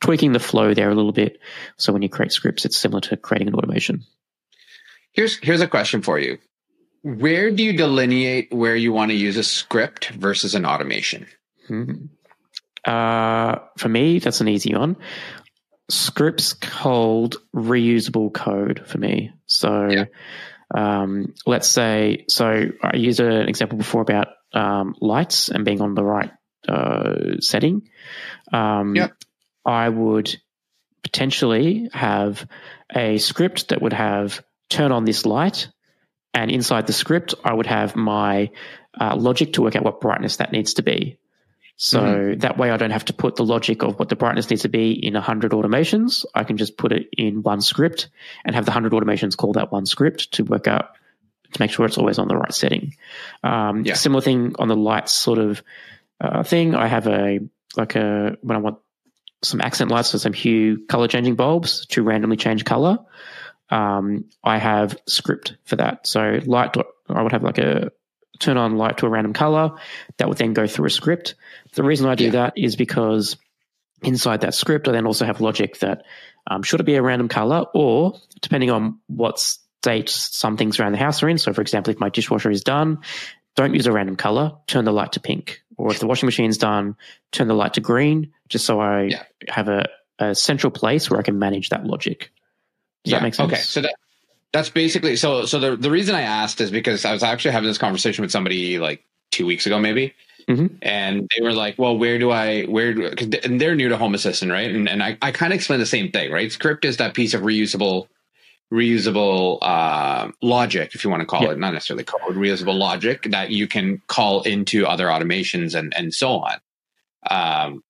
tweaking 0.00 0.32
the 0.32 0.40
flow 0.40 0.74
there 0.74 0.90
a 0.90 0.94
little 0.94 1.12
bit. 1.12 1.38
So 1.76 1.92
when 1.92 2.02
you 2.02 2.08
create 2.08 2.32
scripts, 2.32 2.64
it's 2.64 2.76
similar 2.76 3.00
to 3.02 3.16
creating 3.16 3.48
an 3.48 3.54
automation. 3.54 4.04
Here's 5.12 5.38
here's 5.38 5.60
a 5.60 5.68
question 5.68 6.02
for 6.02 6.18
you. 6.18 6.38
Where 7.02 7.50
do 7.50 7.62
you 7.62 7.76
delineate 7.76 8.52
where 8.52 8.76
you 8.76 8.92
want 8.92 9.10
to 9.10 9.16
use 9.16 9.36
a 9.36 9.44
script 9.44 10.10
versus 10.10 10.54
an 10.54 10.66
automation? 10.66 11.26
Mm-hmm. 11.68 12.06
Uh, 12.84 13.58
for 13.76 13.88
me, 13.88 14.18
that's 14.18 14.40
an 14.40 14.48
easy 14.48 14.74
one. 14.74 14.96
Scripts 15.90 16.54
hold 16.64 17.36
reusable 17.54 18.32
code 18.32 18.82
for 18.86 18.98
me. 18.98 19.32
So, 19.46 19.88
yeah. 19.88 20.04
um, 20.76 21.34
let's 21.46 21.68
say, 21.68 22.24
so 22.28 22.70
I 22.82 22.96
used 22.96 23.20
an 23.20 23.48
example 23.48 23.78
before 23.78 24.02
about 24.02 24.28
um, 24.52 24.94
lights 25.00 25.48
and 25.48 25.64
being 25.64 25.80
on 25.80 25.94
the 25.94 26.04
right 26.04 26.30
uh, 26.66 27.36
setting. 27.40 27.88
Um, 28.52 28.96
yep. 28.96 29.12
I 29.64 29.88
would 29.88 30.34
potentially 31.02 31.90
have 31.92 32.46
a 32.94 33.18
script 33.18 33.68
that 33.68 33.82
would 33.82 33.92
have 33.92 34.44
turn 34.68 34.92
on 34.92 35.04
this 35.04 35.26
light, 35.26 35.68
and 36.34 36.50
inside 36.50 36.86
the 36.86 36.92
script, 36.92 37.34
I 37.44 37.52
would 37.52 37.66
have 37.66 37.96
my 37.96 38.50
uh, 38.98 39.16
logic 39.16 39.54
to 39.54 39.62
work 39.62 39.76
out 39.76 39.84
what 39.84 40.00
brightness 40.00 40.36
that 40.36 40.52
needs 40.52 40.74
to 40.74 40.82
be. 40.82 41.18
So 41.80 42.00
mm-hmm. 42.00 42.40
that 42.40 42.58
way 42.58 42.70
I 42.72 42.76
don't 42.76 42.90
have 42.90 43.04
to 43.04 43.12
put 43.12 43.36
the 43.36 43.44
logic 43.44 43.84
of 43.84 44.00
what 44.00 44.08
the 44.08 44.16
brightness 44.16 44.50
needs 44.50 44.62
to 44.62 44.68
be 44.68 44.92
in 44.92 45.14
100 45.14 45.52
automations. 45.52 46.24
I 46.34 46.42
can 46.42 46.56
just 46.56 46.76
put 46.76 46.90
it 46.90 47.08
in 47.16 47.42
one 47.42 47.60
script 47.60 48.08
and 48.44 48.54
have 48.56 48.64
the 48.64 48.72
100 48.72 48.92
automations 48.92 49.36
call 49.36 49.52
that 49.52 49.70
one 49.70 49.86
script 49.86 50.32
to 50.32 50.44
work 50.44 50.66
out, 50.66 50.90
to 51.52 51.60
make 51.62 51.70
sure 51.70 51.86
it's 51.86 51.98
always 51.98 52.18
on 52.18 52.28
the 52.28 52.36
right 52.36 52.52
setting. 52.52 52.94
Um, 53.42 53.84
yeah. 53.84 53.94
Similar 53.94 54.20
thing 54.20 54.54
on 54.58 54.68
the 54.68 54.76
lights 54.76 55.12
sort 55.12 55.38
of 55.38 55.62
uh, 56.20 56.42
thing. 56.42 56.74
I 56.74 56.86
have 56.86 57.06
a, 57.06 57.40
like 57.76 57.96
a, 57.96 58.36
when 58.42 58.56
I 58.56 58.60
want 58.60 58.78
some 59.42 59.60
accent 59.60 59.90
lights 59.90 60.14
or 60.14 60.18
some 60.18 60.32
hue 60.32 60.86
color 60.86 61.08
changing 61.08 61.36
bulbs 61.36 61.86
to 61.86 62.02
randomly 62.02 62.36
change 62.36 62.64
color. 62.64 62.98
Um, 63.70 64.24
I 64.42 64.58
have 64.58 64.98
script 65.06 65.56
for 65.64 65.76
that. 65.76 66.06
So 66.06 66.40
light, 66.44 66.74
I 67.08 67.22
would 67.22 67.32
have 67.32 67.44
like 67.44 67.58
a 67.58 67.92
turn 68.38 68.56
on 68.56 68.76
light 68.76 68.98
to 68.98 69.06
a 69.06 69.08
random 69.08 69.32
color. 69.32 69.72
That 70.16 70.28
would 70.28 70.38
then 70.38 70.54
go 70.54 70.66
through 70.66 70.86
a 70.86 70.90
script. 70.90 71.34
The 71.74 71.82
reason 71.82 72.08
I 72.08 72.14
do 72.14 72.24
yeah. 72.24 72.30
that 72.30 72.54
is 72.56 72.76
because 72.76 73.36
inside 74.02 74.42
that 74.42 74.54
script, 74.54 74.88
I 74.88 74.92
then 74.92 75.06
also 75.06 75.24
have 75.24 75.40
logic 75.40 75.78
that 75.80 76.04
um, 76.46 76.62
should 76.62 76.80
it 76.80 76.84
be 76.84 76.94
a 76.94 77.02
random 77.02 77.28
color 77.28 77.64
or 77.74 78.18
depending 78.40 78.70
on 78.70 78.98
what 79.06 79.56
state 79.82 80.08
some 80.08 80.56
things 80.56 80.78
around 80.78 80.92
the 80.92 80.98
house 80.98 81.22
are 81.22 81.28
in. 81.28 81.38
So, 81.38 81.52
for 81.52 81.60
example, 81.60 81.92
if 81.92 82.00
my 82.00 82.08
dishwasher 82.08 82.50
is 82.50 82.62
done, 82.62 82.98
don't 83.56 83.74
use 83.74 83.86
a 83.86 83.92
random 83.92 84.16
color, 84.16 84.52
turn 84.66 84.84
the 84.84 84.92
light 84.92 85.12
to 85.12 85.20
pink. 85.20 85.62
Or 85.76 85.90
if 85.92 86.00
the 86.00 86.06
washing 86.06 86.26
machine's 86.26 86.58
done, 86.58 86.96
turn 87.32 87.48
the 87.48 87.54
light 87.54 87.74
to 87.74 87.80
green, 87.80 88.32
just 88.48 88.66
so 88.66 88.80
I 88.80 89.02
yeah. 89.02 89.22
have 89.48 89.68
a, 89.68 89.88
a 90.18 90.34
central 90.34 90.70
place 90.70 91.08
where 91.08 91.20
I 91.20 91.22
can 91.22 91.38
manage 91.38 91.68
that 91.68 91.84
logic. 91.84 92.32
Does 93.04 93.12
yeah. 93.12 93.18
that 93.18 93.22
make 93.22 93.34
sense? 93.34 93.52
Okay. 93.52 93.62
So 93.62 93.82
that 93.82 93.94
that's 94.52 94.70
basically 94.70 95.16
so. 95.16 95.44
So 95.46 95.60
the 95.60 95.76
the 95.76 95.90
reason 95.90 96.14
I 96.14 96.22
asked 96.22 96.60
is 96.60 96.70
because 96.70 97.04
I 97.04 97.12
was 97.12 97.22
actually 97.22 97.52
having 97.52 97.68
this 97.68 97.78
conversation 97.78 98.22
with 98.22 98.32
somebody 98.32 98.78
like 98.78 99.04
two 99.30 99.46
weeks 99.46 99.66
ago, 99.66 99.78
maybe, 99.78 100.14
mm-hmm. 100.48 100.76
and 100.82 101.28
they 101.36 101.44
were 101.44 101.52
like, 101.52 101.78
"Well, 101.78 101.96
where 101.96 102.18
do 102.18 102.30
I 102.30 102.64
where 102.64 102.94
do?" 102.94 103.12
And 103.44 103.60
they're 103.60 103.76
new 103.76 103.88
to 103.90 103.96
Home 103.96 104.14
Assistant, 104.14 104.50
right? 104.50 104.74
And 104.74 104.88
and 104.88 105.02
I 105.02 105.16
I 105.22 105.30
kind 105.30 105.52
of 105.52 105.56
explained 105.56 105.82
the 105.82 105.86
same 105.86 106.10
thing, 106.10 106.32
right? 106.32 106.50
Script 106.50 106.84
is 106.84 106.96
that 106.96 107.14
piece 107.14 107.34
of 107.34 107.42
reusable 107.42 108.08
reusable 108.72 109.58
uh, 109.62 110.30
logic, 110.42 110.94
if 110.94 111.04
you 111.04 111.10
want 111.10 111.20
to 111.20 111.26
call 111.26 111.42
yep. 111.42 111.52
it, 111.52 111.58
not 111.58 111.72
necessarily 111.72 112.04
code, 112.04 112.36
reusable 112.36 112.78
logic 112.78 113.24
that 113.30 113.50
you 113.50 113.66
can 113.66 114.02
call 114.08 114.42
into 114.42 114.86
other 114.86 115.06
automations 115.06 115.74
and 115.74 115.94
and 115.96 116.12
so 116.12 116.40
on. 116.40 116.54
Um, 117.30 117.82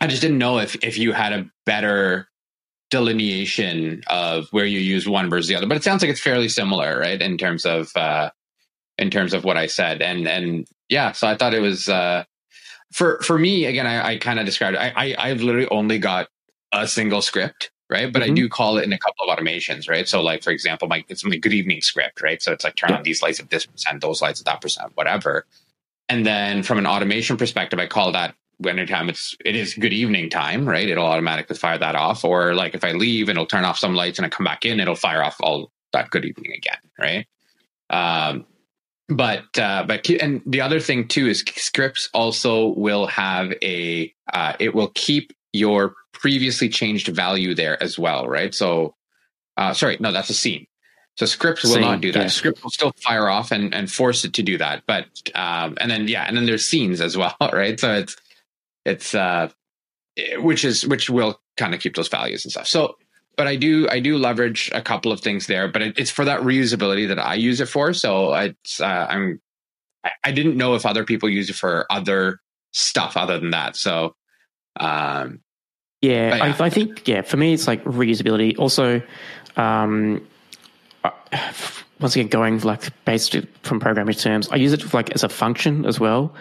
I 0.00 0.06
just 0.06 0.22
didn't 0.22 0.38
know 0.38 0.58
if 0.58 0.76
if 0.84 0.98
you 0.98 1.12
had 1.12 1.32
a 1.32 1.50
better 1.66 2.28
delineation 2.92 4.02
of 4.06 4.48
where 4.50 4.66
you 4.66 4.78
use 4.78 5.08
one 5.08 5.30
versus 5.30 5.48
the 5.48 5.56
other. 5.56 5.66
But 5.66 5.78
it 5.78 5.82
sounds 5.82 6.02
like 6.02 6.10
it's 6.10 6.20
fairly 6.20 6.48
similar, 6.48 6.98
right? 6.98 7.20
In 7.20 7.38
terms 7.38 7.64
of 7.64 7.90
uh, 7.96 8.30
in 8.98 9.10
terms 9.10 9.34
of 9.34 9.44
what 9.44 9.56
I 9.56 9.66
said, 9.66 10.02
and 10.02 10.28
and 10.28 10.68
yeah, 10.88 11.12
so 11.12 11.26
I 11.26 11.36
thought 11.36 11.54
it 11.54 11.60
was 11.60 11.88
uh, 11.88 12.24
for 12.92 13.20
for 13.22 13.38
me 13.38 13.64
again. 13.64 13.86
I, 13.86 14.12
I 14.12 14.18
kind 14.18 14.38
of 14.38 14.46
described. 14.46 14.76
I, 14.76 14.92
I 14.94 15.14
I've 15.18 15.42
literally 15.42 15.68
only 15.70 15.98
got 15.98 16.28
a 16.72 16.86
single 16.86 17.22
script, 17.22 17.71
right? 17.92 18.12
But 18.12 18.22
mm-hmm. 18.22 18.32
I 18.32 18.34
do 18.34 18.48
call 18.48 18.78
it 18.78 18.84
in 18.84 18.92
a 18.92 18.98
couple 18.98 19.28
of 19.28 19.38
automations, 19.38 19.88
right? 19.88 20.08
So 20.08 20.22
like 20.22 20.42
for 20.42 20.50
example, 20.50 20.88
my 20.88 21.04
it's 21.08 21.24
my 21.24 21.36
good 21.36 21.52
evening 21.52 21.82
script, 21.82 22.22
right? 22.22 22.42
So 22.42 22.52
it's 22.52 22.64
like 22.64 22.74
turn 22.74 22.90
yeah. 22.90 22.96
on 22.96 23.02
these 23.02 23.22
lights 23.22 23.38
at 23.38 23.50
this 23.50 23.66
percent, 23.66 24.00
those 24.00 24.22
lights 24.22 24.40
at 24.40 24.46
that 24.46 24.60
percent, 24.60 24.92
whatever. 24.94 25.46
And 26.08 26.26
then 26.26 26.62
from 26.62 26.78
an 26.78 26.86
automation 26.86 27.36
perspective, 27.36 27.78
I 27.78 27.86
call 27.86 28.12
that 28.12 28.34
anytime 28.66 29.08
it's 29.08 29.36
it 29.44 29.54
is 29.54 29.74
good 29.74 29.92
evening 29.92 30.30
time, 30.30 30.66
right? 30.68 30.88
It'll 30.88 31.06
automatically 31.06 31.56
fire 31.56 31.78
that 31.78 31.94
off. 31.94 32.24
Or 32.24 32.54
like 32.54 32.74
if 32.74 32.82
I 32.82 32.92
leave 32.92 33.28
it'll 33.28 33.46
turn 33.46 33.64
off 33.64 33.78
some 33.78 33.94
lights 33.94 34.18
and 34.18 34.26
I 34.26 34.30
come 34.30 34.44
back 34.44 34.64
in, 34.64 34.80
it'll 34.80 34.94
fire 34.94 35.22
off 35.22 35.36
all 35.40 35.70
that 35.92 36.10
good 36.10 36.24
evening 36.24 36.52
again, 36.52 36.78
right? 36.98 37.26
Um, 37.90 38.46
but 39.08 39.58
uh, 39.58 39.84
but 39.86 40.08
and 40.08 40.42
the 40.46 40.60
other 40.60 40.80
thing 40.80 41.08
too 41.08 41.28
is 41.28 41.44
scripts 41.56 42.08
also 42.14 42.68
will 42.68 43.06
have 43.06 43.52
a 43.62 44.12
uh, 44.32 44.54
it 44.58 44.74
will 44.74 44.90
keep 44.94 45.32
your 45.52 45.94
previously 46.22 46.68
changed 46.68 47.08
value 47.08 47.52
there 47.52 47.82
as 47.82 47.98
well, 47.98 48.28
right? 48.28 48.54
So 48.54 48.94
uh, 49.56 49.74
sorry, 49.74 49.96
no, 50.00 50.12
that's 50.12 50.30
a 50.30 50.34
scene. 50.34 50.66
So 51.16 51.26
scripts 51.26 51.64
will 51.64 51.72
Same, 51.72 51.82
not 51.82 52.00
do 52.00 52.12
that. 52.12 52.20
Yeah. 52.20 52.28
Script 52.28 52.62
will 52.62 52.70
still 52.70 52.92
fire 53.02 53.28
off 53.28 53.50
and, 53.50 53.74
and 53.74 53.90
force 53.90 54.24
it 54.24 54.32
to 54.34 54.42
do 54.42 54.56
that. 54.56 54.84
But 54.86 55.06
um, 55.34 55.76
and 55.78 55.90
then 55.90 56.08
yeah, 56.08 56.24
and 56.26 56.36
then 56.36 56.46
there's 56.46 56.66
scenes 56.66 57.00
as 57.00 57.18
well, 57.18 57.36
right? 57.52 57.78
So 57.78 57.92
it's 57.92 58.16
it's 58.86 59.14
uh, 59.14 59.50
which 60.36 60.64
is 60.64 60.86
which 60.86 61.10
will 61.10 61.38
kind 61.56 61.74
of 61.74 61.80
keep 61.80 61.96
those 61.96 62.08
values 62.08 62.44
and 62.44 62.52
stuff. 62.52 62.66
So, 62.66 62.96
but 63.36 63.46
I 63.46 63.56
do 63.56 63.88
I 63.90 64.00
do 64.00 64.16
leverage 64.16 64.70
a 64.72 64.80
couple 64.80 65.12
of 65.12 65.20
things 65.20 65.48
there, 65.48 65.68
but 65.68 65.82
it, 65.82 65.98
it's 65.98 66.10
for 66.10 66.24
that 66.24 66.40
reusability 66.40 67.08
that 67.08 67.18
I 67.18 67.34
use 67.34 67.60
it 67.60 67.68
for. 67.68 67.92
So 67.92 68.32
it's 68.32 68.80
uh, 68.80 69.06
I'm 69.10 69.40
I, 70.04 70.10
I 70.24 70.32
didn't 70.32 70.56
know 70.56 70.76
if 70.76 70.86
other 70.86 71.04
people 71.04 71.28
use 71.28 71.50
it 71.50 71.56
for 71.56 71.84
other 71.90 72.40
stuff 72.72 73.18
other 73.18 73.38
than 73.38 73.50
that. 73.50 73.76
So, 73.76 74.14
um, 74.80 75.40
yeah, 76.02 76.36
yeah. 76.36 76.44
I, 76.44 76.66
I, 76.66 76.70
think 76.70 77.08
yeah, 77.08 77.22
for 77.22 77.36
me 77.36 77.54
it's 77.54 77.66
like 77.66 77.82
reusability. 77.84 78.58
Also, 78.58 79.02
um, 79.56 80.26
once 82.00 82.16
again, 82.16 82.28
going 82.28 82.60
like 82.60 82.90
based 83.04 83.36
from 83.62 83.80
programming 83.80 84.14
terms, 84.14 84.48
I 84.50 84.56
use 84.56 84.72
it 84.72 84.92
like 84.92 85.10
as 85.12 85.22
a 85.22 85.28
function 85.28 85.86
as 85.86 85.98
well. 85.98 86.34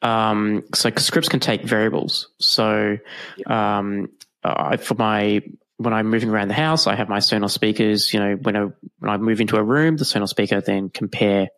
Um, 0.00 0.64
so 0.74 0.90
scripts 0.96 1.28
can 1.28 1.40
take 1.40 1.62
variables. 1.64 2.28
So 2.38 2.98
um, 3.46 4.08
uh, 4.44 4.76
for 4.76 4.94
my 4.94 5.42
when 5.78 5.94
I'm 5.94 6.08
moving 6.08 6.30
around 6.30 6.48
the 6.48 6.54
house, 6.54 6.86
I 6.86 6.94
have 6.94 7.08
my 7.08 7.18
Sonos 7.18 7.50
speakers. 7.50 8.14
You 8.14 8.20
know, 8.20 8.34
when 8.36 8.56
I 8.56 8.60
when 8.98 9.10
I 9.10 9.16
move 9.16 9.40
into 9.40 9.56
a 9.56 9.62
room, 9.62 9.96
the 9.96 10.04
Sonos 10.04 10.28
speaker 10.28 10.60
then 10.60 10.88
compare 10.88 11.48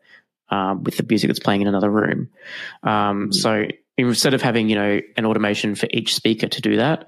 um, 0.49 0.83
with 0.85 0.97
the 0.97 1.07
music 1.09 1.29
that's 1.29 1.39
playing 1.39 1.63
in 1.63 1.69
another 1.69 1.91
room. 1.91 2.31
Um, 2.83 2.91
mm-hmm. 2.91 3.33
So 3.33 3.67
instead 3.97 4.35
of 4.35 4.43
having 4.43 4.69
you 4.69 4.77
know 4.77 5.01
an 5.17 5.27
automation 5.27 5.75
for 5.75 5.89
each 5.91 6.15
speaker 6.15 6.49
to 6.49 6.61
do 6.61 6.77
that, 6.77 7.07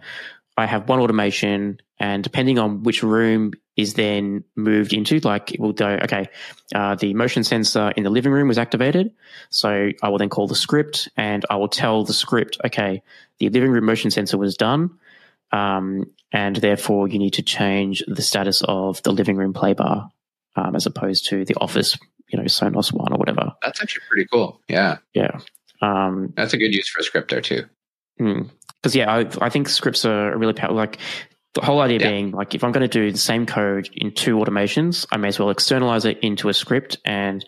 I 0.57 0.67
have 0.67 0.89
one 0.89 1.01
automation, 1.01 1.81
and 1.99 2.23
depending 2.23 2.59
on 2.59 2.83
which 2.83 3.03
room 3.03 3.53
is 3.77 3.95
then 3.95 4.45
moved 4.55 4.93
into, 4.93 5.19
like 5.21 5.53
it 5.53 5.61
will 5.61 5.73
go, 5.73 5.89
okay, 6.03 6.29
uh, 6.75 6.95
the 6.95 7.15
motion 7.15 7.43
sensor 7.43 7.91
in 7.97 8.03
the 8.03 8.11
living 8.11 8.33
room 8.33 8.49
was 8.49 8.59
activated. 8.59 9.13
So 9.49 9.91
I 10.03 10.09
will 10.09 10.19
then 10.19 10.29
call 10.29 10.47
the 10.47 10.55
script 10.55 11.09
and 11.17 11.45
I 11.49 11.57
will 11.57 11.69
tell 11.69 12.05
the 12.05 12.13
script, 12.13 12.59
okay, 12.67 13.03
the 13.39 13.49
living 13.49 13.71
room 13.71 13.87
motion 13.87 14.11
sensor 14.11 14.37
was 14.37 14.57
done. 14.57 14.99
Um, 15.53 16.11
and 16.33 16.57
therefore 16.57 17.09
you 17.09 17.19
need 17.19 17.35
to 17.35 17.43
change 17.43 18.03
the 18.07 18.23
status 18.23 18.63
of 18.63 19.03
the 19.03 19.13
living 19.13 19.37
room 19.37 19.53
play 19.55 19.73
bar 19.73 20.11
um, 20.57 20.77
as 20.77 20.85
opposed 20.87 21.27
to 21.27 21.45
the 21.45 21.55
office, 21.55 21.97
you 22.29 22.39
know, 22.39 22.45
Sonos 22.45 22.93
one 22.93 23.13
or 23.13 23.17
whatever. 23.17 23.53
That's 23.63 23.81
actually 23.81 24.05
pretty 24.09 24.27
cool. 24.31 24.61
Yeah. 24.69 24.99
Yeah. 25.15 25.41
Um, 25.81 26.33
That's 26.37 26.53
a 26.53 26.59
good 26.59 26.75
use 26.75 26.89
for 26.89 27.01
a 27.01 27.03
script 27.03 27.31
there 27.31 27.41
too. 27.41 27.65
Hmm 28.19 28.43
because 28.83 28.97
yeah, 28.97 29.11
I, 29.11 29.27
I, 29.41 29.49
think 29.49 29.69
scripts 29.69 30.05
are 30.05 30.37
really 30.37 30.55
powerful. 30.55 30.77
Like 30.77 30.99
the 31.55 31.61
whole 31.61 31.81
idea 31.81 32.01
yeah. 32.01 32.11
being 32.11 32.31
like 32.33 32.55
if 32.55 32.65
I'm 32.65 32.73
going 32.73 32.83
to 32.83 32.89
do 32.89 33.13
the 33.13 33.19
same 33.19 33.47
code 33.47 33.89
in 33.95 34.13
two 34.13 34.37
automations, 34.37 35.07
I 35.13 35.19
may 35.19 35.29
as 35.29 35.39
well 35.39 35.51
externalize 35.51 36.05
it 36.05 36.19
into 36.21 36.49
a 36.49 36.55
script 36.55 36.99
and 37.05 37.45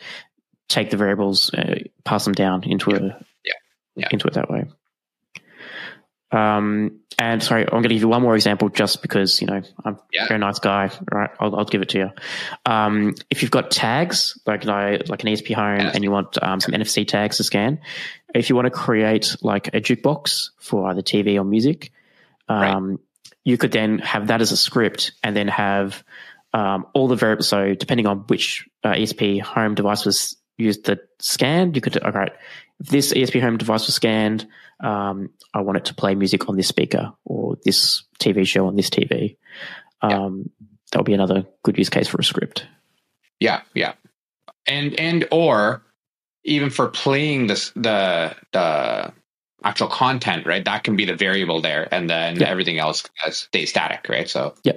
take 0.68 0.90
the 0.90 0.96
variables, 0.96 1.52
uh, 1.52 1.76
pass 2.04 2.24
them 2.24 2.34
down 2.34 2.62
into 2.64 2.90
yeah. 2.90 2.96
a 2.96 3.00
yeah. 3.00 3.52
yeah. 3.96 4.08
into 4.12 4.28
it 4.28 4.34
that 4.34 4.48
way. 4.48 4.64
Um, 6.34 7.00
and 7.16 7.42
sorry, 7.42 7.62
I'm 7.62 7.70
going 7.70 7.84
to 7.84 7.88
give 7.90 8.00
you 8.00 8.08
one 8.08 8.22
more 8.22 8.34
example 8.34 8.68
just 8.68 9.00
because, 9.00 9.40
you 9.40 9.46
know, 9.46 9.62
I'm 9.84 9.98
yeah. 10.12 10.24
a 10.24 10.28
very 10.28 10.40
nice 10.40 10.58
guy. 10.58 10.90
Right. 11.10 11.30
I'll, 11.38 11.54
I'll 11.54 11.64
give 11.64 11.80
it 11.80 11.90
to 11.90 11.98
you. 11.98 12.10
Um, 12.66 13.14
if 13.30 13.42
you've 13.42 13.52
got 13.52 13.70
tags, 13.70 14.36
like, 14.44 14.64
like 14.64 15.22
an 15.22 15.28
ESP 15.28 15.54
home 15.54 15.80
and 15.80 16.02
you 16.02 16.10
want 16.10 16.36
um, 16.42 16.60
some 16.60 16.74
NFC 16.74 17.06
tags 17.06 17.36
to 17.36 17.44
scan, 17.44 17.80
if 18.34 18.50
you 18.50 18.56
want 18.56 18.66
to 18.66 18.70
create 18.70 19.36
like 19.42 19.68
a 19.68 19.80
jukebox 19.80 20.50
for 20.58 20.88
either 20.88 21.02
TV 21.02 21.36
or 21.36 21.44
music, 21.44 21.92
um, 22.48 22.90
right. 22.90 22.98
you 23.44 23.56
could 23.56 23.70
then 23.70 24.00
have 24.00 24.26
that 24.26 24.40
as 24.40 24.50
a 24.50 24.56
script 24.56 25.12
and 25.22 25.36
then 25.36 25.46
have 25.46 26.02
um, 26.52 26.86
all 26.94 27.06
the 27.06 27.16
variables. 27.16 27.46
So 27.46 27.74
depending 27.74 28.06
on 28.06 28.18
which 28.26 28.68
uh, 28.82 28.92
ESP 28.92 29.40
home 29.40 29.76
device 29.76 30.04
was 30.04 30.36
used 30.56 30.86
to 30.86 31.00
scan, 31.20 31.74
you 31.74 31.80
could, 31.80 31.96
all 31.98 32.10
right, 32.10 32.32
if 32.80 32.88
this 32.88 33.12
ESP 33.12 33.40
home 33.40 33.56
device 33.56 33.86
was 33.86 33.94
scanned, 33.94 34.46
um, 34.80 35.30
I 35.54 35.60
want 35.60 35.78
it 35.78 35.84
to 35.86 35.94
play 35.94 36.14
music 36.14 36.48
on 36.48 36.56
this 36.56 36.68
speaker 36.68 37.12
or 37.24 37.56
this 37.64 38.04
TV 38.20 38.46
show 38.46 38.66
on 38.66 38.76
this 38.76 38.90
TV. 38.90 39.36
Um, 40.02 40.10
yeah. 40.10 40.66
That 40.92 40.98
would 40.98 41.06
be 41.06 41.14
another 41.14 41.44
good 41.62 41.76
use 41.78 41.88
case 41.90 42.06
for 42.08 42.18
a 42.18 42.24
script. 42.24 42.66
Yeah, 43.40 43.62
yeah, 43.74 43.94
and 44.66 44.98
and 45.00 45.26
or 45.32 45.82
even 46.44 46.70
for 46.70 46.88
playing 46.88 47.48
this 47.48 47.70
the 47.74 48.34
the 48.52 49.12
actual 49.64 49.88
content, 49.88 50.46
right? 50.46 50.64
That 50.64 50.84
can 50.84 50.94
be 50.94 51.04
the 51.04 51.16
variable 51.16 51.60
there, 51.60 51.88
and 51.92 52.08
then 52.08 52.36
Yeah. 52.36 52.48
everything 52.48 52.78
else 52.78 53.02
stays 53.30 53.70
static, 53.70 54.06
right? 54.08 54.28
So 54.28 54.54
Yeah. 54.62 54.74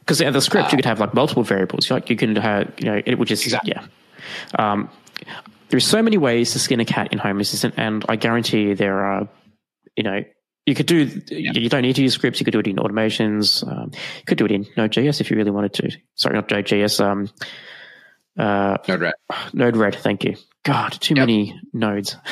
Because 0.00 0.18
the 0.18 0.40
script, 0.40 0.68
Uh, 0.68 0.70
you 0.72 0.76
could 0.78 0.84
have 0.84 1.00
like 1.00 1.14
multiple 1.14 1.42
variables. 1.42 1.90
Like 1.90 2.08
you 2.10 2.16
can 2.16 2.36
have, 2.36 2.72
you 2.78 2.84
know, 2.84 3.02
it 3.04 3.18
would 3.18 3.26
just, 3.26 3.44
Exactly. 3.44 3.72
yeah. 3.74 3.86
Um, 4.58 4.88
there's 5.68 5.86
so 5.86 6.02
many 6.02 6.16
ways 6.18 6.52
to 6.52 6.58
skin 6.58 6.80
a 6.80 6.84
cat 6.84 7.12
in 7.12 7.18
Home 7.18 7.40
Assistant, 7.40 7.74
and 7.76 8.04
I 8.08 8.16
guarantee 8.16 8.62
you 8.62 8.74
there 8.74 8.98
are, 9.04 9.28
you 9.96 10.02
know, 10.04 10.22
you 10.66 10.74
could 10.74 10.86
do, 10.86 11.10
you 11.28 11.68
don't 11.68 11.82
need 11.82 11.96
to 11.96 12.02
use 12.02 12.14
scripts. 12.14 12.40
You 12.40 12.44
could 12.44 12.52
do 12.52 12.60
it 12.60 12.66
in 12.66 12.76
automations. 12.76 13.66
Um, 13.70 13.90
you 13.92 14.24
could 14.26 14.38
do 14.38 14.46
it 14.46 14.50
in 14.52 14.66
Node.js 14.76 15.20
if 15.20 15.30
you 15.30 15.36
really 15.36 15.50
wanted 15.50 15.74
to. 15.74 15.90
Sorry, 16.14 16.34
not 16.34 16.50
Node.js. 16.50 17.04
Um, 17.04 17.28
uh, 18.38 18.78
Node-RED. 18.88 19.14
Node-RED. 19.52 19.94
Thank 19.96 20.24
you. 20.24 20.36
God, 20.64 20.92
too 20.92 21.14
Yep. 21.14 21.22
many 21.22 21.60
nodes. 21.72 22.16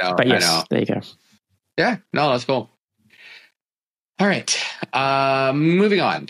Know, 0.00 0.14
but 0.16 0.26
I 0.26 0.34
yes, 0.34 0.42
know. 0.42 0.62
there 0.70 0.78
you 0.80 0.86
go. 0.86 1.00
Yeah, 1.76 1.96
no, 2.12 2.30
that's 2.30 2.44
cool. 2.44 2.70
All 4.20 4.26
right, 4.28 4.56
uh, 4.92 5.52
moving 5.52 6.00
on. 6.00 6.28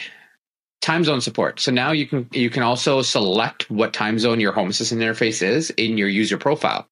Time 0.81 1.05
zone 1.05 1.20
support. 1.20 1.61
So 1.61 1.70
now 1.70 1.93
you 1.93 2.07
can 2.07 2.26
you 2.33 2.49
can 2.49 2.62
also 2.62 3.03
select 3.03 3.70
what 3.70 3.93
time 3.93 4.18
zone 4.18 4.41
your 4.41 4.53
Home 4.53 4.70
Assistant 4.70 5.01
interface 5.03 5.43
is 5.43 5.70
in 5.70 5.99
your 5.99 6.09
user 6.09 6.39
profile. 6.39 6.89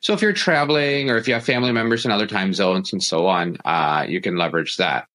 So 0.00 0.12
if 0.12 0.22
you're 0.22 0.32
traveling 0.32 1.10
or 1.10 1.16
if 1.16 1.28
you 1.28 1.34
have 1.34 1.44
family 1.44 1.72
members 1.72 2.04
in 2.04 2.10
other 2.10 2.26
time 2.26 2.52
zones 2.52 2.92
and 2.92 3.02
so 3.02 3.26
on, 3.26 3.56
uh, 3.64 4.06
you 4.08 4.20
can 4.20 4.36
leverage 4.36 4.76
that. 4.76 5.06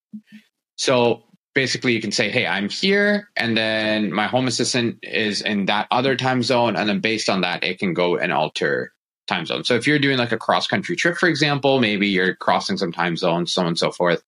So 0.76 1.24
basically, 1.54 1.94
you 1.94 2.02
can 2.02 2.12
say, 2.12 2.30
"Hey, 2.30 2.48
I'm 2.48 2.70
here," 2.70 3.30
and 3.36 3.58
then 3.58 4.12
my 4.12 4.28
Home 4.28 4.48
Assistant 4.48 5.00
is 5.04 5.42
in 5.42 5.66
that 5.66 5.88
other 5.92 6.16
time 6.16 6.44
zone, 6.44 6.76
and 6.76 6.88
then 6.88 7.00
based 7.00 7.30
on 7.30 7.42
that, 7.42 7.64
it 7.64 7.80
can 7.80 7.94
go 7.94 8.18
and 8.18 8.32
alter 8.32 8.94
time 9.28 9.46
zone. 9.46 9.64
So 9.64 9.76
if 9.76 9.88
you're 9.88 10.00
doing 10.00 10.18
like 10.18 10.32
a 10.32 10.38
cross 10.38 10.68
country 10.68 10.96
trip, 10.96 11.18
for 11.18 11.30
example, 11.30 11.80
maybe 11.80 12.08
you're 12.08 12.36
crossing 12.36 12.78
some 12.78 12.92
time 12.92 13.16
zones, 13.18 13.54
so 13.54 13.62
on 13.62 13.68
and 13.68 13.78
so 13.78 13.92
forth. 13.92 14.24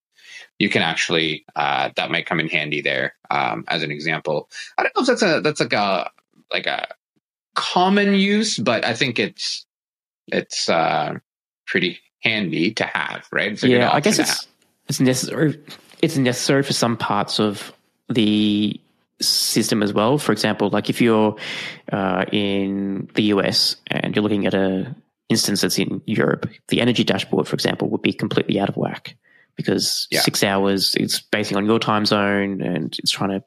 You 0.59 0.69
can 0.69 0.81
actually 0.81 1.45
uh, 1.55 1.89
that 1.95 2.11
might 2.11 2.25
come 2.25 2.39
in 2.39 2.47
handy 2.47 2.81
there 2.81 3.15
um, 3.29 3.65
as 3.67 3.83
an 3.83 3.91
example. 3.91 4.49
I 4.77 4.83
don't 4.83 4.95
know 4.95 5.01
if 5.01 5.07
that's 5.07 5.21
a 5.21 5.41
that's 5.41 5.59
like 5.59 5.73
a 5.73 6.11
like 6.51 6.65
a 6.65 6.87
common 7.55 8.13
use, 8.13 8.57
but 8.57 8.85
I 8.85 8.93
think 8.93 9.19
it's 9.19 9.65
it's 10.27 10.69
uh, 10.69 11.19
pretty 11.67 11.99
handy 12.21 12.73
to 12.73 12.83
have, 12.85 13.27
right? 13.31 13.51
It's 13.51 13.63
yeah, 13.63 13.91
I 13.91 13.99
guess 13.99 14.19
it's 14.19 14.47
it's 14.87 14.99
necessary. 14.99 15.61
It's 16.01 16.17
necessary 16.17 16.63
for 16.63 16.73
some 16.73 16.97
parts 16.97 17.39
of 17.39 17.73
the 18.09 18.79
system 19.21 19.81
as 19.81 19.93
well. 19.93 20.17
For 20.17 20.31
example, 20.31 20.69
like 20.69 20.89
if 20.89 21.01
you're 21.01 21.35
uh, 21.91 22.25
in 22.31 23.09
the 23.15 23.23
US 23.23 23.77
and 23.87 24.15
you're 24.15 24.23
looking 24.23 24.45
at 24.45 24.53
a 24.53 24.93
instance 25.29 25.61
that's 25.61 25.79
in 25.79 26.01
Europe, 26.05 26.49
the 26.67 26.81
energy 26.81 27.03
dashboard, 27.03 27.47
for 27.47 27.55
example, 27.55 27.89
would 27.89 28.01
be 28.01 28.13
completely 28.13 28.59
out 28.59 28.69
of 28.69 28.77
whack 28.77 29.15
because 29.55 30.07
Yeah. 30.11 30.21
six 30.21 30.43
hours 30.43 30.95
it's 30.95 31.19
basing 31.21 31.57
on 31.57 31.65
your 31.65 31.79
time 31.79 32.05
zone 32.05 32.61
and 32.61 32.95
it's 32.99 33.11
trying 33.11 33.29
to 33.31 33.43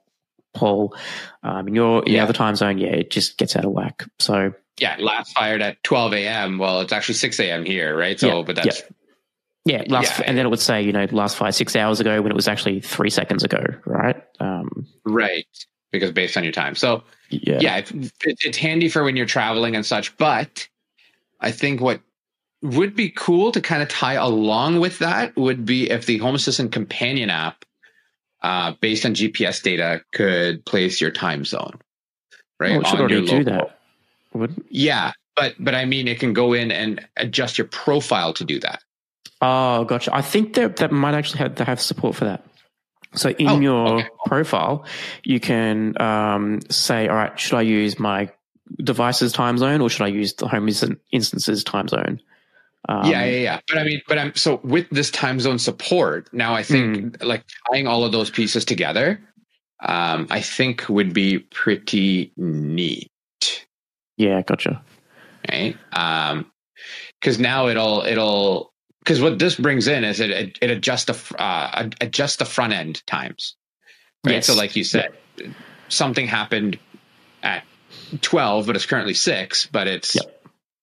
pull 0.55 0.97
um, 1.43 1.69
in 1.69 1.75
your 1.75 2.05
in 2.05 2.13
the 2.13 2.21
other 2.21 2.33
time 2.33 2.57
zone. 2.57 2.79
Yeah, 2.79 2.89
it 2.89 3.11
just 3.11 3.39
gets 3.39 3.57
out 3.57 3.65
of 3.65 3.73
whack. 3.73 4.05
So 4.19 4.53
yeah, 4.81 4.97
last 4.99 5.33
fired 5.35 5.61
at 5.63 5.83
12 5.83 6.15
a.m. 6.15 6.59
Well, 6.59 6.81
it's 6.81 6.93
actually 6.93 7.15
6 7.17 7.41
a.m. 7.41 7.65
here, 7.65 7.97
right? 7.97 8.19
So, 8.19 8.39
Yeah, 8.39 8.43
but 8.47 8.57
that's 8.57 8.83
yeah, 9.65 9.83
last 9.89 10.19
Yeah. 10.19 10.25
and 10.27 10.39
then 10.39 10.47
it 10.47 10.49
would 10.49 10.61
say 10.61 10.83
you 10.83 10.93
know 10.93 11.07
last 11.11 11.37
five 11.37 11.55
six 11.55 11.77
hours 11.77 12.01
ago 12.01 12.23
when 12.23 12.33
it 12.33 12.37
was 12.37 12.49
actually 12.49 12.81
three 12.81 13.11
seconds 13.11 13.45
ago, 13.45 13.63
right? 13.85 14.17
Um, 14.41 14.87
right 15.05 15.47
because 15.93 16.13
based 16.13 16.37
on 16.37 16.45
your 16.45 16.53
time. 16.53 16.75
So, 16.75 17.03
yeah, 17.31 17.59
yeah, 17.61 17.77
it's, 17.79 17.91
it- 17.91 18.39
it's 18.45 18.59
handy 18.59 18.89
for 18.89 19.03
when 19.05 19.17
you're 19.17 19.27
traveling 19.27 19.75
and 19.75 19.85
such. 19.87 20.17
But 20.19 20.69
I 21.41 21.51
think 21.51 21.81
what 21.81 22.01
would 22.63 22.95
be 22.97 23.11
cool 23.11 23.53
to 23.53 23.61
kind 23.61 23.83
of 23.83 23.89
tie 23.89 24.15
along 24.15 24.81
with 24.81 24.99
that 24.99 25.37
would 25.37 25.65
be 25.65 25.91
if 25.91 26.07
the 26.07 26.19
Home 26.19 26.35
Assistant 26.35 26.73
companion 26.73 27.31
app, 27.31 27.65
uh, 28.43 28.73
based 28.81 29.07
on 29.07 29.15
GPS 29.15 29.63
data, 29.63 30.03
could 30.13 30.65
place 30.65 31.01
your 31.01 31.11
time 31.11 31.45
zone. 31.45 31.79
Right. 32.59 32.73
Well, 32.73 32.81
it 32.81 32.87
should 32.89 33.01
already 33.01 33.25
do 33.27 33.45
that. 33.45 33.79
Would 34.35 34.65
Yeah. 34.69 35.13
But, 35.37 35.55
but 35.61 35.75
I 35.77 35.85
mean, 35.85 36.09
it 36.09 36.19
can 36.19 36.33
go 36.33 36.53
in 36.53 36.73
and 36.73 37.07
adjust 37.17 37.59
your 37.59 37.69
profile 37.69 38.33
to 38.35 38.45
do 38.45 38.59
that. 38.61 38.83
oh, 39.41 39.85
gotcha. 39.85 40.13
I 40.13 40.21
think 40.23 40.55
that 40.55 40.77
that 40.77 40.91
might 40.91 41.15
actually 41.15 41.39
have 41.39 41.57
have 41.59 41.81
support 41.81 42.17
for 42.17 42.25
that. 42.25 42.45
So 43.15 43.31
in 43.31 43.47
Oh, 43.49 43.61
your 43.61 43.89
okay. 44.01 44.09
profile, 44.27 44.85
you 45.23 45.39
can 45.39 45.95
um, 46.03 46.61
say, 46.71 47.07
all 47.07 47.15
right, 47.15 47.39
should 47.39 47.57
I 47.57 47.63
use 47.63 48.01
my 48.01 48.31
device's 48.83 49.33
time 49.33 49.57
zone 49.59 49.81
or 49.81 49.89
should 49.89 50.03
I 50.03 50.09
use 50.09 50.35
the 50.35 50.49
home 50.49 50.67
instan- 50.67 50.99
instance's 51.13 51.63
time 51.63 51.87
zone? 51.89 52.21
Um, 52.87 53.11
yeah, 53.11 53.25
yeah, 53.25 53.39
yeah. 53.39 53.61
But 53.69 53.79
I 53.79 53.85
mean, 53.85 54.03
but 54.07 54.19
I'm 54.19 54.35
so 54.35 54.61
with 54.63 54.89
this 54.91 55.11
time 55.11 55.41
zone 55.41 55.59
support 55.59 56.33
now. 56.33 56.55
I 56.55 56.63
think 56.63 57.23
like 57.23 57.45
tying 57.71 57.87
all 57.87 58.05
of 58.05 58.13
those 58.13 58.31
pieces 58.31 58.65
together, 58.65 59.21
um, 59.85 60.27
I 60.31 60.41
think 60.41 60.89
would 60.89 61.13
be 61.13 61.39
pretty 61.39 62.33
neat, 62.37 63.11
yeah, 64.17 64.43
gotcha. 64.43 64.83
right? 65.51 65.77
Um, 65.93 66.51
because 67.21 67.39
now 67.39 67.69
it'll 67.69 68.03
it'll 68.03 68.73
because 69.01 69.21
what 69.21 69.39
this 69.39 69.57
brings 69.57 69.89
in 69.89 70.05
is 70.05 70.21
it 70.21 70.31
it, 70.31 70.59
it 70.63 70.71
adjusts 70.71 71.05
the 71.07 71.41
uh, 71.41 71.91
adjusts 72.01 72.37
the 72.37 72.45
front 72.45 72.73
end 72.73 73.05
times, 73.07 73.57
right? 74.25 74.37
Yes. 74.37 74.47
So 74.47 74.55
like 74.55 74.77
you 74.77 74.85
said, 74.85 75.11
something 75.89 76.27
happened 76.27 76.79
at 77.43 77.65
twelve, 78.21 78.67
but 78.67 78.77
it's 78.77 78.87
currently 78.87 79.15
six, 79.15 79.67
but 79.67 79.89
it's 79.89 80.15
Yep. 80.15 80.38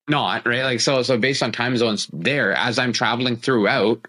Not 0.07 0.45
right. 0.45 0.63
Like 0.63 0.79
so, 0.81 1.01
so 1.03 1.17
based 1.17 1.41
on 1.43 1.51
time 1.51 1.75
zones 1.77 2.07
there, 2.13 2.53
as 2.53 2.77
I'm 2.79 2.93
traveling 2.93 3.37
throughout, 3.37 4.07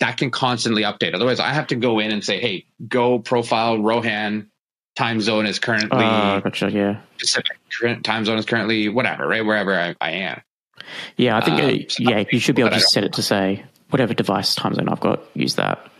that 0.00 0.16
can 0.16 0.30
constantly 0.30 0.82
update. 0.82 1.14
Otherwise, 1.14 1.40
I 1.40 1.52
have 1.52 1.66
to 1.68 1.76
go 1.76 1.98
in 1.98 2.10
and 2.12 2.24
say, 2.24 2.40
"Hey, 2.40 2.66
go 2.88 3.18
profile 3.18 3.78
Rohan." 3.78 4.48
Time 4.94 5.22
zone 5.22 5.46
is 5.46 5.58
currently 5.58 6.04
Oh, 6.04 6.40
gotcha. 6.44 6.70
Yeah, 6.70 7.00
Pacific. 7.18 7.56
Time 8.02 8.26
zone 8.26 8.36
is 8.36 8.44
currently 8.44 8.90
whatever, 8.90 9.26
right? 9.26 9.42
Wherever 9.42 9.74
I, 9.74 9.94
I 10.02 10.10
am. 10.10 10.42
yeah. 11.16 11.38
I 11.38 11.40
think 11.40 11.58
Um, 11.62 11.64
uh, 11.66 11.78
so- 11.88 12.02
yeah, 12.02 12.24
you 12.30 12.38
should 12.38 12.56
be 12.56 12.60
able 12.60 12.72
to 12.72 12.80
set 12.80 13.02
it 13.02 13.14
to 13.14 13.22
say 13.22 13.64
whatever 13.88 14.12
device 14.12 14.54
time 14.54 14.74
zone 14.74 14.90
I've 14.90 15.00
got, 15.00 15.22
use 15.34 15.54
that. 15.54 15.90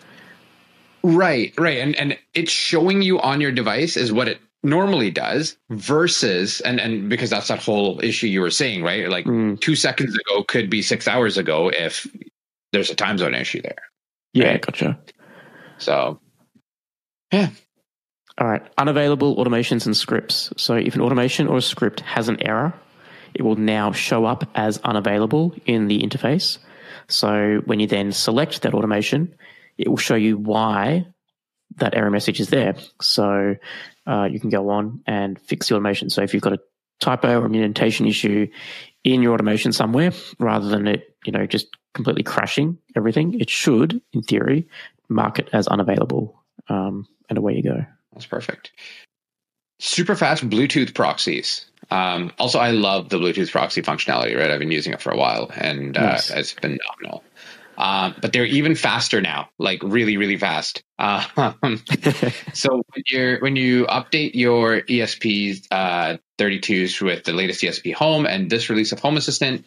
Right, 1.03 1.53
right. 1.59 1.79
And 1.79 1.97
and 1.97 2.19
it's 2.35 2.53
showing 2.53 3.03
you 3.03 3.19
on 3.21 3.41
your 3.41 3.51
device 3.51 3.97
is 3.97 4.13
what 4.13 4.29
it 4.29 4.41
normally 4.63 5.11
does 5.11 5.57
versus 5.71 6.61
and 6.61 6.81
and 6.81 7.09
because 7.09 7.31
that's 7.31 7.49
that 7.49 7.63
whole 7.63 8.01
issue 8.03 8.27
you 8.29 8.41
were 8.41 8.51
saying, 8.51 8.83
right? 8.83 9.09
Like 9.09 9.27
Mm, 9.27 9.61
two 9.61 9.77
seconds 9.77 10.15
ago 10.17 10.45
could 10.45 10.71
be 10.71 10.83
six 10.83 11.09
hours 11.09 11.39
ago 11.39 11.69
if 11.69 12.07
there's 12.73 12.91
a 12.91 12.95
time 12.95 13.19
zone 13.19 13.35
issue 13.35 13.63
there. 13.63 13.83
yeah, 14.33 14.53
Right. 14.53 14.61
gotcha. 14.61 14.99
So 15.79 16.21
Yeah. 17.33 17.51
All 18.39 18.47
right. 18.49 18.63
Unavailable 18.79 19.37
automations 19.37 19.87
and 19.87 19.97
scripts. 19.97 20.53
So 20.57 20.75
if 20.75 20.95
an 20.95 21.01
automation 21.03 21.49
or 21.49 21.59
a 21.59 21.63
script 21.63 22.01
has 22.01 22.29
an 22.29 22.43
error, 22.43 22.75
it 23.35 23.43
will 23.43 23.57
now 23.57 23.93
show 23.93 24.25
up 24.25 24.45
as 24.55 24.79
unavailable 24.79 25.55
in 25.67 25.89
the 25.89 26.01
interface. 26.01 26.59
So 27.09 27.61
when 27.67 27.81
you 27.81 27.87
then 27.87 28.13
select 28.13 28.63
that 28.63 28.75
automation, 28.75 29.35
it 29.79 29.89
will 29.89 29.97
show 29.99 30.15
you 30.15 30.37
why 30.39 31.07
that 31.79 31.95
error 31.95 32.11
message 32.11 32.41
is 32.41 32.49
there. 32.49 32.75
So 33.01 33.57
uh, 34.07 34.25
you 34.31 34.41
can 34.41 34.51
go 34.51 34.71
on 34.71 35.03
and 35.07 35.41
fix 35.41 35.69
the 35.69 35.75
automation. 35.75 36.11
So 36.11 36.23
if 36.23 36.35
you've 36.35 36.43
got 36.43 36.55
a 36.55 36.61
typo 37.01 37.41
or 37.41 37.47
indentation 37.47 38.07
issue 38.07 38.49
in 39.05 39.23
your 39.23 39.35
automation 39.35 39.73
somewhere, 39.73 40.13
rather 40.39 40.69
than 40.69 40.87
it, 40.87 41.17
you 41.25 41.33
know, 41.33 41.47
just 41.47 41.67
completely 41.95 42.23
crashing 42.23 42.79
everything, 42.97 43.39
it 43.41 43.51
should, 43.51 44.01
in 44.13 44.23
theory, 44.23 44.69
mark 45.09 45.39
it 45.39 45.49
as 45.53 45.69
unavailable. 45.69 46.41
Um, 46.69 47.07
and 47.29 47.39
away 47.39 47.57
you 47.57 47.63
go. 47.63 47.85
that's 48.13 48.27
perfect. 48.27 48.73
Super 49.79 50.15
fast 50.15 50.49
Bluetooth 50.49 50.95
proxies. 50.95 51.67
Um, 51.91 52.33
also, 52.39 52.59
I 52.59 52.71
love 52.71 53.09
the 53.09 53.19
Bluetooth 53.19 53.51
proxy 53.51 53.83
functionality. 53.83 54.39
Right, 54.39 54.51
I've 54.51 54.61
been 54.61 54.71
using 54.71 54.93
it 54.93 55.01
for 55.01 55.11
a 55.11 55.17
while, 55.17 55.51
and 55.55 55.97
uh, 55.97 56.13
Nice. 56.13 56.31
it's 56.31 56.53
phenomenal. 56.53 57.25
Um, 57.77 58.15
but 58.21 58.33
they're 58.33 58.45
even 58.45 58.75
faster 58.75 59.21
now, 59.21 59.49
like 59.59 59.83
really, 59.83 60.17
really 60.17 60.37
fast. 60.37 60.83
Um, 60.99 61.25
So 62.53 62.83
when 62.95 63.03
you're 63.07 63.41
when 63.41 63.57
you 63.57 63.87
update 63.87 64.35
your 64.35 64.83
ESP 64.83 65.67
uh, 65.71 66.19
32s 66.39 67.01
with 67.01 67.25
the 67.25 67.33
latest 67.33 67.63
ESP 67.63 67.95
Home 67.95 68.27
and 68.27 68.51
this 68.51 68.69
release 68.71 68.93
of 68.93 69.01
Home 69.01 69.17
Assistant, 69.17 69.67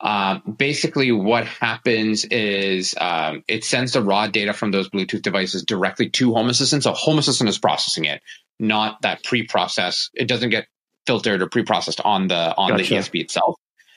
um, 0.00 0.56
basically 0.58 1.12
what 1.12 1.46
happens 1.46 2.24
is 2.24 2.94
um, 3.00 3.44
it 3.46 3.64
sends 3.64 3.92
the 3.92 4.02
raw 4.02 4.26
data 4.26 4.52
from 4.52 4.70
those 4.70 4.88
Bluetooth 4.90 5.22
devices 5.22 5.64
directly 5.64 6.10
to 6.10 6.34
Home 6.34 6.48
Assistant. 6.48 6.82
So 6.82 6.92
Home 6.92 7.18
Assistant 7.18 7.48
is 7.48 7.58
processing 7.58 8.04
it, 8.06 8.22
not 8.58 9.02
that 9.02 9.22
pre-process. 9.22 10.10
It 10.14 10.28
doesn't 10.28 10.50
get 10.50 10.66
filtered 11.06 11.42
or 11.42 11.48
pre-processed 11.48 12.00
on 12.00 12.28
the 12.28 12.54
on 12.56 12.70
Gotcha. 12.70 12.82
the 12.84 12.96
ESP 12.96 13.20
itself. 13.20 13.56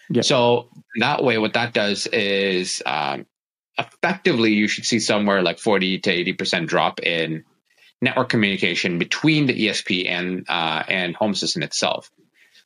Yeah. 0.09 0.21
So 0.21 0.69
that 0.99 1.23
way, 1.23 1.37
what 1.37 1.53
that 1.53 1.73
does 1.73 2.07
is 2.07 2.81
um, 2.85 3.25
effectively 3.77 4.53
you 4.53 4.67
should 4.67 4.85
see 4.85 4.99
somewhere 4.99 5.41
like 5.41 5.59
40 5.59 5.99
to 5.99 6.11
80 6.11 6.33
percent 6.33 6.69
drop 6.69 6.99
in 7.01 7.43
network 8.01 8.29
communication 8.29 8.99
between 8.99 9.45
the 9.45 9.67
ESP 9.67 10.09
and 10.09 10.45
uh, 10.47 10.83
and 10.87 11.15
Home 11.15 11.31
Assistant 11.31 11.63
itself. 11.65 12.11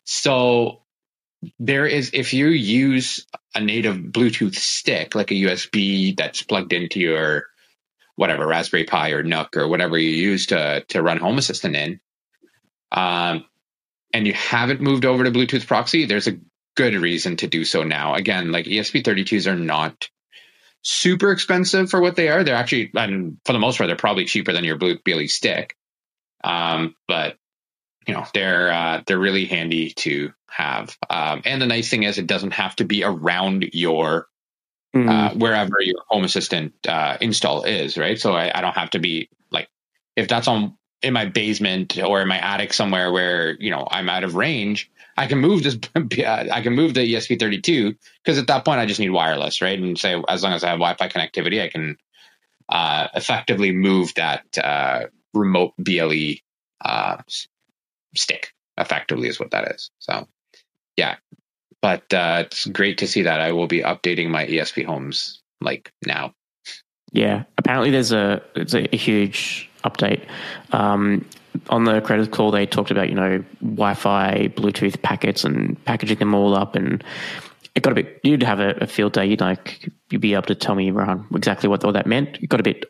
So 0.03 0.81
there 1.59 1.85
is 1.85 2.11
if 2.13 2.33
you 2.33 2.47
use 2.47 3.25
a 3.55 3.61
native 3.61 3.97
Bluetooth 3.97 4.55
stick, 4.55 5.15
like 5.15 5.31
a 5.31 5.35
USB 5.35 6.15
that's 6.15 6.43
plugged 6.43 6.73
into 6.73 6.99
your 6.99 7.47
whatever 8.15 8.45
Raspberry 8.45 8.83
Pi 8.83 9.11
or 9.11 9.23
NUC 9.23 9.57
or 9.57 9.67
whatever 9.67 9.97
you 9.97 10.09
use 10.09 10.47
to 10.47 10.83
to 10.89 11.01
run 11.01 11.17
Home 11.17 11.37
Assistant 11.37 11.75
in, 11.75 11.99
um, 12.91 13.45
and 14.13 14.27
you 14.27 14.33
haven't 14.33 14.81
moved 14.81 15.05
over 15.05 15.23
to 15.23 15.31
Bluetooth 15.31 15.65
proxy, 15.65 16.05
there's 16.05 16.27
a 16.27 16.39
good 16.75 16.93
reason 16.93 17.37
to 17.37 17.47
do 17.47 17.65
so 17.65 17.83
now. 17.83 18.15
Again, 18.15 18.51
like 18.51 18.65
ESP32s 18.65 19.47
are 19.51 19.55
not 19.55 20.09
super 20.83 21.31
expensive 21.31 21.89
for 21.89 22.01
what 22.01 22.15
they 22.15 22.29
are. 22.29 22.43
They're 22.43 22.55
actually, 22.55 22.91
and 22.95 23.37
for 23.45 23.53
the 23.53 23.59
most 23.59 23.77
part, 23.77 23.87
they're 23.87 23.95
probably 23.95 24.25
cheaper 24.25 24.53
than 24.53 24.63
your 24.63 24.77
Blue 24.77 24.97
BLE 25.03 25.27
stick. 25.27 25.75
Um, 26.43 26.95
but 27.07 27.37
you 28.07 28.13
know, 28.13 28.25
they're 28.33 28.71
uh, 28.71 29.01
they're 29.05 29.19
really 29.19 29.45
handy 29.45 29.91
to 29.91 30.33
have. 30.49 30.97
Um, 31.09 31.43
and 31.45 31.61
the 31.61 31.67
nice 31.67 31.89
thing 31.89 32.03
is, 32.03 32.17
it 32.17 32.27
doesn't 32.27 32.53
have 32.53 32.75
to 32.77 32.83
be 32.83 33.03
around 33.03 33.69
your 33.73 34.27
mm. 34.95 35.09
uh, 35.09 35.33
wherever 35.35 35.75
your 35.81 36.01
Home 36.09 36.23
Assistant 36.23 36.73
uh, 36.87 37.17
install 37.21 37.63
is, 37.63 37.97
right? 37.97 38.19
So 38.19 38.33
I, 38.33 38.51
I 38.57 38.61
don't 38.61 38.75
have 38.75 38.91
to 38.91 38.99
be 38.99 39.29
like 39.51 39.69
if 40.15 40.27
that's 40.27 40.47
on 40.47 40.77
in 41.01 41.13
my 41.13 41.25
basement 41.25 41.97
or 41.97 42.21
in 42.21 42.27
my 42.27 42.37
attic 42.37 42.73
somewhere 42.73 43.11
where 43.11 43.55
you 43.59 43.71
know 43.71 43.87
I'm 43.89 44.09
out 44.09 44.23
of 44.23 44.35
range. 44.35 44.91
I 45.21 45.27
can 45.27 45.37
move 45.37 45.61
this. 45.61 45.77
I 45.95 46.61
can 46.61 46.73
move 46.73 46.95
the 46.95 47.01
ESP32 47.01 47.95
because 48.23 48.39
at 48.39 48.47
that 48.47 48.65
point 48.65 48.79
I 48.79 48.87
just 48.87 48.99
need 48.99 49.11
wireless, 49.11 49.61
right? 49.61 49.77
And 49.77 49.97
say 49.97 50.21
as 50.27 50.41
long 50.41 50.53
as 50.53 50.63
I 50.63 50.69
have 50.69 50.79
Wi-Fi 50.79 51.09
connectivity, 51.09 51.61
I 51.61 51.69
can 51.69 51.97
uh, 52.67 53.07
effectively 53.13 53.71
move 53.71 54.13
that 54.15 54.57
uh, 54.57 55.05
remote 55.33 55.73
BLE 55.77 56.37
uh, 56.83 57.17
stick. 58.15 58.53
Effectively, 58.77 59.27
is 59.27 59.39
what 59.39 59.51
that 59.51 59.71
is. 59.73 59.91
So, 59.99 60.27
yeah, 60.97 61.17
but 61.83 62.11
uh, 62.13 62.45
it's 62.45 62.65
great 62.65 62.99
to 62.99 63.07
see 63.07 63.23
that. 63.23 63.39
I 63.39 63.51
will 63.51 63.67
be 63.67 63.81
updating 63.81 64.29
my 64.29 64.47
ESP 64.47 64.85
homes 64.85 65.43
like 65.59 65.91
now. 66.03 66.33
Yeah, 67.11 67.43
apparently 67.59 67.91
there's 67.91 68.11
a 68.11 68.41
it's 68.55 68.73
a, 68.73 68.87
huge 68.95 69.69
update. 69.83 70.25
Um, 70.71 71.25
on 71.69 71.83
the 71.83 72.01
creators 72.01 72.27
call, 72.27 72.51
they 72.51 72.65
talked 72.65 72.91
about 72.91 73.09
you 73.09 73.15
know 73.15 73.43
Wi-Fi, 73.61 74.49
Bluetooth 74.55 75.01
packets, 75.01 75.43
and 75.43 75.83
packaging 75.85 76.19
them 76.19 76.33
all 76.33 76.55
up, 76.55 76.75
and 76.75 77.03
it 77.75 77.83
got 77.83 77.91
a 77.91 77.95
bit. 77.95 78.19
You'd 78.23 78.43
have 78.43 78.59
a, 78.59 78.71
a 78.81 78.87
field 78.87 79.13
day. 79.13 79.25
You'd 79.25 79.41
like 79.41 79.89
you'd 80.09 80.21
be 80.21 80.33
able 80.33 80.43
to 80.43 80.55
tell 80.55 80.75
me 80.75 80.91
around 80.91 81.25
exactly 81.35 81.69
what 81.69 81.83
all 81.83 81.93
that 81.93 82.07
meant. 82.07 82.37
It 82.41 82.47
got 82.47 82.59
a 82.59 82.63
bit 82.63 82.85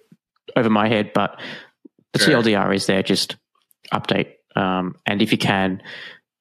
over 0.56 0.70
my 0.70 0.88
head, 0.88 1.12
but 1.14 1.40
the 2.14 2.20
sure. 2.20 2.42
TLDR 2.42 2.76
is 2.76 2.86
there. 2.86 3.04
Just 3.04 3.36
update, 3.94 4.34
um, 4.56 4.96
and 5.06 5.22
if 5.22 5.32
you 5.32 5.38
can 5.38 5.82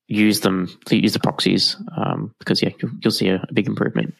use 0.07 0.41
them, 0.41 0.69
use 0.91 1.13
the 1.13 1.21
proxies 1.21 1.77
um, 1.97 2.35
because 2.39 2.63
yeah, 2.63 2.71
you'll, 2.81 2.93
you'll 3.03 3.13
see 3.13 3.29
a, 3.29 3.37
a 3.49 3.53
big 3.53 3.69
improvement 3.69 4.15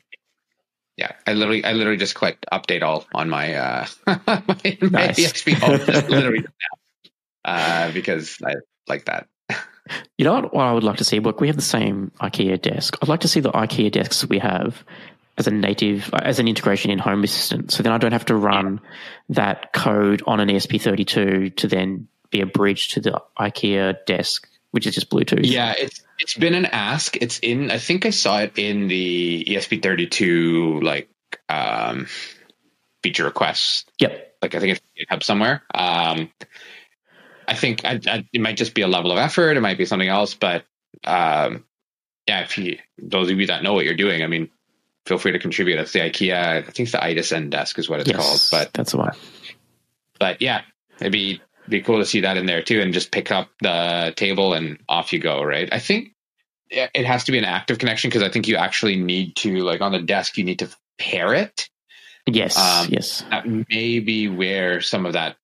yeah, 1.01 1.13
I 1.27 1.33
literally, 1.33 1.65
I 1.65 1.73
literally 1.73 1.97
just 1.97 2.15
clicked 2.15 2.45
update 2.53 2.83
all 2.83 3.07
on 3.15 3.31
my 3.31 3.55
uh, 3.55 3.87
my, 4.07 4.79
nice. 4.83 5.19
EXP 5.19 5.55
home, 5.55 5.81
literally, 6.11 6.45
uh, 7.45 7.93
because 7.93 8.39
I 8.45 8.55
like 8.89 9.07
that. 9.07 9.29
You 10.17 10.25
know 10.25 10.35
what, 10.35 10.55
what 10.55 10.65
I 10.67 10.73
would 10.73 10.85
like 10.85 10.99
to 10.99 11.05
see? 11.05 11.19
Look, 11.19 11.41
we 11.41 11.49
have 11.49 11.57
the 11.57 11.63
same 11.63 12.13
IKEA 12.21 12.61
desk. 12.63 12.97
I'd 13.03 13.09
like 13.09 13.21
to 13.21 13.29
see 13.29 13.41
the 13.41 13.51
IKEA 13.51 13.91
desks 13.91 14.25
we 14.25 14.39
have 14.39 14.85
as 15.37 15.47
a 15.47 15.51
native, 15.51 16.11
as 16.15 16.39
an 16.39 16.47
integration 16.47 16.91
in 16.91 16.99
Home 16.99 17.25
Assistant. 17.25 17.73
So 17.73 17.83
then 17.83 17.93
I 17.93 17.99
don't 17.99 18.13
have 18.13 18.27
to 18.27 18.37
run 18.37 18.81
that 19.31 19.73
code 19.73 20.23
on 20.27 20.39
an 20.39 20.49
ESP32 20.49 21.57
to 21.57 21.67
then 21.67 22.07
be 22.31 22.41
a 22.43 22.47
bridge 22.47 22.89
to 22.89 23.01
the 23.01 23.21
IKEA 23.39 24.05
desk, 24.05 24.49
which 24.71 24.87
is 24.87 24.95
just 24.95 25.11
Bluetooth. 25.11 25.41
Yeah, 25.43 25.75
it's 25.77 26.03
it's 26.19 26.35
been 26.35 26.55
an 26.55 26.67
ask. 26.67 27.17
It's 27.17 27.39
in. 27.39 27.71
I 27.71 27.79
think 27.79 28.07
I 28.07 28.11
saw 28.11 28.41
it 28.41 28.59
in 28.59 28.89
the 28.89 29.45
ESP32 29.49 30.83
like 30.83 31.09
um, 31.49 32.07
feature 33.03 33.25
requests. 33.25 33.85
Yep. 33.99 34.37
Like 34.43 34.55
I 34.55 34.61
think 34.61 34.77
it's 34.77 35.11
GitHub 35.11 35.23
somewhere. 35.23 35.63
Um, 35.75 36.31
I 37.51 37.55
think 37.55 37.85
I, 37.85 38.01
I, 38.07 38.25
it 38.33 38.41
might 38.41 38.57
just 38.57 38.75
be 38.75 38.83
a 38.83 38.89
level 38.89 39.11
of 39.11 39.19
effort. 39.19 39.57
It 39.57 39.61
might 39.61 39.77
be 39.77 39.85
something 39.85 40.09
else, 40.09 40.35
but 40.35 40.65
um, 41.05 41.65
yeah, 42.27 42.43
if 42.43 42.57
you 42.57 42.79
those 42.97 43.29
of 43.29 43.41
you 43.41 43.49
that 43.49 43.65
know 43.65 43.75
what 43.75 43.85
you're 43.85 43.97
doing, 43.97 44.23
I 44.23 44.29
mean, 44.29 44.51
feel 45.05 45.19
free 45.19 45.33
to 45.33 45.41
contribute. 45.41 45.77
That's 45.77 45.93
the 45.93 45.99
IKEA. 45.99 46.33
I 46.33 46.63
think 46.63 46.79
it's 46.81 46.93
the 46.93 47.03
IDA 47.03 47.49
desk 47.49 47.81
is 47.81 47.89
what 47.89 47.99
it's 47.99 48.09
yes, 48.09 48.17
called. 48.17 48.41
But 48.53 48.73
that's 48.73 48.93
the 48.93 48.99
one. 48.99 49.17
But 50.21 50.41
yeah, 50.41 50.63
it'd 51.01 51.13
be 51.13 51.43
be 51.69 51.83
cool 51.83 51.99
to 51.99 52.07
see 52.07 52.21
that 52.21 52.37
in 52.37 52.47
there 52.47 52.63
too, 52.63 52.81
and 52.81 52.95
just 52.95 53.11
pick 53.11 53.33
up 53.33 53.51
the 53.61 54.13
table 54.17 54.55
and 54.55 54.79
off 54.89 55.13
you 55.13 55.19
go. 55.19 55.43
Right? 55.43 55.69
I 55.73 55.81
think 55.81 56.15
it 56.71 57.05
has 57.05 57.25
to 57.25 57.33
be 57.33 57.39
an 57.39 57.45
active 57.45 57.79
connection 57.79 58.11
because 58.11 58.23
I 58.23 58.29
think 58.29 58.47
you 58.47 58.57
actually 58.57 58.95
need 58.95 59.35
to 59.37 59.59
like 59.65 59.81
on 59.81 59.91
the 59.91 60.01
desk 60.01 60.39
you 60.39 60.45
need 60.45 60.61
to 60.61 60.69
pair 60.99 61.35
it. 61.35 61.69
Yes, 62.27 62.57
um, 62.57 62.87
yes. 62.91 63.25
That 63.31 63.45
may 63.47 63.99
be 63.99 64.29
where 64.29 64.81
some 64.81 65.05
of 65.05 65.15
that 65.15 65.37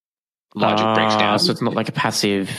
logic 0.56 0.86
uh, 0.86 0.94
breaks 0.94 1.14
ah, 1.14 1.18
down. 1.18 1.38
So 1.38 1.52
it's 1.52 1.62
not 1.62 1.74
like 1.74 1.88
a 1.88 1.92
passive 1.92 2.50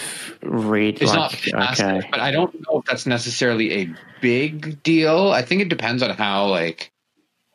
read. 0.42 1.02
It's 1.02 1.12
like, 1.12 1.20
not 1.54 1.68
passive, 1.68 1.98
okay. 1.98 2.08
but 2.10 2.20
I 2.20 2.32
don't 2.32 2.54
know 2.54 2.80
if 2.80 2.86
that's 2.86 3.06
necessarily 3.06 3.82
a 3.82 3.96
big 4.22 4.82
deal. 4.84 5.32
I 5.32 5.42
think 5.42 5.62
it 5.62 5.70
depends 5.70 6.04
on 6.04 6.12
how 6.12 6.48
like 6.48 6.92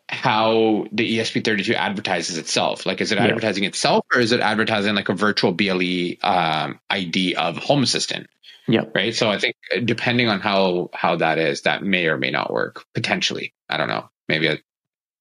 how 0.09 0.87
the 0.93 1.19
ESP32 1.19 1.75
advertises 1.75 2.37
itself. 2.37 2.85
Like, 2.85 3.01
is 3.01 3.13
it 3.13 3.19
advertising 3.19 3.63
yeah. 3.63 3.71
itself 3.71 4.05
or 4.13 4.21
is 4.21 4.33
it 4.33 4.41
advertising 4.41 4.95
like 4.95 5.09
a 5.09 5.15
virtual 5.15 5.53
BLE 5.53 6.17
um, 6.23 6.81
ID 6.91 7.35
of 7.35 7.57
Home 7.57 7.83
Assistant? 7.83 8.29
Yeah. 8.69 8.83
Right. 8.95 9.15
So 9.15 9.31
I 9.31 9.39
think 9.39 9.57
depending 9.85 10.29
on 10.29 10.41
how 10.41 10.91
how 10.93 11.17
that 11.17 11.39
is, 11.39 11.63
that 11.63 11.83
may 11.83 12.07
or 12.07 12.19
may 12.19 12.31
not 12.31 12.53
work 12.53 12.85
potentially. 12.95 13.55
I 13.69 13.77
don't 13.77 13.89
know. 13.89 14.09
Maybe 14.29 14.49
I, 14.51 14.59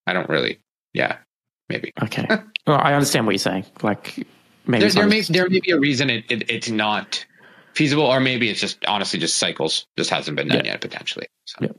I 0.06 0.14
don't 0.14 0.30
really. 0.30 0.60
Yeah. 0.94 1.18
Maybe. 1.70 1.94
Okay. 2.04 2.28
well, 2.68 2.80
I 2.80 2.94
understand 2.94 3.26
what 3.26 3.32
you're 3.32 3.40
saying. 3.40 3.66
Like 3.82 4.28
maybe 4.66 4.82
there, 4.82 4.92
there 4.92 5.08
may 5.08 5.22
there 5.22 5.50
may 5.50 5.60
be 5.60 5.72
a 5.72 5.80
reason 5.80 6.10
it, 6.10 6.26
it, 6.30 6.50
it's 6.50 6.70
not 6.70 7.26
feasible, 7.74 8.04
or 8.04 8.20
maybe 8.20 8.50
it's 8.50 8.60
just 8.60 8.86
honestly 8.86 9.20
just 9.20 9.38
cycles 9.38 9.88
just 9.98 10.10
hasn't 10.10 10.38
been 10.38 10.48
done 10.48 10.66
yeah. 10.66 10.74
yet 10.74 10.82
potentially. 10.82 11.28
So. 11.46 11.58
Yeah. 11.62 11.70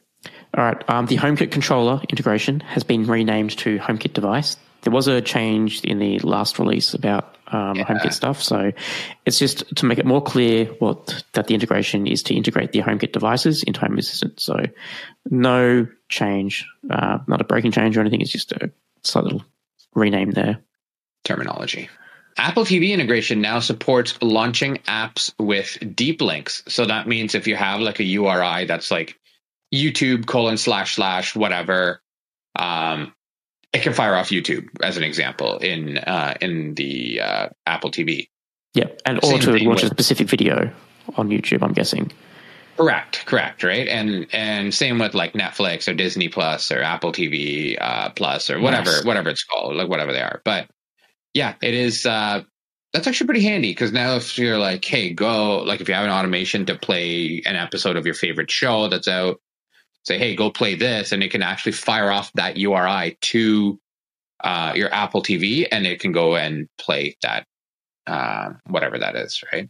All 0.56 0.64
right. 0.64 0.90
Um, 0.90 1.06
the 1.06 1.16
HomeKit 1.16 1.50
controller 1.50 2.02
integration 2.08 2.60
has 2.60 2.84
been 2.84 3.06
renamed 3.06 3.56
to 3.58 3.78
HomeKit 3.78 4.12
device. 4.12 4.56
There 4.82 4.92
was 4.92 5.08
a 5.08 5.20
change 5.20 5.82
in 5.84 5.98
the 5.98 6.18
last 6.20 6.58
release 6.58 6.92
about 6.92 7.36
um, 7.46 7.76
yeah. 7.76 7.84
HomeKit 7.84 8.12
stuff, 8.12 8.42
so 8.42 8.72
it's 9.24 9.38
just 9.38 9.76
to 9.76 9.86
make 9.86 9.98
it 9.98 10.06
more 10.06 10.22
clear 10.22 10.66
what 10.80 11.24
that 11.34 11.46
the 11.46 11.54
integration 11.54 12.06
is 12.06 12.22
to 12.24 12.34
integrate 12.34 12.72
the 12.72 12.80
HomeKit 12.80 13.12
devices 13.12 13.62
into 13.62 13.80
Home 13.80 13.96
Assistant. 13.96 14.40
So 14.40 14.56
no 15.30 15.86
change, 16.08 16.66
uh, 16.90 17.18
not 17.26 17.40
a 17.40 17.44
breaking 17.44 17.72
change 17.72 17.96
or 17.96 18.00
anything. 18.00 18.20
It's 18.20 18.32
just 18.32 18.52
a 18.52 18.72
slight 19.02 19.24
little 19.24 19.44
rename 19.94 20.32
there. 20.32 20.58
Terminology. 21.24 21.88
Apple 22.36 22.64
TV 22.64 22.90
integration 22.90 23.40
now 23.40 23.60
supports 23.60 24.20
launching 24.22 24.78
apps 24.88 25.32
with 25.38 25.78
deep 25.94 26.20
links. 26.20 26.62
So 26.68 26.86
that 26.86 27.06
means 27.06 27.34
if 27.34 27.46
you 27.46 27.56
have 27.56 27.80
like 27.80 28.00
a 28.00 28.04
URI 28.04 28.66
that's 28.66 28.90
like 28.90 29.18
YouTube 29.72 30.26
colon 30.26 30.56
slash 30.56 30.96
slash 30.96 31.34
whatever. 31.34 32.00
Um, 32.56 33.14
it 33.72 33.82
can 33.82 33.94
fire 33.94 34.14
off 34.14 34.28
YouTube 34.28 34.68
as 34.82 34.98
an 34.98 35.02
example 35.02 35.58
in 35.58 35.96
uh, 35.96 36.34
in 36.40 36.74
the 36.74 37.20
uh, 37.20 37.48
Apple 37.66 37.90
TV. 37.90 38.28
Yeah, 38.74 38.88
and 39.06 39.22
or 39.24 39.38
to 39.38 39.52
launch 39.64 39.82
a 39.82 39.86
specific 39.86 40.28
video 40.28 40.72
on 41.16 41.28
YouTube. 41.30 41.62
I'm 41.62 41.72
guessing. 41.72 42.12
Correct, 42.76 43.24
correct, 43.26 43.62
right, 43.62 43.86
and 43.88 44.26
and 44.32 44.74
same 44.74 44.98
with 44.98 45.14
like 45.14 45.32
Netflix 45.34 45.88
or 45.88 45.94
Disney 45.94 46.28
Plus 46.28 46.70
or 46.70 46.82
Apple 46.82 47.12
TV 47.12 47.76
uh, 47.80 48.10
Plus 48.10 48.50
or 48.50 48.60
whatever 48.60 48.90
nice. 48.90 49.04
whatever 49.04 49.30
it's 49.30 49.44
called, 49.44 49.76
like 49.76 49.88
whatever 49.88 50.12
they 50.12 50.22
are. 50.22 50.40
But 50.44 50.68
yeah, 51.34 51.54
it 51.62 51.74
is. 51.74 52.06
Uh, 52.06 52.42
that's 52.92 53.06
actually 53.06 53.26
pretty 53.26 53.42
handy 53.42 53.70
because 53.70 53.92
now 53.92 54.16
if 54.16 54.38
you're 54.38 54.58
like, 54.58 54.84
hey, 54.84 55.12
go 55.12 55.62
like 55.62 55.80
if 55.80 55.88
you 55.88 55.94
have 55.94 56.04
an 56.04 56.10
automation 56.10 56.66
to 56.66 56.76
play 56.76 57.42
an 57.46 57.56
episode 57.56 57.96
of 57.96 58.04
your 58.04 58.14
favorite 58.14 58.50
show 58.50 58.88
that's 58.88 59.08
out, 59.08 59.40
say, 60.04 60.18
hey, 60.18 60.34
go 60.36 60.50
play 60.50 60.74
this, 60.74 61.12
and 61.12 61.22
it 61.22 61.30
can 61.30 61.42
actually 61.42 61.72
fire 61.72 62.10
off 62.10 62.30
that 62.34 62.56
URI 62.56 63.16
to 63.20 63.80
uh, 64.44 64.72
your 64.74 64.92
Apple 64.92 65.22
TV, 65.22 65.66
and 65.70 65.86
it 65.86 66.00
can 66.00 66.12
go 66.12 66.36
and 66.36 66.68
play 66.78 67.16
that 67.22 67.46
uh, 68.06 68.50
whatever 68.66 68.98
that 68.98 69.16
is, 69.16 69.42
right? 69.52 69.68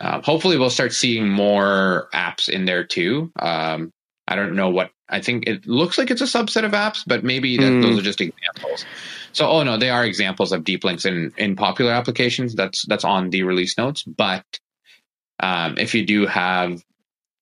Um, 0.00 0.22
hopefully, 0.22 0.58
we'll 0.58 0.70
start 0.70 0.92
seeing 0.92 1.28
more 1.28 2.08
apps 2.12 2.48
in 2.48 2.64
there 2.64 2.84
too. 2.84 3.32
Um, 3.38 3.92
I 4.26 4.36
don't 4.36 4.56
know 4.56 4.70
what 4.70 4.90
I 5.14 5.20
think 5.20 5.46
it 5.46 5.66
looks 5.66 5.96
like 5.96 6.10
it's 6.10 6.20
a 6.20 6.24
subset 6.24 6.64
of 6.64 6.72
apps, 6.72 7.04
but 7.06 7.22
maybe 7.22 7.56
that, 7.56 7.62
mm. 7.62 7.82
those 7.82 7.98
are 7.98 8.02
just 8.02 8.20
examples. 8.20 8.84
So, 9.32 9.48
oh 9.48 9.62
no, 9.62 9.78
they 9.78 9.90
are 9.90 10.04
examples 10.04 10.52
of 10.52 10.64
deep 10.64 10.84
links 10.84 11.04
in 11.04 11.32
in 11.36 11.54
popular 11.56 11.92
applications. 11.92 12.54
That's 12.54 12.84
that's 12.86 13.04
on 13.04 13.30
the 13.30 13.44
release 13.44 13.78
notes. 13.78 14.02
But 14.02 14.44
um, 15.40 15.78
if 15.78 15.94
you 15.94 16.04
do 16.04 16.26
have 16.26 16.82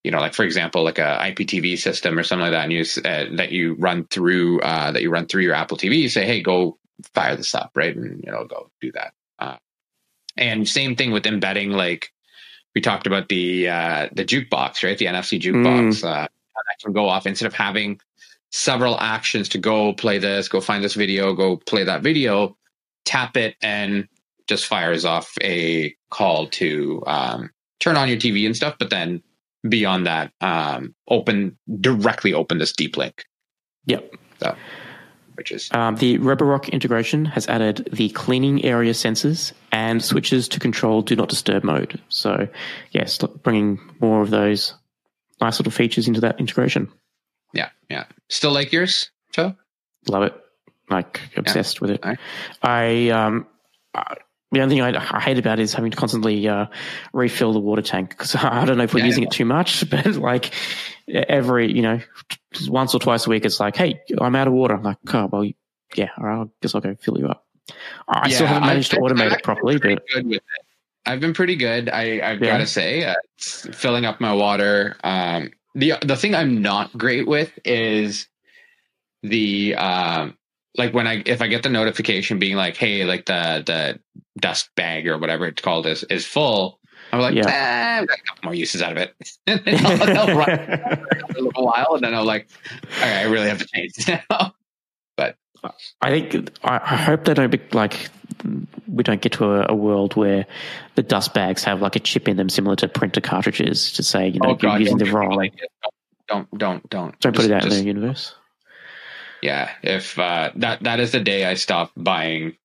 you 0.05 0.11
know, 0.11 0.19
like 0.19 0.35
for 0.35 0.43
example, 0.43 0.83
like 0.83 0.99
a 0.99 1.19
IPTV 1.21 1.79
system 1.79 2.19
or 2.19 2.25
something 2.25 2.43
like 2.43 2.53
that, 2.53 2.65
and 2.65 2.73
you 2.73 2.85
uh, 3.05 3.37
that 3.37 3.53
you 3.53 3.75
run 3.75 4.05
through 4.05 4.61
uh, 4.61 4.93
that 4.93 5.03
you 5.03 5.11
run 5.11 5.27
through 5.27 5.43
your 5.43 5.55
Apple 5.55 5.77
TV, 5.77 5.99
you 5.99 6.09
say, 6.09 6.27
"Hey, 6.27 6.43
go 6.43 6.79
fire 7.15 7.37
this 7.37 7.55
up," 7.55 7.71
right? 7.75 7.95
And 7.97 8.23
you 8.25 8.33
know, 8.33 8.45
go 8.45 8.71
do 8.81 8.93
that. 8.93 9.13
Uh, 9.39 9.57
and 10.37 10.69
same 10.69 10.97
thing 10.97 11.13
with 11.13 11.27
embedding. 11.27 11.71
Like 11.71 12.11
we 12.75 12.81
talked 12.81 13.07
about 13.07 13.29
the 13.29 13.69
uh, 13.69 14.09
the 14.13 14.25
jukebox, 14.25 14.83
right? 14.83 14.99
The 14.99 15.07
NFC 15.07 15.41
jukebox. 15.41 16.03
Mm. 16.03 16.29
Uh, 16.73 16.85
can 16.85 16.93
go 16.93 17.09
off 17.09 17.27
instead 17.27 17.47
of 17.47 17.55
having 17.55 18.01
several 18.51 18.99
actions 19.01 19.49
to 19.51 19.59
go 19.59 19.93
play 19.93 20.19
this, 20.19 20.49
go 20.49 20.61
find 20.61 20.85
this 20.85 20.95
video, 20.95 21.35
go 21.35 21.57
play 21.57 21.85
that 21.85 22.03
video. 22.03 22.57
Tap 23.05 23.37
it 23.37 23.57
and 23.63 24.07
just 24.47 24.67
fires 24.67 25.05
off 25.05 25.33
a 25.43 25.95
call 26.11 26.47
to 26.49 27.03
um, 27.07 27.51
turn 27.81 27.97
on 27.97 28.09
your 28.09 28.19
TV 28.19 28.47
and 28.47 28.57
stuff. 28.57 28.77
But 28.79 28.91
then 28.91 29.23
beyond 29.69 30.07
that, 30.07 30.33
um, 30.41 30.95
open 31.09 31.59
directly 31.81 32.35
open 32.35 32.59
this 32.59 32.73
deep 32.73 32.97
link. 32.97 33.25
Yep. 33.87 34.15
So, 34.41 34.57
which 35.35 35.51
is 35.51 35.69
Um, 35.73 35.97
the 35.97 36.19
Roborock 36.19 36.71
integration 36.71 37.25
has 37.25 37.49
added 37.49 37.89
the 37.93 38.11
cleaning 38.11 38.65
area 38.65 38.93
sensors 38.93 39.53
and 39.73 40.03
switches 40.05 40.47
to 40.49 40.61
control 40.61 41.03
do 41.03 41.17
not 41.17 41.29
disturb 41.29 41.65
mode. 41.65 42.01
So, 42.09 42.49
yes, 42.91 43.19
bringing 43.43 43.81
more 44.01 44.23
of 44.23 44.31
those 44.31 44.75
nice 45.41 45.59
little 45.59 45.73
features 45.73 46.09
into 46.09 46.21
that 46.21 46.39
integration. 46.41 46.91
yeah, 47.53 47.71
yeah. 47.89 48.05
Still 48.29 48.53
like 48.53 48.73
yours, 48.73 49.11
Phil? 49.33 49.57
Love 50.09 50.23
it. 50.25 50.35
Like 50.91 51.21
obsessed 51.37 51.81
with 51.81 51.91
it. 51.91 52.03
Alright. 52.03 52.19
I 52.63 53.09
um, 53.11 53.47
I, 53.95 54.17
the 54.51 54.61
only 54.61 54.75
thing 54.77 54.83
I, 54.83 55.17
I 55.17 55.21
hate 55.21 55.39
about 55.39 55.59
it 55.59 55.63
is 55.63 55.73
having 55.73 55.91
to 55.91 55.97
constantly 55.97 56.47
uh, 56.47 56.67
refill 57.15 57.53
the 57.55 57.59
water 57.61 57.81
tank 57.83 58.11
because 58.11 58.35
I 58.37 58.65
don't 58.65 58.77
know 58.79 58.85
if 58.85 58.93
we're 58.95 59.01
Yeah, 59.01 59.07
using 59.07 59.23
yeah. 59.23 59.29
it 59.29 59.33
too 59.33 59.45
much, 59.47 59.89
but 59.91 60.07
like 60.17 60.53
every 61.09 61.73
you 61.73 61.83
know 61.83 62.01
once 62.69 62.95
or 62.95 63.01
twice 63.01 63.27
a 63.27 63.31
week, 63.31 63.45
it's 63.45 63.61
like, 63.61 63.77
hey, 63.77 64.01
I'm 64.21 64.35
out 64.37 64.49
of 64.49 64.53
water. 64.53 64.75
I'm 64.75 64.83
like, 64.83 64.99
oh 65.15 65.27
well, 65.33 65.45
yeah, 65.95 66.09
all 66.19 66.25
right, 66.25 66.41
I 66.43 66.45
guess 66.61 66.75
I'll 66.75 66.81
go 66.81 66.95
fill 67.01 67.19
you 67.19 67.29
up. 67.29 67.47
I 68.09 68.29
still 68.29 68.47
haven't 68.47 68.65
I've 68.65 68.69
managed 68.71 68.91
to 68.91 68.97
automate 68.99 69.27
I've 69.27 69.39
it 69.39 69.43
properly, 69.45 69.79
but 69.79 70.03
good 70.13 70.27
with 70.27 70.37
it. 70.37 70.43
I've 71.05 71.21
been 71.21 71.35
pretty 71.35 71.57
good. 71.57 71.89
I, 71.89 72.21
I've 72.23 72.41
Yeah. 72.41 72.47
got 72.53 72.59
to 72.59 72.67
say, 72.67 73.05
uh, 73.05 73.15
it's 73.37 73.67
filling 73.77 74.05
up 74.05 74.21
my 74.21 74.33
water. 74.33 74.97
Um, 75.03 75.51
the 75.75 75.95
the 76.03 76.17
thing 76.17 76.35
I'm 76.35 76.63
not 76.63 76.97
great 76.97 77.27
with 77.27 77.51
is 77.65 78.29
the 79.23 79.75
um, 79.77 80.37
like 80.77 80.93
when 80.95 81.07
I 81.07 81.23
if 81.27 81.41
I 81.43 81.47
get 81.49 81.63
the 81.63 81.69
notification 81.71 82.39
being 82.39 82.57
like, 82.57 82.77
hey, 82.77 83.05
like 83.05 83.27
the 83.27 83.63
the 83.65 84.01
dust 84.41 84.71
bag 84.77 85.07
or 85.09 85.19
whatever 85.19 85.47
it's 85.47 85.63
called 85.63 85.87
is 85.87 86.03
is 86.05 86.27
full. 86.27 86.79
I'm 87.13 87.21
like, 87.21 87.35
Yeah. 87.35 87.49
yeah. 87.49 87.99
I've 88.03 88.09
got 88.09 88.19
a 88.19 88.23
couple 88.23 88.45
more 88.45 88.55
uses 88.55 88.81
out 88.83 88.93
of 88.93 88.99
it. 88.99 89.15
and 89.47 89.61
then 89.65 89.85
I'll, 89.85 90.19
I'll 90.31 90.37
run 90.37 90.47
for 91.31 91.39
a 91.39 91.43
little 91.43 91.65
while, 91.67 91.95
and 91.95 92.05
then 92.05 92.15
I'm 92.15 92.25
like, 92.27 92.49
all 93.01 93.01
right, 93.03 93.19
I 93.19 93.23
really 93.25 93.49
have 93.49 93.59
to 93.59 93.67
change 93.67 93.93
now. 94.09 94.55
But 95.17 95.37
I 96.01 96.11
think 96.11 96.51
I, 96.65 96.77
I 96.83 96.97
hope 96.97 97.25
they 97.25 97.35
don't 97.35 97.51
be 97.51 97.61
like 97.73 98.09
we 98.89 99.03
don't 99.05 99.21
get 99.21 99.33
to 99.35 99.45
a, 99.45 99.67
a 99.71 99.75
world 99.75 100.15
where 100.17 100.47
the 100.95 101.03
dust 101.03 101.35
bags 101.35 101.65
have 101.65 101.81
like 101.81 101.97
a 101.97 102.01
chip 102.01 102.29
in 102.29 102.37
them 102.37 102.49
similar 102.49 102.77
to 102.77 102.89
printer 102.89 103.21
cartridges 103.21 103.93
to 103.93 104.03
say 104.03 104.29
you 104.29 104.41
know 104.41 104.57
you're 104.61 104.79
using 104.79 104.99
the 104.99 105.11
wrong. 105.11 105.49
don't 106.29 106.59
don't 106.59 106.89
don't 106.91 107.19
Don't 107.21 107.37
put 107.37 107.45
it 107.45 107.53
out 107.53 107.63
just- 107.63 107.77
in 107.77 107.83
the 107.83 107.87
universe. 107.87 108.35
Yeah, 109.43 109.71
if 109.83 110.19
uh, 110.21 110.53
that 110.57 110.85
that 110.85 111.01
is 111.01 111.11
the 111.11 111.19
day 111.21 111.45
I 111.45 111.55
stop 111.55 111.91
buying 111.97 112.57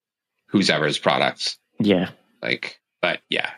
who's 0.48 0.70
ever's 0.70 1.00
products. 1.00 1.58
Yeah. 1.80 2.10
Like, 2.42 2.80
but 3.02 3.20
yeah. 3.30 3.50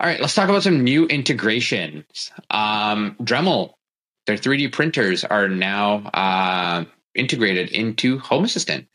All 0.00 0.06
right, 0.08 0.20
let's 0.20 0.34
talk 0.34 0.48
about 0.48 0.62
some 0.64 0.82
new 0.84 1.06
integrations. 1.06 2.32
Um, 2.50 3.16
Dremel, 3.22 3.74
their 4.26 4.36
3D 4.36 4.72
printers 4.72 5.24
are 5.24 5.48
now 5.48 5.98
uh, 6.12 6.84
integrated 7.14 7.70
into 7.70 8.18
Home 8.18 8.44
Assistant, 8.44 8.88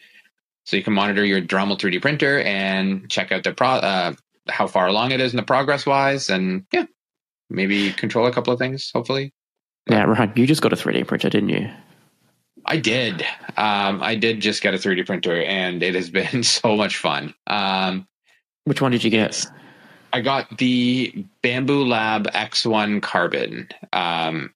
so 0.72 0.78
you 0.78 0.84
can 0.84 0.94
monitor 0.94 1.26
your 1.26 1.42
Dremel 1.42 1.78
3D 1.78 2.02
printer 2.02 2.40
and 2.40 3.10
check 3.10 3.34
out 3.34 3.44
the 3.44 3.52
pro 3.52 3.68
uh, 3.68 4.14
how 4.48 4.68
far 4.68 4.88
along 4.88 5.12
it 5.12 5.20
is 5.20 5.34
in 5.34 5.38
the 5.38 5.44
progress 5.44 5.86
wise, 5.86 6.30
and 6.30 6.66
yeah, 6.72 6.86
maybe 7.50 7.92
control 7.92 8.26
a 8.26 8.32
couple 8.32 8.54
of 8.54 8.60
things. 8.60 8.90
Hopefully, 8.94 9.34
Yeah, 9.90 10.06
Rohan, 10.06 10.32
you 10.38 10.48
just 10.48 10.62
got 10.62 10.72
a 10.72 10.78
3D 10.78 11.06
printer, 11.06 11.30
didn't 11.30 11.50
you? 11.50 11.70
I 12.66 12.78
did. 12.78 13.22
Um, 13.58 14.02
I 14.02 14.16
did 14.16 14.40
just 14.40 14.64
get 14.64 14.74
a 14.74 14.78
3D 14.78 15.06
printer, 15.06 15.44
and 15.44 15.84
it 15.84 15.94
has 15.94 16.10
been 16.10 16.42
so 16.44 16.78
much 16.78 16.96
fun. 16.96 17.34
Um, 17.48 18.08
Which 18.64 18.82
one 18.82 18.94
did 18.94 19.04
you 19.04 19.10
get? 19.10 19.46
I 20.14 20.22
got 20.22 20.58
the 20.58 21.26
Bambu 21.44 21.86
Lab 21.86 22.32
X1 22.32 23.02
Carbon, 23.02 23.68
um, 23.92 24.54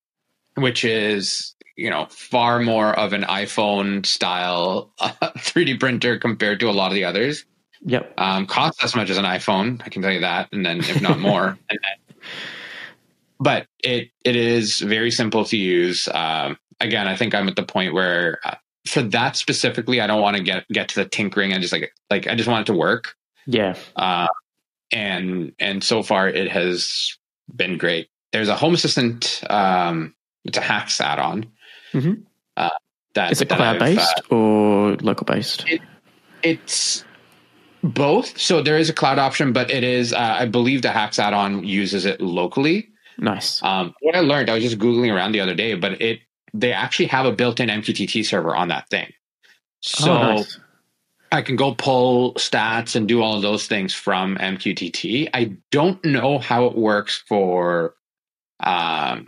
which 0.55 0.85
is 0.85 1.54
you 1.75 1.89
know 1.89 2.07
far 2.09 2.59
more 2.59 2.97
of 2.97 3.13
an 3.13 3.23
iPhone 3.23 4.05
style 4.05 4.91
uh, 4.99 5.11
3D 5.21 5.79
printer 5.79 6.17
compared 6.17 6.59
to 6.59 6.69
a 6.69 6.71
lot 6.71 6.87
of 6.87 6.95
the 6.95 7.05
others. 7.05 7.45
Yep. 7.81 8.13
Um, 8.17 8.47
costs 8.47 8.83
as 8.83 8.95
much 8.95 9.09
as 9.09 9.17
an 9.17 9.25
iPhone, 9.25 9.81
I 9.85 9.89
can 9.89 10.01
tell 10.01 10.11
you 10.11 10.21
that, 10.21 10.49
and 10.51 10.65
then 10.65 10.79
if 10.79 11.01
not 11.01 11.19
more. 11.19 11.47
and 11.47 11.57
then, 11.81 12.17
but 13.39 13.67
it 13.83 14.09
it 14.23 14.35
is 14.35 14.79
very 14.79 15.11
simple 15.11 15.45
to 15.45 15.57
use. 15.57 16.07
Um, 16.13 16.57
again, 16.79 17.07
I 17.07 17.15
think 17.15 17.35
I'm 17.35 17.47
at 17.47 17.55
the 17.55 17.63
point 17.63 17.93
where 17.93 18.39
uh, 18.43 18.55
for 18.85 19.01
that 19.01 19.35
specifically, 19.35 20.01
I 20.01 20.07
don't 20.07 20.21
want 20.21 20.37
to 20.37 20.43
get 20.43 20.67
get 20.69 20.89
to 20.89 20.95
the 20.95 21.09
tinkering. 21.09 21.53
I 21.53 21.59
just 21.59 21.73
like 21.73 21.93
like 22.09 22.27
I 22.27 22.35
just 22.35 22.49
want 22.49 22.67
it 22.67 22.71
to 22.71 22.77
work. 22.77 23.15
Yeah. 23.45 23.75
Uh, 23.95 24.27
and 24.91 25.51
and 25.59 25.83
so 25.83 26.03
far 26.03 26.27
it 26.27 26.49
has 26.49 27.17
been 27.55 27.77
great. 27.77 28.09
There's 28.31 28.49
a 28.49 28.55
Home 28.55 28.73
Assistant. 28.73 29.43
Um, 29.49 30.15
it's 30.43 30.57
a 30.57 30.61
HACS 30.61 31.01
add-on. 31.01 31.51
Mhm. 31.95 32.23
Uh, 32.57 32.69
that 33.13 33.31
Is 33.31 33.41
it 33.41 33.49
cloud 33.49 33.79
based 33.79 34.21
uh, 34.31 34.35
or 34.35 34.95
local 34.97 35.25
based? 35.25 35.65
it's 36.43 37.03
both. 37.83 38.37
So 38.37 38.61
there 38.61 38.77
is 38.77 38.89
a 38.89 38.93
cloud 38.93 39.19
option, 39.19 39.53
but 39.53 39.71
it 39.71 39.83
is. 39.83 40.13
Uh, 40.13 40.37
I 40.39 40.45
believe 40.45 40.81
the 40.81 40.89
HACS 40.89 41.19
add-on 41.19 41.63
uses 41.63 42.05
it 42.05 42.19
locally. 42.19 42.89
Nice. 43.17 43.63
Um, 43.63 43.93
what 44.01 44.15
I 44.15 44.19
learned, 44.19 44.49
I 44.49 44.55
was 44.55 44.63
just 44.63 44.77
googling 44.77 45.13
around 45.13 45.31
the 45.31 45.39
other 45.39 45.55
day, 45.55 45.75
but 45.75 46.01
it 46.01 46.19
they 46.53 46.71
actually 46.71 47.07
have 47.07 47.25
a 47.25 47.31
built-in 47.31 47.69
MQTT 47.69 48.25
server 48.25 48.55
on 48.55 48.69
that 48.69 48.89
thing. 48.89 49.11
So 49.81 50.11
oh, 50.11 50.35
nice. 50.35 50.59
I 51.31 51.41
can 51.41 51.55
go 51.55 51.75
pull 51.75 52.33
stats 52.35 52.95
and 52.95 53.07
do 53.07 53.21
all 53.21 53.35
of 53.35 53.41
those 53.41 53.67
things 53.67 53.93
from 53.93 54.37
MQTT. 54.37 55.29
I 55.33 55.57
don't 55.71 56.03
know 56.05 56.39
how 56.39 56.65
it 56.65 56.77
works 56.77 57.23
for, 57.27 57.95
um, 58.61 59.25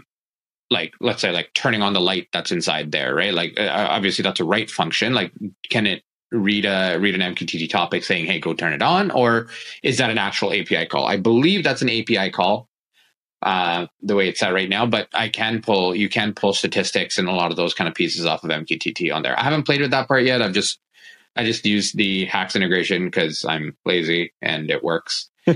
like 0.70 0.94
let's 1.00 1.22
say 1.22 1.32
like 1.32 1.54
turning 1.54 1.82
on 1.82 1.94
the 1.94 2.02
light 2.02 2.28
that's 2.34 2.52
inside 2.52 2.92
there, 2.92 3.16
right? 3.16 3.34
Like 3.34 3.60
uh, 3.60 3.88
obviously 3.90 4.24
that's 4.24 4.40
a 4.40 4.46
write 4.46 4.70
function. 4.70 5.14
Like, 5.14 5.32
can 5.70 5.88
it 5.88 6.04
read 6.32 6.66
a 6.66 6.98
read 6.98 7.16
an 7.16 7.36
MQTT 7.36 7.70
topic 7.70 8.04
saying, 8.04 8.26
"Hey, 8.26 8.40
go 8.40 8.54
turn 8.54 8.74
it 8.74 8.82
on," 8.82 9.12
or 9.12 9.48
is 9.84 9.98
that 9.98 10.10
an 10.10 10.18
actual 10.18 10.54
API 10.54 10.86
call? 10.86 11.06
I 11.06 11.18
believe 11.18 11.64
that's 11.64 11.82
an 11.82 11.90
API 11.90 12.32
call. 12.32 12.70
Uh, 13.44 13.86
the 14.02 14.16
way 14.16 14.28
it's 14.28 14.40
set 14.40 14.52
right 14.52 14.68
now, 14.68 14.84
but 14.84 15.08
I 15.14 15.30
can 15.30 15.62
pull, 15.62 15.94
you 15.94 16.10
can 16.10 16.34
pull 16.34 16.54
statistics 16.54 17.20
and 17.20 17.30
a 17.30 17.32
lot 17.32 17.52
of 17.52 17.56
those 17.56 17.76
kind 17.76 17.88
of 17.88 17.94
pieces 17.94 18.26
off 18.26 18.44
of 18.44 18.50
MQTT 18.50 19.14
on 19.14 19.22
there. 19.22 19.40
I 19.40 19.44
haven't 19.44 19.68
played 19.68 19.80
with 19.80 19.92
that 19.92 20.08
part 20.08 20.24
yet. 20.24 20.42
I've 20.42 20.54
just 20.54 20.80
I 21.38 21.46
just 21.46 21.66
use 21.66 21.94
the 21.94 22.26
HACS 22.26 22.56
integration 22.56 23.06
because 23.06 23.46
I'm 23.46 23.78
lazy 23.86 24.34
and 24.42 24.72
it 24.72 24.84
works. 24.84 25.30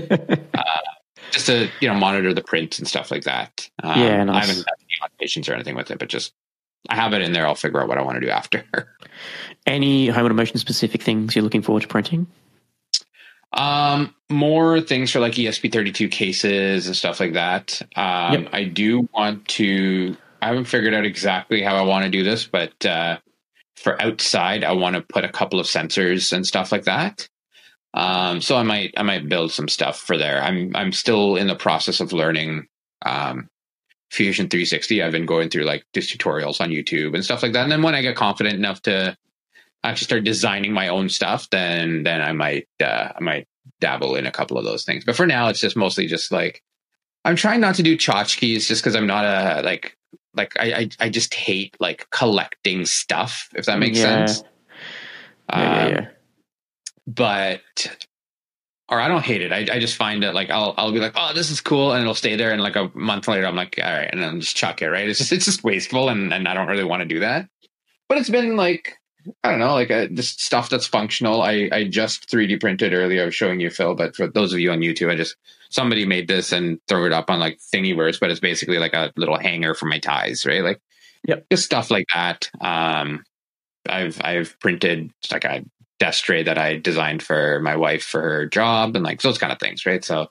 Just 1.30 1.46
to 1.46 1.68
you 1.80 1.88
know 1.88 1.94
monitor 1.94 2.34
the 2.34 2.42
print 2.42 2.78
and 2.78 2.86
stuff 2.86 3.10
like 3.10 3.24
that. 3.24 3.68
Um, 3.82 3.98
Yeah, 4.00 4.24
nice. 4.24 4.44
I 4.44 4.46
haven't 4.46 4.66
had 5.02 5.48
or 5.48 5.54
anything 5.54 5.76
with 5.76 5.90
it, 5.90 5.98
but 5.98 6.08
just 6.08 6.32
I 6.88 6.96
have 6.96 7.12
it 7.12 7.22
in 7.22 7.32
there. 7.32 7.46
I'll 7.46 7.54
figure 7.54 7.80
out 7.80 7.88
what 7.88 7.98
I 7.98 8.02
want 8.02 8.16
to 8.16 8.20
do 8.20 8.30
after. 8.30 8.64
Any 9.66 10.08
home 10.08 10.24
automation 10.24 10.58
specific 10.58 11.02
things 11.02 11.34
you're 11.34 11.44
looking 11.44 11.62
forward 11.62 11.82
to 11.82 11.88
printing? 11.88 12.26
Um, 13.52 14.14
more 14.30 14.80
things 14.80 15.10
for 15.10 15.20
like 15.20 15.34
ESP32 15.34 16.10
cases 16.10 16.86
and 16.86 16.96
stuff 16.96 17.20
like 17.20 17.34
that. 17.34 17.82
Um, 17.96 18.44
Yep. 18.44 18.48
I 18.52 18.64
do 18.64 19.08
want 19.14 19.46
to. 19.48 20.16
I 20.40 20.46
haven't 20.48 20.64
figured 20.64 20.94
out 20.94 21.04
exactly 21.04 21.62
how 21.62 21.76
I 21.76 21.82
want 21.82 22.04
to 22.04 22.10
do 22.10 22.24
this, 22.24 22.46
but 22.46 22.84
uh, 22.84 23.18
for 23.76 24.00
outside, 24.02 24.64
I 24.64 24.72
want 24.72 24.96
to 24.96 25.02
put 25.02 25.24
a 25.24 25.28
couple 25.28 25.60
of 25.60 25.66
sensors 25.66 26.32
and 26.32 26.46
stuff 26.46 26.72
like 26.72 26.84
that. 26.84 27.28
Um, 27.94 28.40
so 28.40 28.56
I 28.56 28.62
might 28.62 28.94
I 28.96 29.02
might 29.02 29.28
build 29.28 29.52
some 29.52 29.68
stuff 29.68 29.98
for 29.98 30.16
there. 30.16 30.42
I'm 30.42 30.74
I'm 30.74 30.92
still 30.92 31.36
in 31.36 31.46
the 31.46 31.54
process 31.54 32.00
of 32.00 32.12
learning 32.12 32.66
um, 33.04 33.48
Fusion 34.12 34.46
360. 34.48 35.02
I've 35.02 35.12
been 35.12 35.24
going 35.26 35.48
through 35.48 35.64
like 35.64 35.86
just 35.94 36.16
tutorials 36.16 36.60
on 36.60 36.68
YouTube 36.68 37.14
and 37.14 37.24
stuff 37.24 37.42
like 37.42 37.54
that. 37.54 37.62
And 37.62 37.72
then 37.72 37.82
when 37.82 37.94
I 37.94 38.02
get 38.02 38.14
confident 38.14 38.54
enough 38.56 38.82
to 38.82 39.16
actually 39.84 40.04
start 40.04 40.24
designing 40.24 40.72
my 40.72 40.88
own 40.88 41.08
stuff, 41.08 41.48
then 41.50 42.02
then 42.02 42.20
I 42.20 42.32
might 42.32 42.68
uh, 42.80 43.08
I 43.16 43.20
might 43.20 43.48
dabble 43.80 44.14
in 44.16 44.26
a 44.26 44.30
couple 44.30 44.58
of 44.58 44.64
those 44.64 44.84
things. 44.84 45.04
But 45.04 45.16
for 45.16 45.26
now, 45.26 45.48
it's 45.48 45.60
just 45.60 45.76
mostly 45.76 46.06
just 46.06 46.30
like 46.30 46.62
I'm 47.24 47.36
trying 47.36 47.60
not 47.60 47.74
to 47.76 47.82
do 47.82 47.96
tchotchkes 47.96 48.66
just 48.66 48.82
because 48.82 48.94
I'm 48.94 49.06
not 49.06 49.24
a 49.24 49.62
like 49.62 49.96
like 50.34 50.52
I, 50.60 50.72
I 50.74 50.88
I 51.06 51.08
just 51.08 51.32
hate 51.32 51.74
like 51.80 52.06
collecting 52.10 52.84
stuff 52.84 53.48
if 53.54 53.64
that 53.64 53.78
makes 53.78 53.98
Yeah. 53.98 54.26
sense. 54.26 54.44
Yeah, 55.50 55.58
yeah, 55.58 55.84
Um, 55.86 55.90
yeah. 55.92 56.06
but 57.06 58.06
or 58.92 59.00
I 59.00 59.08
don't 59.08 59.24
hate 59.24 59.40
it. 59.40 59.52
I, 59.52 59.76
I 59.76 59.78
just 59.80 59.96
find 59.96 60.22
that 60.22 60.34
like 60.34 60.50
I'll 60.50 60.74
I'll 60.76 60.92
be 60.92 61.00
like, 61.00 61.14
oh, 61.16 61.32
this 61.34 61.50
is 61.50 61.62
cool, 61.62 61.92
and 61.92 62.02
it'll 62.02 62.14
stay 62.14 62.36
there, 62.36 62.52
and 62.52 62.60
like 62.60 62.76
a 62.76 62.90
month 62.94 63.26
later, 63.26 63.46
I'm 63.46 63.56
like, 63.56 63.80
all 63.82 63.90
right, 63.90 64.08
and 64.12 64.22
then 64.22 64.38
just 64.40 64.54
chuck 64.54 64.82
it. 64.82 64.88
Right? 64.88 65.08
It's 65.08 65.18
just 65.18 65.32
it's 65.32 65.46
just 65.46 65.64
wasteful, 65.64 66.10
and 66.10 66.32
and 66.32 66.46
I 66.46 66.52
don't 66.52 66.68
really 66.68 66.84
want 66.84 67.00
to 67.00 67.06
do 67.08 67.20
that. 67.20 67.48
But 68.08 68.18
it's 68.18 68.28
been 68.28 68.54
like 68.54 68.98
I 69.42 69.50
don't 69.50 69.60
know, 69.60 69.72
like 69.72 69.90
uh 69.90 70.08
just 70.08 70.42
stuff 70.42 70.68
that's 70.68 70.86
functional. 70.86 71.40
I 71.40 71.70
I 71.72 71.84
just 71.84 72.30
3D 72.30 72.60
printed 72.60 72.92
earlier. 72.92 73.22
I 73.22 73.24
was 73.24 73.34
showing 73.34 73.60
you 73.60 73.70
Phil, 73.70 73.94
but 73.94 74.14
for 74.14 74.26
those 74.26 74.52
of 74.52 74.58
you 74.60 74.70
on 74.70 74.80
YouTube, 74.80 75.10
I 75.10 75.16
just 75.16 75.36
somebody 75.70 76.04
made 76.04 76.28
this 76.28 76.52
and 76.52 76.78
threw 76.86 77.06
it 77.06 77.12
up 77.14 77.30
on 77.30 77.40
like 77.40 77.58
Thingiverse, 77.74 78.20
but 78.20 78.30
it's 78.30 78.40
basically 78.40 78.78
like 78.78 78.92
a 78.92 79.10
little 79.16 79.38
hanger 79.38 79.74
for 79.74 79.86
my 79.86 79.98
ties, 79.98 80.44
right? 80.44 80.62
Like 80.62 80.80
Yep. 81.26 81.46
just 81.50 81.64
stuff 81.64 81.90
like 81.90 82.06
that. 82.12 82.50
Um, 82.60 83.24
I've 83.88 84.20
I've 84.22 84.58
printed 84.60 85.10
like 85.30 85.44
a 85.44 85.64
desk 86.02 86.24
tray 86.24 86.42
that 86.42 86.58
I 86.58 86.78
designed 86.78 87.22
for 87.22 87.60
my 87.60 87.76
wife 87.76 88.02
for 88.02 88.20
her 88.20 88.46
job, 88.46 88.96
and 88.96 89.04
like 89.04 89.22
those 89.22 89.38
kind 89.38 89.52
of 89.52 89.60
things, 89.60 89.86
right? 89.86 90.04
So, 90.04 90.30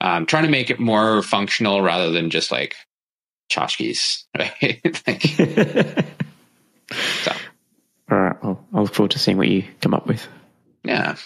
um, 0.00 0.24
trying 0.24 0.44
to 0.44 0.50
make 0.50 0.70
it 0.70 0.80
more 0.80 1.20
functional 1.22 1.82
rather 1.82 2.10
than 2.10 2.30
just 2.30 2.50
like 2.50 2.74
tchotchkes, 3.50 4.24
right? 4.38 5.02
like, 5.06 5.22
so 7.24 7.32
All 8.10 8.18
right. 8.18 8.42
Well, 8.42 8.66
I'll 8.72 8.84
look 8.84 8.94
forward 8.94 9.10
to 9.10 9.18
seeing 9.18 9.36
what 9.36 9.48
you 9.48 9.64
come 9.82 9.92
up 9.92 10.06
with. 10.06 10.26
yeah, 10.82 11.16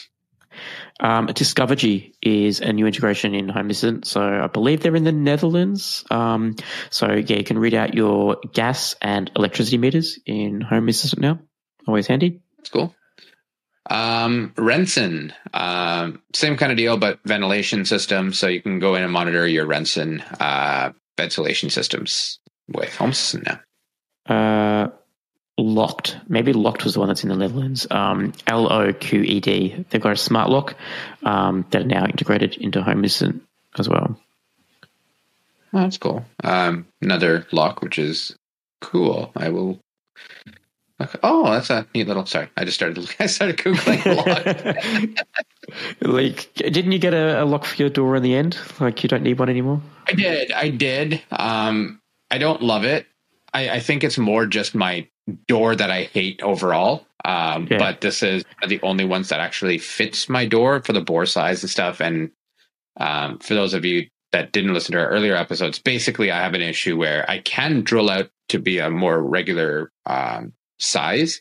Um, 0.99 1.29
Discovergy 1.29 2.13
is 2.23 2.61
a 2.61 2.73
new 2.73 2.87
integration 2.87 3.35
in 3.35 3.49
Home 3.49 3.71
Assistant. 3.71 4.07
So 4.07 4.21
I 4.21 4.49
believe 4.49 4.83
they're 4.83 4.97
in 4.97 5.05
the 5.05 5.13
Netherlands. 5.13 6.05
Um, 6.11 6.57
so 6.91 7.13
yeah, 7.13 7.37
you 7.37 7.45
can 7.45 7.59
read 7.59 7.75
out 7.75 7.95
your 7.95 8.37
gas 8.53 8.97
and 9.01 9.31
electricity 9.37 9.79
meters 9.79 10.19
in 10.27 10.61
Home 10.61 10.89
Assistant 10.89 11.23
now. 11.23 11.39
Always 11.87 12.07
handy. 12.09 12.41
that's 12.59 12.71
cool. 12.71 12.95
Um, 13.91 14.53
Renson, 14.57 15.33
um, 15.53 16.23
same 16.33 16.57
kind 16.57 16.73
of 16.73 16.79
deal, 16.79 16.97
but 16.97 17.21
ventilation 17.25 17.85
system. 17.85 18.33
So 18.33 18.49
you 18.49 18.63
can 18.63 18.79
go 18.79 18.95
in 18.95 19.03
and 19.03 19.13
monitor 19.13 19.47
your 19.47 19.67
Renson 19.67 20.23
uh, 20.41 20.93
ventilation 21.17 21.71
systems 21.71 22.39
with 22.69 22.95
Home 22.97 23.11
Assistant 23.11 23.47
now. 23.47 23.61
Uh, 24.27 24.89
LOQED. 25.59 26.21
Maybe 26.29 26.53
LOQED 26.53 26.85
was 26.85 26.95
the 26.95 27.01
one 27.01 27.09
that's 27.09 27.23
in 27.23 27.29
the 27.29 27.37
Netherlands. 27.37 27.87
Um, 27.91 28.33
L 28.47 28.73
O 28.73 28.93
Q 28.93 29.23
E 29.23 29.41
D. 29.41 29.85
They've 29.91 30.01
got 30.01 30.13
a 30.13 30.17
smart 30.17 30.51
lock 30.51 30.75
um, 31.23 31.67
that 31.71 31.83
are 31.83 31.87
now 31.87 32.07
integrated 32.07 32.57
into 32.57 32.83
Home 32.83 33.05
Assistant 33.05 33.43
as 33.79 33.89
well. 33.89 34.19
Oh, 35.73 35.81
that's 35.81 35.99
cool. 35.99 36.25
Um, 36.43 36.87
another 37.03 37.47
lock, 37.53 37.83
which 37.83 37.99
is 37.99 38.35
cool. 38.81 39.33
I 39.37 39.51
will. 39.51 39.79
Okay. 41.01 41.19
Oh, 41.25 41.51
that's 41.51 41.71
a 41.71 41.87
neat 41.95 42.07
little. 42.07 42.25
Sorry, 42.25 42.49
I 42.57 42.65
just 42.65 42.77
started. 42.77 42.99
I 43.19 43.27
started 43.27 43.57
googling 43.59 44.05
a 44.07 44.15
lot. 46.01 46.03
like, 46.13 46.55
didn't 46.55 46.93
you 46.93 46.99
get 46.99 47.15
a, 47.15 47.43
a 47.43 47.45
lock 47.45 47.65
for 47.65 47.77
your 47.77 47.91
door 47.91 48.17
in 48.17 48.23
the 48.23 48.35
end? 48.35 48.57
Like, 48.79 49.03
you 49.03 49.09
don't 49.09 49.23
need 49.23 49.39
one 49.39 49.49
anymore. 49.49 49.83
I 50.07 50.13
did. 50.13 50.53
I 50.53 50.69
did. 50.69 51.21
Um, 51.33 52.01
I 52.31 52.39
don't 52.39 52.63
love 52.63 52.85
it. 52.85 53.07
I, 53.53 53.71
I 53.71 53.81
think 53.81 54.05
it's 54.05 54.19
more 54.19 54.47
just 54.47 54.75
my 54.75 55.09
door 55.49 55.75
that 55.75 55.91
I 55.91 56.05
hate 56.05 56.43
overall. 56.43 57.07
Um, 57.25 57.67
Yeah. 57.71 57.79
But 57.79 58.01
this 58.01 58.23
is 58.23 58.45
the 58.69 58.81
only 58.83 59.05
ones 59.05 59.31
that 59.31 59.41
actually 59.41 59.79
fits 59.79 60.29
my 60.29 60.47
door 60.47 60.83
for 60.83 60.93
the 60.93 61.01
bore 61.01 61.27
size 61.27 61.63
and 61.63 61.71
stuff. 61.71 62.01
And 62.01 62.31
um, 62.99 63.39
for 63.39 63.55
those 63.55 63.75
of 63.75 63.85
you 63.85 64.09
that 64.33 64.53
didn't 64.53 64.75
listen 64.75 64.93
to 64.93 65.01
our 65.01 65.09
earlier 65.09 65.35
episodes, 65.35 65.79
basically, 65.79 66.31
I 66.31 66.41
have 66.43 66.55
an 66.55 66.63
issue 66.63 66.97
where 66.97 67.29
I 67.29 67.39
can 67.39 67.83
drill 67.83 68.11
out 68.11 68.31
to 68.51 68.59
be 68.59 68.79
a 68.79 68.91
more 68.91 69.23
regular 69.23 69.91
um, 70.07 70.53
size. 70.79 71.41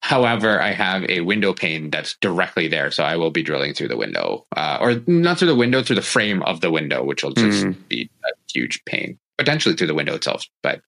However, 0.00 0.60
I 0.60 0.72
have 0.72 1.04
a 1.08 1.22
window 1.22 1.54
pane 1.54 1.88
that's 1.88 2.16
directly 2.20 2.68
there, 2.68 2.90
so 2.90 3.02
I 3.04 3.16
will 3.16 3.30
be 3.30 3.42
drilling 3.42 3.72
through 3.72 3.88
the 3.88 3.96
window, 3.96 4.46
uh, 4.54 4.76
or 4.80 5.00
not 5.06 5.38
through 5.38 5.48
the 5.48 5.54
window, 5.54 5.82
through 5.82 5.96
the 5.96 6.02
frame 6.02 6.42
of 6.42 6.60
the 6.60 6.70
window, 6.70 7.02
which 7.02 7.22
will 7.22 7.32
just 7.32 7.64
Mm. 7.64 7.88
be 7.88 8.10
a 8.24 8.28
huge 8.52 8.84
pain, 8.84 9.18
potentially 9.38 9.74
through 9.74 9.86
the 9.86 9.94
window 9.94 10.14
itself. 10.14 10.44
But 10.62 10.82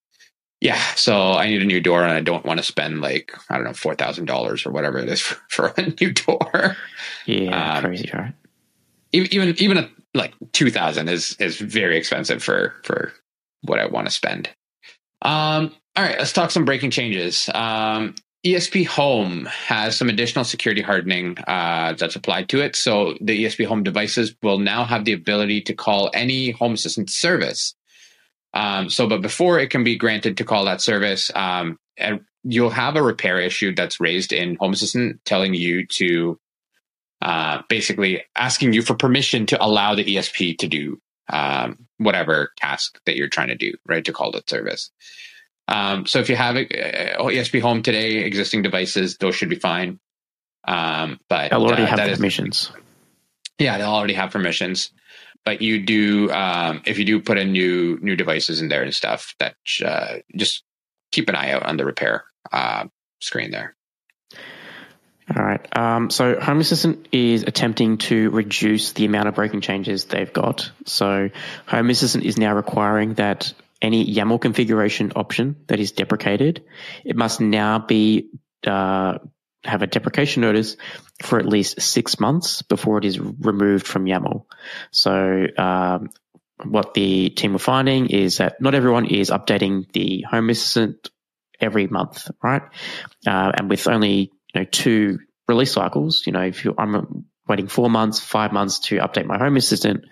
yeah, 0.60 0.78
so 0.96 1.32
I 1.32 1.46
need 1.46 1.62
a 1.62 1.66
new 1.66 1.80
door, 1.80 2.02
and 2.02 2.12
I 2.12 2.20
don't 2.20 2.44
want 2.44 2.58
to 2.60 2.62
spend 2.64 3.00
like 3.00 3.32
I 3.48 3.54
don't 3.54 3.64
know 3.64 3.72
four 3.72 3.94
thousand 3.94 4.26
dollars 4.26 4.66
or 4.66 4.70
whatever 4.72 4.98
it 4.98 5.08
is 5.08 5.20
for, 5.22 5.38
for 5.48 5.66
a 5.78 5.94
new 5.98 6.12
door. 6.12 6.76
Yeah, 7.24 7.76
Um, 7.78 7.84
crazy, 7.84 8.10
right? 8.12 8.34
Even 9.12 9.32
even 9.32 9.54
even 9.62 9.78
a, 9.78 9.90
like 10.14 10.34
two 10.52 10.70
thousand 10.70 11.08
is 11.08 11.36
is 11.40 11.56
very 11.58 11.96
expensive 11.96 12.42
for 12.42 12.74
for 12.82 13.14
what 13.62 13.78
I 13.78 13.86
want 13.86 14.06
to 14.08 14.12
spend. 14.12 14.50
Um, 15.22 15.74
all 15.96 16.04
right, 16.04 16.18
let's 16.18 16.32
talk 16.32 16.50
some 16.50 16.64
breaking 16.64 16.90
changes. 16.90 17.48
Um, 17.54 18.14
ESP 18.44 18.86
Home 18.86 19.46
has 19.46 19.96
some 19.96 20.08
additional 20.08 20.44
security 20.44 20.82
hardening 20.82 21.36
uh, 21.48 21.94
that's 21.94 22.16
applied 22.16 22.48
to 22.50 22.60
it. 22.60 22.76
So 22.76 23.16
the 23.20 23.44
ESP 23.44 23.66
Home 23.66 23.82
devices 23.82 24.34
will 24.42 24.58
now 24.58 24.84
have 24.84 25.04
the 25.04 25.14
ability 25.14 25.62
to 25.62 25.74
call 25.74 26.10
any 26.12 26.50
Home 26.52 26.74
Assistant 26.74 27.10
service. 27.10 27.74
Um, 28.52 28.88
so, 28.88 29.08
but 29.08 29.22
before 29.22 29.58
it 29.58 29.70
can 29.70 29.84
be 29.84 29.96
granted 29.96 30.36
to 30.36 30.44
call 30.44 30.66
that 30.66 30.80
service, 30.80 31.30
um, 31.34 31.78
and 31.96 32.20
you'll 32.44 32.70
have 32.70 32.96
a 32.96 33.02
repair 33.02 33.40
issue 33.40 33.74
that's 33.74 33.98
raised 33.98 34.32
in 34.32 34.56
Home 34.56 34.74
Assistant 34.74 35.20
telling 35.24 35.54
you 35.54 35.86
to 35.86 36.38
uh, 37.22 37.62
basically 37.68 38.22
asking 38.36 38.74
you 38.74 38.82
for 38.82 38.94
permission 38.94 39.46
to 39.46 39.64
allow 39.64 39.94
the 39.94 40.04
ESP 40.04 40.58
to 40.58 40.68
do 40.68 41.00
um, 41.30 41.86
whatever 41.96 42.52
task 42.58 43.00
that 43.06 43.16
you're 43.16 43.28
trying 43.28 43.48
to 43.48 43.56
do, 43.56 43.72
right? 43.86 44.04
To 44.04 44.12
call 44.12 44.30
that 44.32 44.48
service. 44.48 44.90
Um, 45.68 46.06
so 46.06 46.20
if 46.20 46.28
you 46.28 46.36
have 46.36 46.56
uh, 46.56 46.60
ESP 46.60 47.60
Home 47.62 47.82
today, 47.82 48.18
existing 48.24 48.62
devices, 48.62 49.16
those 49.18 49.34
should 49.34 49.48
be 49.50 49.56
fine. 49.56 49.98
Um, 50.66 51.20
but 51.28 51.50
They'll 51.50 51.64
already 51.64 51.82
uh, 51.84 51.86
have 51.86 52.08
is- 52.08 52.18
permissions. 52.18 52.72
yeah, 53.58 53.78
they'll 53.78 53.88
already 53.88 54.14
have 54.14 54.30
permissions. 54.30 54.90
But 55.44 55.62
you 55.62 55.84
do, 55.84 56.30
um, 56.32 56.82
if 56.86 56.98
you 56.98 57.04
do 57.04 57.20
put 57.20 57.38
in 57.38 57.52
new 57.52 57.98
new 58.02 58.16
devices 58.16 58.60
in 58.60 58.68
there 58.68 58.82
and 58.82 58.92
stuff, 58.92 59.34
that 59.38 59.54
uh, 59.84 60.16
just 60.34 60.64
keep 61.12 61.28
an 61.28 61.36
eye 61.36 61.52
out 61.52 61.62
on 61.62 61.76
the 61.76 61.84
repair 61.84 62.24
uh, 62.52 62.86
screen 63.20 63.52
there. 63.52 63.76
All 65.36 65.42
right. 65.44 65.76
Um, 65.76 66.10
so 66.10 66.38
Home 66.40 66.58
Assistant 66.60 67.08
is 67.12 67.42
attempting 67.44 67.98
to 67.98 68.30
reduce 68.30 68.92
the 68.92 69.04
amount 69.04 69.28
of 69.28 69.34
breaking 69.36 69.60
changes 69.60 70.04
they've 70.04 70.32
got. 70.32 70.70
So 70.84 71.30
Home 71.66 71.90
Assistant 71.90 72.24
is 72.24 72.38
now 72.38 72.54
requiring 72.54 73.14
that 73.14 73.52
any 73.82 74.06
YAML 74.06 74.40
configuration 74.40 75.12
option 75.16 75.56
that 75.66 75.80
is 75.80 75.92
deprecated, 75.92 76.64
it 77.04 77.16
must 77.16 77.40
now 77.40 77.78
be 77.78 78.30
uh, 78.66 79.18
have 79.64 79.82
a 79.82 79.86
deprecation 79.86 80.42
notice 80.42 80.76
for 81.22 81.38
at 81.38 81.46
least 81.46 81.80
six 81.80 82.20
months 82.20 82.62
before 82.62 82.98
it 82.98 83.04
is 83.04 83.18
removed 83.18 83.86
from 83.86 84.04
YAML. 84.04 84.44
So 84.90 85.46
um, 85.58 86.10
what 86.64 86.94
the 86.94 87.30
team 87.30 87.52
were 87.52 87.58
finding 87.58 88.08
is 88.08 88.38
that 88.38 88.60
not 88.60 88.74
everyone 88.74 89.06
is 89.06 89.30
updating 89.30 89.90
the 89.92 90.24
Home 90.30 90.50
Assistant 90.50 91.10
every 91.60 91.86
month, 91.86 92.30
right? 92.42 92.62
Uh, 93.26 93.52
and 93.56 93.68
with 93.68 93.88
only 93.88 94.32
you 94.54 94.60
know 94.60 94.64
two 94.64 95.18
release 95.48 95.72
cycles, 95.72 96.22
you 96.26 96.32
know, 96.32 96.42
if 96.42 96.64
you, 96.64 96.74
I'm 96.76 97.26
waiting 97.46 97.68
four 97.68 97.88
months, 97.90 98.20
five 98.20 98.52
months 98.52 98.80
to 98.80 98.96
update 98.98 99.26
my 99.26 99.38
Home 99.38 99.56
Assistant, 99.56 100.04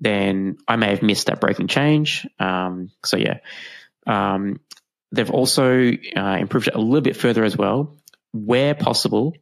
then 0.00 0.58
I 0.66 0.76
may 0.76 0.90
have 0.90 1.02
missed 1.02 1.26
that 1.26 1.40
breaking 1.40 1.68
change. 1.68 2.26
Um, 2.38 2.90
so 3.04 3.16
yeah, 3.16 3.38
um, 4.06 4.60
they've 5.12 5.30
also 5.30 5.90
uh, 6.16 6.36
improved 6.40 6.68
it 6.68 6.74
a 6.74 6.80
little 6.80 7.00
bit 7.00 7.16
further 7.16 7.44
as 7.44 7.56
well, 7.56 7.96
where 8.32 8.74
possible. 8.74 9.34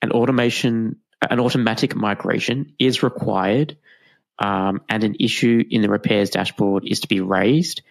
An 0.00 0.12
automation, 0.12 0.96
an 1.28 1.40
automatic 1.40 1.96
migration 1.96 2.74
is 2.78 3.02
required, 3.02 3.76
um, 4.38 4.82
and 4.88 5.02
an 5.02 5.16
issue 5.18 5.64
in 5.68 5.82
the 5.82 5.88
repairs 5.88 6.30
dashboard 6.30 6.84
is 6.86 7.00
to 7.00 7.08
be 7.08 7.20
raised 7.20 7.82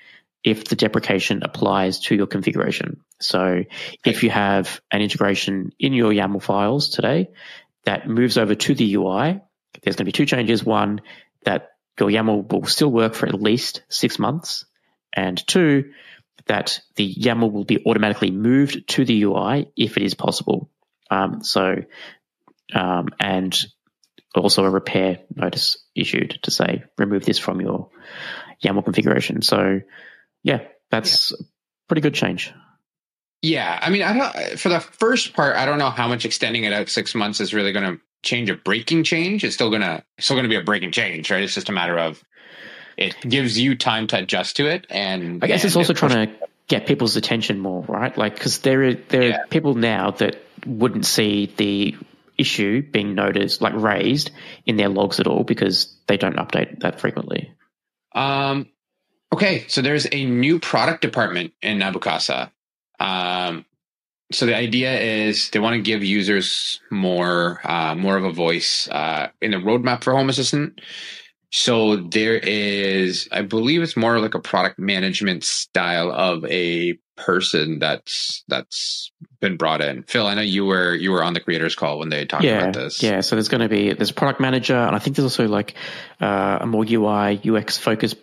if 0.43 0.65
the 0.65 0.77
deprecation 0.77 1.43
applies 1.43 1.99
to 1.99 2.15
your 2.15 2.27
configuration. 2.27 3.01
So 3.19 3.63
if 4.05 4.23
you 4.23 4.29
have 4.29 4.79
an 4.91 5.01
integration 5.01 5.73
in 5.79 5.91
your 5.91 6.13
YAML 6.13 6.41
files 6.41 6.89
today 6.89 7.31
that 7.83 8.07
moves 8.07 8.37
over 8.37 8.55
to 8.55 8.75
the 8.75 8.95
UI, 8.95 9.41
there's 9.81 9.95
going 9.95 10.05
to 10.05 10.05
be 10.05 10.11
two 10.11 10.25
changes. 10.25 10.63
One, 10.63 11.01
that 11.43 11.71
your 11.99 12.09
YAML 12.09 12.51
will 12.51 12.65
still 12.65 12.91
work 12.91 13.13
for 13.15 13.27
at 13.27 13.41
least 13.41 13.81
six 13.89 14.19
months. 14.19 14.65
And 15.13 15.45
two, 15.47 15.91
that 16.45 16.79
the 16.95 17.13
YAML 17.13 17.51
will 17.51 17.65
be 17.65 17.83
automatically 17.85 18.31
moved 18.31 18.87
to 18.89 19.05
the 19.05 19.23
UI 19.23 19.71
if 19.75 19.97
it 19.97 20.03
is 20.03 20.13
possible. 20.13 20.69
Um, 21.09 21.43
so, 21.43 21.75
um, 22.73 23.09
and 23.19 23.57
also 24.35 24.65
a 24.65 24.69
repair 24.69 25.19
notice 25.35 25.77
issued 25.95 26.39
to 26.43 26.51
say 26.51 26.83
remove 26.97 27.25
this 27.25 27.39
from 27.39 27.61
your 27.61 27.89
YAML 28.63 28.83
configuration. 28.83 29.41
So, 29.41 29.81
yeah, 30.43 30.61
that's 30.91 31.31
a 31.31 31.37
pretty 31.87 32.01
good 32.01 32.13
change. 32.13 32.53
Yeah, 33.41 33.79
I 33.81 33.89
mean, 33.89 34.01
I 34.01 34.13
don't. 34.13 34.59
For 34.59 34.69
the 34.69 34.79
first 34.79 35.33
part, 35.33 35.55
I 35.55 35.65
don't 35.65 35.77
know 35.77 35.91
how 35.91 36.07
much 36.07 36.25
extending 36.25 36.63
it 36.63 36.73
out 36.73 36.89
six 36.89 37.13
months 37.13 37.39
is 37.39 37.53
really 37.53 37.71
going 37.71 37.97
to 37.97 38.01
change 38.27 38.49
a 38.49 38.55
breaking 38.55 39.03
change. 39.03 39.43
It's 39.43 39.55
still 39.55 39.71
gonna 39.71 40.03
still 40.19 40.35
gonna 40.35 40.49
be 40.49 40.55
a 40.55 40.63
breaking 40.63 40.91
change, 40.91 41.31
right? 41.31 41.41
It's 41.41 41.55
just 41.55 41.69
a 41.69 41.71
matter 41.71 41.97
of 41.97 42.23
it 42.97 43.15
gives 43.21 43.57
you 43.57 43.75
time 43.75 44.07
to 44.07 44.19
adjust 44.19 44.57
to 44.57 44.67
it, 44.67 44.85
and 44.89 45.43
I 45.43 45.47
guess 45.47 45.65
it's 45.65 45.75
also 45.75 45.93
it 45.93 45.97
trying 45.97 46.27
to 46.27 46.33
get 46.67 46.85
people's 46.85 47.15
attention 47.15 47.59
more, 47.59 47.83
right? 47.87 48.15
Like, 48.17 48.33
because 48.35 48.59
there 48.59 48.83
are 48.83 48.93
there 48.93 49.23
Yeah. 49.23 49.37
are 49.37 49.47
people 49.47 49.73
now 49.75 50.11
that 50.11 50.43
wouldn't 50.65 51.05
see 51.05 51.51
the 51.57 51.95
issue 52.37 52.81
being 52.81 53.15
noticed, 53.15 53.61
like 53.61 53.73
raised 53.73 54.31
in 54.65 54.77
their 54.77 54.89
logs 54.89 55.19
at 55.19 55.27
all, 55.27 55.43
because 55.43 55.95
they 56.07 56.17
don't 56.17 56.35
update 56.35 56.81
that 56.81 56.99
frequently. 56.99 57.51
Um, 58.13 58.67
okay, 59.33 59.65
so 59.67 59.81
there's 59.81 60.07
a 60.11 60.25
new 60.25 60.59
product 60.59 61.01
department 61.01 61.53
in 61.61 61.79
Nabu 61.79 61.99
Casa. 61.99 62.51
Um, 62.99 63.65
so 64.31 64.45
the 64.45 64.55
idea 64.55 64.99
is 64.99 65.49
they 65.51 65.59
want 65.59 65.75
to 65.75 65.81
give 65.81 66.03
users 66.03 66.81
more, 66.91 67.61
uh, 67.63 67.95
more 67.95 68.17
of 68.17 68.25
a 68.25 68.31
voice 68.31 68.89
uh, 68.89 69.29
in 69.41 69.51
the 69.51 69.57
roadmap 69.57 70.03
for 70.03 70.13
Home 70.13 70.29
Assistant. 70.29 70.81
So 71.51 71.95
there 71.95 72.35
is, 72.35 73.29
I 73.31 73.41
believe 73.41 73.81
it's 73.81 73.95
more 73.95 74.19
like 74.19 74.33
a 74.33 74.39
product 74.39 74.79
management 74.79 75.45
style 75.45 76.11
of 76.11 76.43
a 76.45 76.99
person 77.15 77.79
that's 77.79 78.43
that's 78.49 79.11
been 79.39 79.55
brought 79.55 79.81
in. 79.81 80.03
Phil, 80.03 80.27
I 80.27 80.33
know 80.35 80.41
you 80.41 80.65
were 80.65 80.93
you 80.93 81.11
were 81.11 81.23
on 81.23 81.33
the 81.33 81.39
creators 81.39 81.73
call 81.73 81.99
when 81.99 82.09
they 82.09 82.25
talked 82.25 82.43
yeah, 82.43 82.63
about 82.63 82.73
this. 82.73 83.01
Yeah, 83.01 83.21
so 83.21 83.35
there's 83.37 83.47
going 83.47 83.61
to 83.61 83.69
be 83.69 83.93
there's 83.93 84.11
a 84.11 84.13
product 84.13 84.41
manager, 84.41 84.75
and 84.75 84.95
I 84.95 84.99
think 84.99 85.15
there's 85.15 85.25
also 85.25 85.47
like 85.47 85.73
uh, 86.19 86.59
a 86.61 86.67
more 86.67 86.85
UI 86.87 87.39
UX 87.49 87.77
focused 87.77 88.17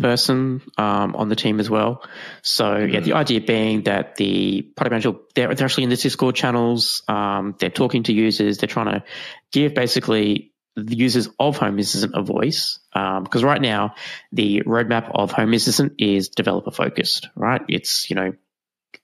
person 0.00 0.62
um, 0.78 1.16
on 1.16 1.28
the 1.28 1.36
team 1.36 1.60
as 1.60 1.68
well. 1.70 2.02
So 2.42 2.76
yeah, 2.76 3.00
the 3.00 3.10
mm-hmm. 3.10 3.16
idea 3.16 3.40
being 3.40 3.82
that 3.82 4.16
the 4.16 4.62
product 4.62 4.92
manager 4.92 5.12
they're, 5.34 5.54
they're 5.54 5.64
actually 5.64 5.84
in 5.84 5.90
the 5.90 5.96
Discord 5.96 6.34
channels. 6.34 7.02
Um, 7.08 7.54
they're 7.58 7.70
talking 7.70 8.04
to 8.04 8.12
users. 8.12 8.58
They're 8.58 8.68
trying 8.68 8.92
to 8.92 9.04
give 9.52 9.74
basically 9.74 10.52
the 10.76 10.96
users 10.96 11.28
of 11.38 11.56
Home 11.56 11.78
Assistant 11.78 12.12
a 12.14 12.22
voice. 12.22 12.78
Because 12.92 13.42
um, 13.42 13.48
right 13.48 13.60
now, 13.60 13.94
the 14.32 14.62
roadmap 14.62 15.10
of 15.14 15.32
Home 15.32 15.52
Assistant 15.54 15.94
is 15.98 16.28
developer 16.28 16.70
focused, 16.70 17.28
right? 17.34 17.62
It's, 17.68 18.10
you 18.10 18.16
know, 18.16 18.34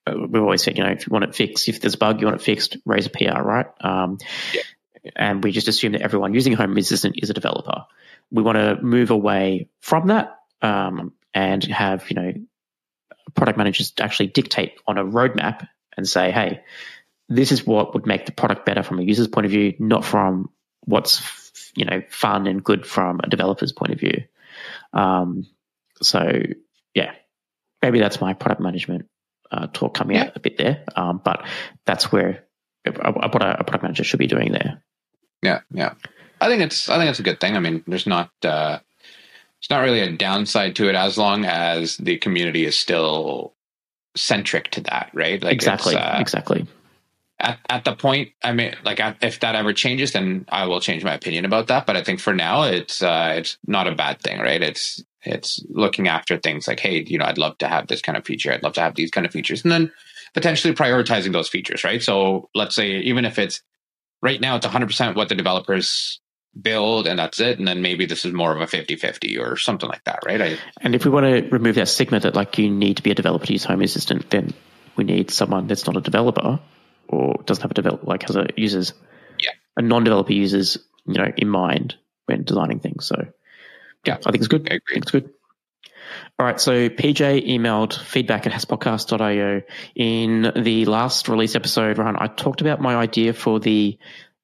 we've 0.06 0.42
always 0.42 0.62
said, 0.62 0.76
you 0.76 0.84
know, 0.84 0.90
if 0.90 1.06
you 1.06 1.10
want 1.10 1.24
it 1.24 1.34
fixed, 1.34 1.68
if 1.68 1.80
there's 1.80 1.94
a 1.94 1.98
bug, 1.98 2.20
you 2.20 2.26
want 2.26 2.40
it 2.40 2.44
fixed, 2.44 2.76
raise 2.84 3.06
a 3.06 3.10
PR, 3.10 3.40
right? 3.40 3.66
Um, 3.80 4.18
yeah. 4.52 4.62
And 5.16 5.42
we 5.42 5.50
just 5.50 5.68
assume 5.68 5.92
that 5.92 6.02
everyone 6.02 6.34
using 6.34 6.52
Home 6.52 6.76
Assistant 6.76 7.16
is 7.22 7.30
a 7.30 7.34
developer. 7.34 7.86
We 8.30 8.42
want 8.42 8.56
to 8.56 8.80
move 8.80 9.10
away 9.10 9.68
from 9.80 10.08
that 10.08 10.38
um, 10.62 11.12
and 11.34 11.62
have, 11.64 12.08
you 12.10 12.16
know, 12.16 12.32
product 13.34 13.58
managers 13.58 13.92
actually 14.00 14.28
dictate 14.28 14.80
on 14.86 14.98
a 14.98 15.04
roadmap 15.04 15.66
and 15.96 16.08
say, 16.08 16.30
hey, 16.30 16.62
this 17.28 17.52
is 17.52 17.66
what 17.66 17.94
would 17.94 18.06
make 18.06 18.26
the 18.26 18.32
product 18.32 18.66
better 18.66 18.82
from 18.82 18.98
a 18.98 19.02
user's 19.02 19.28
point 19.28 19.46
of 19.46 19.50
view, 19.50 19.74
not 19.78 20.04
from 20.04 20.50
what's 20.84 21.22
you 21.74 21.84
know 21.84 22.02
fun 22.08 22.46
and 22.46 22.62
good 22.62 22.86
from 22.86 23.20
a 23.22 23.28
developer's 23.28 23.72
point 23.72 23.92
of 23.92 24.00
view. 24.00 24.24
Um, 24.92 25.46
so 26.02 26.42
yeah, 26.94 27.12
maybe 27.80 28.00
that's 28.00 28.20
my 28.20 28.34
product 28.34 28.60
management 28.60 29.08
uh, 29.50 29.68
talk 29.72 29.94
coming 29.94 30.16
yeah. 30.16 30.24
out 30.24 30.36
a 30.36 30.40
bit 30.40 30.58
there, 30.58 30.84
um, 30.94 31.20
but 31.24 31.46
that's 31.86 32.12
where 32.12 32.44
what 32.84 33.42
a, 33.42 33.60
a, 33.60 33.64
product 33.64 33.82
manager 33.82 34.04
should 34.04 34.18
be 34.18 34.26
doing 34.26 34.52
there. 34.52 34.82
Yeah, 35.42 35.60
yeah. 35.70 35.94
I 36.40 36.48
think 36.48 36.62
it's 36.62 36.88
I 36.88 36.98
think 36.98 37.10
it's 37.10 37.20
a 37.20 37.24
good 37.24 37.40
thing. 37.40 37.56
I 37.56 37.60
mean, 37.60 37.84
there's 37.86 38.06
not 38.06 38.30
uh, 38.44 38.80
it's 39.62 39.70
not 39.70 39.82
really 39.82 40.00
a 40.00 40.12
downside 40.12 40.76
to 40.76 40.88
it 40.88 40.94
as 40.94 41.16
long 41.16 41.44
as 41.44 41.96
the 41.96 42.18
community 42.18 42.64
is 42.64 42.76
still 42.76 43.54
centric 44.16 44.70
to 44.72 44.80
that, 44.82 45.10
right? 45.14 45.42
Like 45.42 45.54
exactly, 45.54 45.94
uh, 45.94 46.20
exactly 46.20 46.66
at, 47.42 47.58
at 47.68 47.84
the 47.84 47.94
point, 47.94 48.30
I 48.42 48.52
mean, 48.52 48.74
like 48.84 49.00
if 49.20 49.40
that 49.40 49.56
ever 49.56 49.72
changes, 49.72 50.12
then 50.12 50.46
I 50.48 50.66
will 50.66 50.80
change 50.80 51.04
my 51.04 51.12
opinion 51.12 51.44
about 51.44 51.66
that. 51.66 51.86
But 51.86 51.96
I 51.96 52.04
think 52.04 52.20
for 52.20 52.32
now, 52.32 52.62
it's 52.62 53.02
uh, 53.02 53.34
it's 53.36 53.58
not 53.66 53.88
a 53.88 53.94
bad 53.94 54.20
thing, 54.20 54.40
right? 54.40 54.62
It's 54.62 55.02
it's 55.22 55.62
looking 55.68 56.08
after 56.08 56.38
things 56.38 56.68
like, 56.68 56.80
hey, 56.80 57.04
you 57.06 57.18
know, 57.18 57.24
I'd 57.24 57.38
love 57.38 57.58
to 57.58 57.68
have 57.68 57.88
this 57.88 58.00
kind 58.00 58.16
of 58.16 58.24
feature. 58.24 58.52
I'd 58.52 58.62
love 58.62 58.74
to 58.74 58.80
have 58.80 58.94
these 58.94 59.10
kind 59.10 59.26
of 59.26 59.32
features, 59.32 59.64
and 59.64 59.72
then 59.72 59.92
potentially 60.34 60.72
prioritizing 60.72 61.32
those 61.32 61.48
features, 61.48 61.84
right? 61.84 62.02
So 62.02 62.48
let's 62.54 62.76
say 62.76 62.92
even 62.98 63.24
if 63.24 63.38
it's 63.38 63.60
right 64.22 64.40
now, 64.40 64.56
it's 64.56 64.66
100% 64.66 65.16
what 65.16 65.28
the 65.28 65.34
developers 65.34 66.20
build 66.60 67.06
and 67.06 67.18
that's 67.18 67.40
it 67.40 67.58
and 67.58 67.66
then 67.66 67.80
maybe 67.80 68.04
this 68.04 68.24
is 68.24 68.32
more 68.32 68.54
of 68.54 68.60
a 68.60 68.66
50-50 68.66 69.40
or 69.40 69.56
something 69.56 69.88
like 69.88 70.04
that 70.04 70.20
right 70.26 70.40
I, 70.40 70.58
and 70.82 70.94
if 70.94 71.04
we 71.04 71.10
want 71.10 71.24
to 71.24 71.48
remove 71.48 71.76
that 71.76 71.88
stigma 71.88 72.20
that 72.20 72.34
like 72.34 72.58
you 72.58 72.70
need 72.70 72.98
to 72.98 73.02
be 73.02 73.10
a 73.10 73.14
developer 73.14 73.46
to 73.46 73.52
use 73.54 73.64
home 73.64 73.80
assistant 73.80 74.28
then 74.28 74.52
we 74.96 75.04
need 75.04 75.30
someone 75.30 75.66
that's 75.66 75.86
not 75.86 75.96
a 75.96 76.00
developer 76.00 76.60
or 77.08 77.42
doesn't 77.44 77.62
have 77.62 77.70
a 77.70 77.74
developer, 77.74 78.06
like 78.06 78.22
has 78.22 78.36
a 78.36 78.48
users, 78.56 78.94
yeah. 79.40 79.50
a 79.76 79.82
non-developer 79.82 80.32
users, 80.32 80.78
you 81.06 81.14
know, 81.14 81.30
in 81.36 81.48
mind 81.48 81.96
when 82.26 82.44
designing 82.44 82.80
things. 82.80 83.06
So 83.06 83.16
yeah, 84.04 84.14
I 84.14 84.30
think 84.30 84.36
it's 84.36 84.48
good. 84.48 84.68
I, 84.70 84.74
I 84.74 84.78
think 84.92 85.04
it's 85.04 85.10
good. 85.10 85.30
All 86.38 86.46
right, 86.46 86.60
so 86.60 86.88
PJ 86.88 87.48
emailed 87.48 87.98
feedback 87.98 88.46
at 88.46 88.52
hasspodcast.io. 88.52 89.62
In 89.94 90.52
the 90.56 90.84
last 90.86 91.28
release 91.28 91.54
episode, 91.54 91.98
Rohan, 91.98 92.16
I 92.18 92.26
talked 92.26 92.60
about 92.60 92.80
my 92.80 92.96
idea 92.96 93.32
for 93.32 93.60
the 93.60 93.98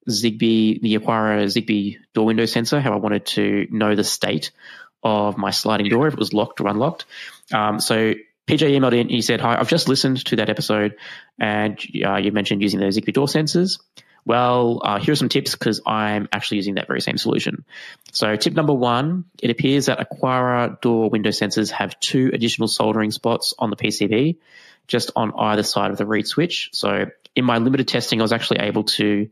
Zigbee, 0.07 0.81
the 0.81 0.97
Aqara 0.97 1.43
Zigbee 1.45 1.97
door 2.13 2.25
window 2.25 2.45
sensor, 2.45 2.79
how 2.79 2.93
I 2.93 2.97
wanted 2.97 3.25
to 3.27 3.67
know 3.69 3.95
the 3.95 4.03
state 4.03 4.51
of 5.03 5.37
my 5.37 5.51
sliding 5.51 5.89
door, 5.89 6.07
if 6.07 6.13
it 6.13 6.19
was 6.19 6.33
locked 6.33 6.61
or 6.61 6.67
unlocked. 6.67 7.05
Um, 7.53 7.79
so 7.79 8.13
PJ 8.47 8.71
emailed 8.71 8.99
in. 8.99 9.09
He 9.09 9.21
said, 9.21 9.41
"Hi, 9.41 9.59
I've 9.59 9.69
just 9.69 9.87
listened 9.87 10.25
to 10.25 10.37
that 10.37 10.49
episode, 10.49 10.95
and 11.39 11.79
uh, 12.03 12.17
you 12.17 12.31
mentioned 12.31 12.61
using 12.61 12.79
the 12.79 12.87
Zigbee 12.87 13.13
door 13.13 13.27
sensors. 13.27 13.79
Well, 14.25 14.81
uh, 14.83 14.99
here 14.99 15.13
are 15.13 15.15
some 15.15 15.29
tips 15.29 15.53
because 15.53 15.81
I'm 15.85 16.27
actually 16.31 16.57
using 16.57 16.75
that 16.75 16.87
very 16.87 17.01
same 17.01 17.17
solution. 17.17 17.63
So, 18.11 18.35
tip 18.35 18.53
number 18.53 18.73
one: 18.73 19.25
it 19.41 19.51
appears 19.51 19.85
that 19.85 19.99
Aqara 19.99 20.81
door 20.81 21.09
window 21.09 21.29
sensors 21.29 21.71
have 21.71 21.99
two 21.99 22.31
additional 22.33 22.67
soldering 22.67 23.11
spots 23.11 23.53
on 23.59 23.69
the 23.69 23.75
PCB, 23.75 24.37
just 24.87 25.11
on 25.15 25.31
either 25.37 25.63
side 25.63 25.91
of 25.91 25.97
the 25.97 26.05
reed 26.05 26.27
switch. 26.27 26.69
So, 26.73 27.05
in 27.35 27.45
my 27.45 27.59
limited 27.59 27.87
testing, 27.87 28.19
I 28.19 28.23
was 28.23 28.33
actually 28.33 28.61
able 28.61 28.83
to, 28.83 29.29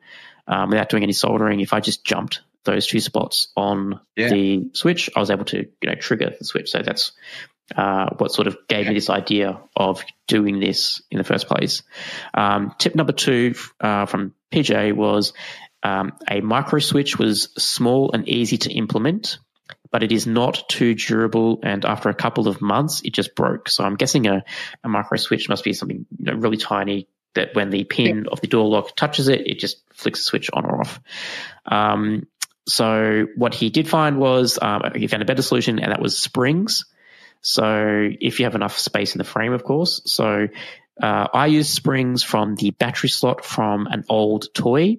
um, 0.47 0.69
without 0.69 0.89
doing 0.89 1.03
any 1.03 1.13
soldering, 1.13 1.59
if 1.59 1.73
I 1.73 1.79
just 1.79 2.03
jumped 2.03 2.41
those 2.63 2.87
two 2.87 2.99
spots 2.99 3.47
on 3.55 3.99
yeah. 4.15 4.29
the 4.29 4.69
switch, 4.73 5.09
I 5.15 5.19
was 5.19 5.31
able 5.31 5.45
to 5.45 5.57
you 5.81 5.89
know 5.89 5.95
trigger 5.95 6.33
the 6.37 6.45
switch. 6.45 6.69
So 6.69 6.81
that's 6.81 7.13
uh, 7.75 8.09
what 8.17 8.31
sort 8.31 8.47
of 8.47 8.57
gave 8.67 8.87
me 8.87 8.93
this 8.93 9.09
idea 9.09 9.59
of 9.75 10.03
doing 10.27 10.59
this 10.59 11.01
in 11.11 11.17
the 11.17 11.23
first 11.23 11.47
place. 11.47 11.83
Um, 12.33 12.73
tip 12.77 12.95
number 12.95 13.13
two 13.13 13.55
uh, 13.81 14.05
from 14.05 14.33
PJ 14.51 14.93
was 14.93 15.33
um, 15.83 16.13
a 16.29 16.41
micro 16.41 16.79
switch 16.79 17.17
was 17.17 17.49
small 17.57 18.11
and 18.13 18.27
easy 18.27 18.57
to 18.59 18.71
implement, 18.71 19.39
but 19.91 20.03
it 20.03 20.11
is 20.11 20.25
not 20.25 20.67
too 20.69 20.95
durable. 20.95 21.59
And 21.63 21.85
after 21.85 22.09
a 22.09 22.13
couple 22.13 22.47
of 22.47 22.61
months, 22.61 23.01
it 23.03 23.13
just 23.13 23.35
broke. 23.35 23.69
So 23.69 23.83
I'm 23.83 23.95
guessing 23.95 24.27
a, 24.27 24.43
a 24.83 24.89
micro 24.89 25.17
switch 25.17 25.49
must 25.49 25.63
be 25.63 25.73
something 25.73 26.05
you 26.17 26.25
know, 26.25 26.33
really 26.33 26.57
tiny 26.57 27.07
that 27.37 27.55
when 27.55 27.69
the 27.69 27.83
pin 27.83 28.23
yeah. 28.25 28.31
of 28.31 28.41
the 28.41 28.47
door 28.47 28.67
lock 28.67 28.95
touches 28.95 29.27
it, 29.27 29.47
it 29.47 29.59
just 29.59 29.81
flicks 29.93 30.19
the 30.19 30.25
switch 30.25 30.49
on 30.53 30.65
or 30.65 30.81
off. 30.81 30.99
Um, 31.65 32.27
so 32.67 33.27
what 33.35 33.53
he 33.53 33.69
did 33.69 33.87
find 33.87 34.19
was 34.19 34.59
um, 34.61 34.81
he 34.95 35.07
found 35.07 35.23
a 35.23 35.25
better 35.25 35.41
solution, 35.41 35.79
and 35.79 35.91
that 35.91 36.01
was 36.01 36.17
springs. 36.17 36.85
So 37.41 38.09
if 38.19 38.39
you 38.39 38.45
have 38.45 38.55
enough 38.55 38.77
space 38.77 39.15
in 39.15 39.19
the 39.19 39.23
frame, 39.23 39.53
of 39.53 39.63
course. 39.63 40.01
So 40.05 40.47
uh, 41.01 41.27
I 41.33 41.47
used 41.47 41.71
springs 41.71 42.23
from 42.23 42.55
the 42.55 42.71
battery 42.71 43.09
slot 43.09 43.45
from 43.45 43.87
an 43.87 44.03
old 44.09 44.53
toy, 44.53 44.97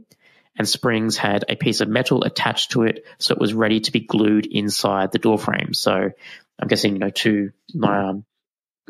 and 0.57 0.69
springs 0.69 1.17
had 1.17 1.45
a 1.49 1.57
piece 1.57 1.81
of 1.81 1.89
metal 1.89 2.25
attached 2.25 2.73
to 2.73 2.83
it, 2.83 3.05
so 3.19 3.35
it 3.35 3.41
was 3.41 3.55
ready 3.55 3.81
to 3.81 3.93
be 3.93 4.01
glued 4.01 4.47
inside 4.47 5.13
the 5.13 5.19
door 5.19 5.39
frame. 5.39 5.75
So 5.75 6.11
I'm 6.59 6.69
guessing 6.69 6.95
you 6.95 6.99
know 6.99 7.11
two 7.11 7.53
um, 7.83 8.25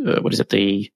uh, 0.05 0.21
what 0.21 0.33
is 0.33 0.41
it 0.41 0.49
the 0.49 0.91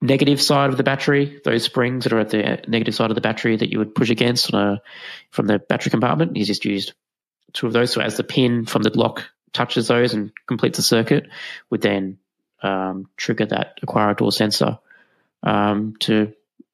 negative 0.00 0.40
side 0.40 0.70
of 0.70 0.76
the 0.76 0.82
battery, 0.82 1.40
those 1.44 1.64
springs 1.64 2.04
that 2.04 2.12
are 2.12 2.20
at 2.20 2.30
the 2.30 2.62
negative 2.68 2.94
side 2.94 3.10
of 3.10 3.14
the 3.14 3.20
battery 3.20 3.56
that 3.56 3.70
you 3.70 3.78
would 3.78 3.94
push 3.94 4.10
against 4.10 4.52
a, 4.52 4.80
from 5.30 5.46
the 5.46 5.58
battery 5.58 5.90
compartment. 5.90 6.36
He's 6.36 6.46
just 6.46 6.64
used 6.64 6.92
two 7.52 7.66
of 7.66 7.72
those. 7.72 7.92
So 7.92 8.00
as 8.00 8.16
the 8.16 8.24
pin 8.24 8.66
from 8.66 8.82
the 8.82 8.96
lock 8.96 9.24
touches 9.52 9.88
those 9.88 10.12
and 10.12 10.32
completes 10.46 10.76
the 10.76 10.82
circuit 10.82 11.28
would 11.70 11.80
then 11.80 12.18
um, 12.62 13.08
trigger 13.16 13.46
that 13.46 13.80
Aqara 13.80 14.16
door 14.16 14.32
sensor 14.32 14.78
um, 15.42 15.94
to 16.00 16.32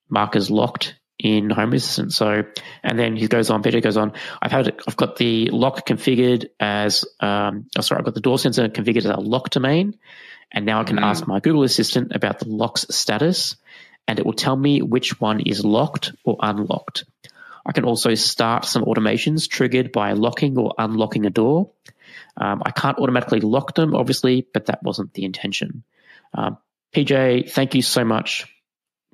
mark 0.09 0.37
as 0.37 0.51
locked 0.51 0.97
in 1.23 1.51
Home 1.51 1.73
Assistant. 1.73 2.12
So, 2.12 2.43
and 2.83 2.99
then 2.99 3.16
he 3.16 3.29
goes 3.29 3.49
on, 3.49 3.62
Peter 3.62 3.81
goes 3.81 3.97
on, 3.97 4.12
I've 4.43 4.51
had, 4.51 4.75
I've 4.89 4.97
got 4.97 5.16
the 5.16 5.49
lock 5.51 5.87
configured 5.87 6.47
as, 6.59 7.05
um, 7.20 7.66
oh, 7.79 7.81
sorry, 7.81 8.01
I've 8.01 8.05
got 8.05 8.14
the 8.14 8.20
door 8.20 8.39
sensor 8.39 8.68
configured 8.68 8.99
as 8.99 9.05
a 9.07 9.20
lock 9.20 9.51
domain. 9.51 9.97
And 10.51 10.66
now 10.66 10.81
I 10.81 10.85
can 10.85 10.97
mm. 10.97 11.03
ask 11.03 11.27
my 11.27 11.39
Google 11.41 11.62
Assistant 11.62 12.12
about 12.14 12.41
the 12.41 12.49
lock's 12.49 12.87
status 12.91 13.57
and 14.09 14.18
it 14.18 14.27
will 14.27 14.33
tell 14.33 14.57
me 14.57 14.83
which 14.83 15.20
one 15.20 15.41
is 15.41 15.64
locked 15.64 16.12
or 16.25 16.37
unlocked. 16.41 17.05
I 17.64 17.70
can 17.70 17.85
also 17.85 18.14
start 18.16 18.64
some 18.64 18.85
automations 18.85 19.49
triggered 19.49 19.93
by 19.93 20.12
locking 20.12 20.59
or 20.59 20.75
unlocking 20.77 21.25
a 21.25 21.31
door. 21.31 21.70
Um, 22.37 22.62
I 22.66 22.73
can't 22.73 22.99
automatically 22.99 23.41
lock 23.41 23.77
them, 23.77 23.95
obviously, 23.95 24.45
but 24.53 24.66
that 24.66 24.83
wasn't 24.83 25.14
the 25.14 25.25
intention. 25.25 25.85
Um, 26.35 26.59
PJ, 26.93 27.53
thank 27.53 27.77
you 27.77 27.83
so 27.83 28.05
much 28.05 28.53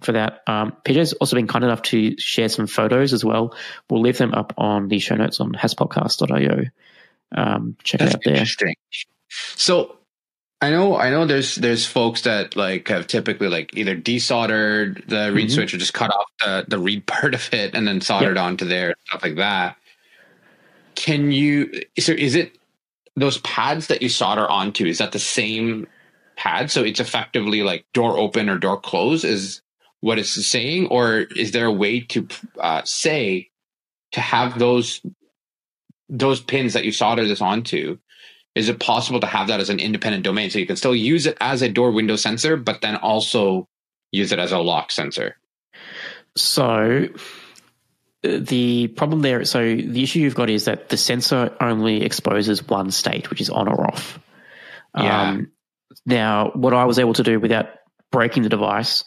for 0.01 0.13
that. 0.13 0.43
Um, 0.47 0.77
PJ's 0.85 1.13
also 1.15 1.37
been 1.37 1.47
kind 1.47 1.65
enough 1.65 1.83
to 1.83 2.19
share 2.19 2.49
some 2.49 2.67
photos 2.67 3.13
as 3.13 3.25
well. 3.25 3.55
We'll 3.91 4.01
leave 4.01 4.19
them 4.19 4.35
up 4.35 4.55
on 4.57 4.89
the 4.89 4.99
show 4.99 5.17
notes 5.17 5.41
on 5.41 5.53
hasspodcast.io. 5.53 6.65
Um, 7.33 7.77
check 7.83 8.01
That's 8.01 8.13
it 8.13 8.17
out 8.17 8.23
there. 8.25 8.35
Interesting. 8.35 8.75
So 9.57 9.99
I 10.61 10.71
know, 10.71 10.97
I 10.97 11.11
know. 11.11 11.25
There's 11.25 11.55
there's 11.55 11.87
folks 11.87 12.23
that 12.23 12.57
like 12.57 12.89
have 12.89 13.07
typically 13.07 13.49
like 13.49 13.77
either 13.77 13.97
desoldered 13.97 15.07
the 15.07 15.33
reed 15.33 15.47
mm-hmm. 15.47 15.55
switch 15.55 15.75
or 15.75 15.79
just 15.79 15.95
cut 15.95 16.11
off 16.11 16.27
the 16.41 16.65
the 16.67 16.79
reed 16.79 17.07
part 17.07 17.35
of 17.35 17.49
it 17.53 17.75
and 17.75 17.87
then 17.87 18.01
soldered 18.01 18.37
yep. 18.37 18.45
onto 18.45 18.65
there 18.65 18.95
stuff 19.07 19.23
like 19.23 19.37
that. 19.37 19.77
Can 20.97 21.31
you? 21.31 21.83
Is 21.95 22.07
there? 22.07 22.17
Is 22.17 22.35
it 22.35 22.59
those 23.15 23.39
pads 23.39 23.89
that 23.89 24.03
you 24.03 24.09
solder 24.09 24.49
onto, 24.49 24.85
is 24.87 24.99
that 24.99 25.13
the 25.13 25.19
same 25.21 25.87
pad? 26.37 26.73
So 26.73 26.83
it's 26.83 27.01
effectively 27.01 27.63
like 27.63 27.85
door 27.93 28.19
open 28.19 28.49
or 28.49 28.59
door 28.59 28.81
close 28.81 29.23
is 29.23 29.63
what 30.01 30.19
it's 30.19 30.47
saying? 30.47 30.89
Or 30.89 31.19
is 31.19 31.53
there 31.53 31.67
a 31.67 31.73
way 31.73 32.01
to 32.01 32.29
uh, 32.59 32.83
say 32.85 33.51
to 34.13 34.21
have 34.21 34.59
those 34.59 35.01
those 36.09 36.41
pins 36.41 36.73
that 36.73 36.85
you 36.85 36.93
solder 36.93 37.27
this 37.27 37.43
onto 37.43 37.99
is 38.59 38.69
it 38.69 38.81
possible 38.81 39.21
to 39.21 39.27
have 39.27 39.47
that 39.47 39.61
as 39.61 39.71
an 39.71 39.79
independent 39.79 40.25
domain 40.25 40.51
so 40.51 40.59
you 40.59 40.67
can 40.67 40.75
still 40.75 40.95
use 40.95 41.27
it 41.27 41.37
as 41.41 41.63
a 41.63 41.69
door 41.69 41.93
window 41.93 42.17
sensor, 42.17 42.57
but 42.57 42.81
then 42.81 42.97
also 42.97 43.69
use 44.11 44.33
it 44.33 44.41
as 44.41 44.51
a 44.51 44.59
lock 44.59 44.91
sensor? 44.91 45.37
So 46.37 47.07
the 48.23 48.89
problem 48.89 49.23
there, 49.23 49.45
so 49.45 49.61
the 49.61 50.03
issue 50.03 50.19
you've 50.19 50.35
got 50.35 50.51
is 50.51 50.65
that 50.65 50.89
the 50.89 50.97
sensor 50.97 51.57
only 51.61 52.03
exposes 52.03 52.67
one 52.67 52.91
state, 52.91 53.31
which 53.31 53.41
is 53.41 53.49
on 53.49 53.69
or 53.69 53.87
off. 53.87 54.19
Yeah. 54.97 55.23
Um, 55.23 55.53
now, 56.05 56.51
what 56.55 56.75
I 56.75 56.85
was 56.87 56.99
able 56.99 57.13
to 57.15 57.23
do 57.23 57.39
without 57.39 57.69
breaking 58.11 58.43
the 58.43 58.49
device, 58.49 59.05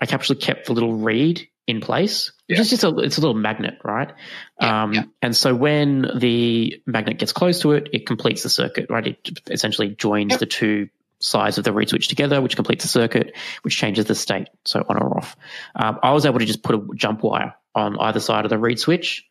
I 0.00 0.06
actually 0.12 0.36
kept 0.40 0.66
the 0.66 0.72
little 0.72 0.94
reed 0.94 1.48
in 1.66 1.80
place, 1.80 2.32
Yeah. 2.48 2.60
is 2.60 2.70
just 2.70 2.82
a 2.84 2.88
it's 2.98 3.18
a 3.18 3.20
little 3.20 3.34
magnet, 3.36 3.78
right? 3.84 4.12
Yeah, 4.60 4.82
um, 4.82 4.92
yeah. 4.94 5.04
And 5.22 5.36
so 5.36 5.54
when 5.54 6.10
the 6.18 6.82
magnet 6.86 7.18
gets 7.18 7.32
close 7.32 7.60
to 7.60 7.72
it, 7.72 7.88
it 7.92 8.06
completes 8.06 8.42
the 8.42 8.48
circuit, 8.50 8.86
right? 8.90 9.06
It 9.06 9.40
essentially 9.48 9.90
joins 9.90 10.38
the 10.38 10.46
two 10.46 10.88
sides 11.20 11.58
of 11.58 11.64
the 11.64 11.72
reed 11.72 11.88
switch 11.88 12.08
together, 12.08 12.40
which 12.42 12.56
completes 12.56 12.82
the 12.82 12.88
circuit, 12.88 13.34
which 13.62 13.76
changes 13.76 14.06
the 14.06 14.14
state, 14.16 14.48
so 14.64 14.84
on 14.88 14.96
or 14.96 15.16
off. 15.18 15.36
Um, 15.76 16.00
I 16.02 16.10
was 16.12 16.26
able 16.26 16.40
to 16.40 16.46
just 16.46 16.64
put 16.64 16.74
a 16.74 16.82
jump 16.96 17.22
wire 17.22 17.54
on 17.76 17.96
either 18.00 18.18
side 18.18 18.44
of 18.44 18.50
the 18.50 18.58
reed 18.58 18.80
switch 18.80 19.24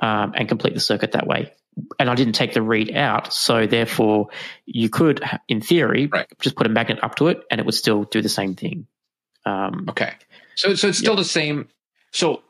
um, 0.00 0.32
and 0.36 0.48
complete 0.48 0.74
the 0.74 0.80
circuit 0.80 1.12
that 1.12 1.26
way. 1.26 1.52
And 1.98 2.10
I 2.10 2.14
didn't 2.14 2.34
take 2.34 2.52
the 2.52 2.60
reed 2.62 2.94
out, 2.94 3.32
so 3.32 3.66
therefore 3.66 4.28
you 4.66 4.90
could, 4.90 5.22
in 5.48 5.60
theory, 5.60 6.06
Right. 6.06 6.26
just 6.40 6.54
put 6.56 6.66
a 6.66 6.70
magnet 6.70 6.98
up 7.02 7.14
to 7.16 7.28
it, 7.28 7.42
and 7.50 7.60
it 7.60 7.64
would 7.64 7.74
still 7.74 8.04
do 8.04 8.20
the 8.20 8.28
same 8.28 8.54
thing. 8.54 8.86
Um, 9.46 9.86
Okay. 9.88 10.12
So 10.54 10.74
so 10.74 10.88
it's 10.88 10.98
still 10.98 11.16
the 11.16 11.24
same. 11.24 11.68
So 12.12 12.42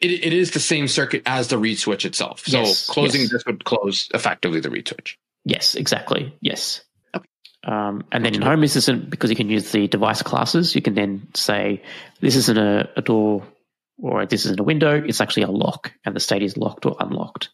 it, 0.00 0.10
it 0.10 0.32
is 0.34 0.50
the 0.50 0.60
same 0.60 0.86
circuit 0.86 1.22
as 1.24 1.48
the 1.48 1.56
reed 1.58 1.78
switch 1.78 2.04
itself. 2.04 2.40
So 2.46 2.58
Yes, 2.60 2.86
closing 2.86 3.22
yes. 3.22 3.30
this 3.30 3.46
would 3.46 3.64
close 3.64 4.08
effectively 4.12 4.60
the 4.60 4.70
reed 4.70 4.86
switch. 4.86 5.18
Yes, 5.44 5.74
exactly. 5.74 6.36
Yes. 6.42 6.82
Okay. 7.16 7.26
Um, 7.64 8.04
and 8.12 8.22
then 8.24 8.34
in 8.34 8.42
Home 8.42 8.62
Assistant, 8.62 9.08
because 9.08 9.30
you 9.30 9.36
can 9.36 9.48
use 9.48 9.72
the 9.72 9.88
device 9.88 10.22
classes, 10.22 10.74
you 10.74 10.82
can 10.82 10.94
then 10.94 11.26
say, 11.34 11.82
this 12.20 12.36
isn't 12.36 12.58
a, 12.58 12.88
a 12.96 13.02
door 13.02 13.44
or 13.96 14.26
this 14.26 14.44
isn't 14.44 14.60
a 14.60 14.62
window, 14.62 15.02
it's 15.02 15.20
actually 15.22 15.44
a 15.44 15.50
lock, 15.50 15.92
and 16.04 16.14
the 16.14 16.20
state 16.20 16.42
is 16.42 16.56
locked 16.56 16.84
or 16.86 16.96
unlocked. 17.00 17.48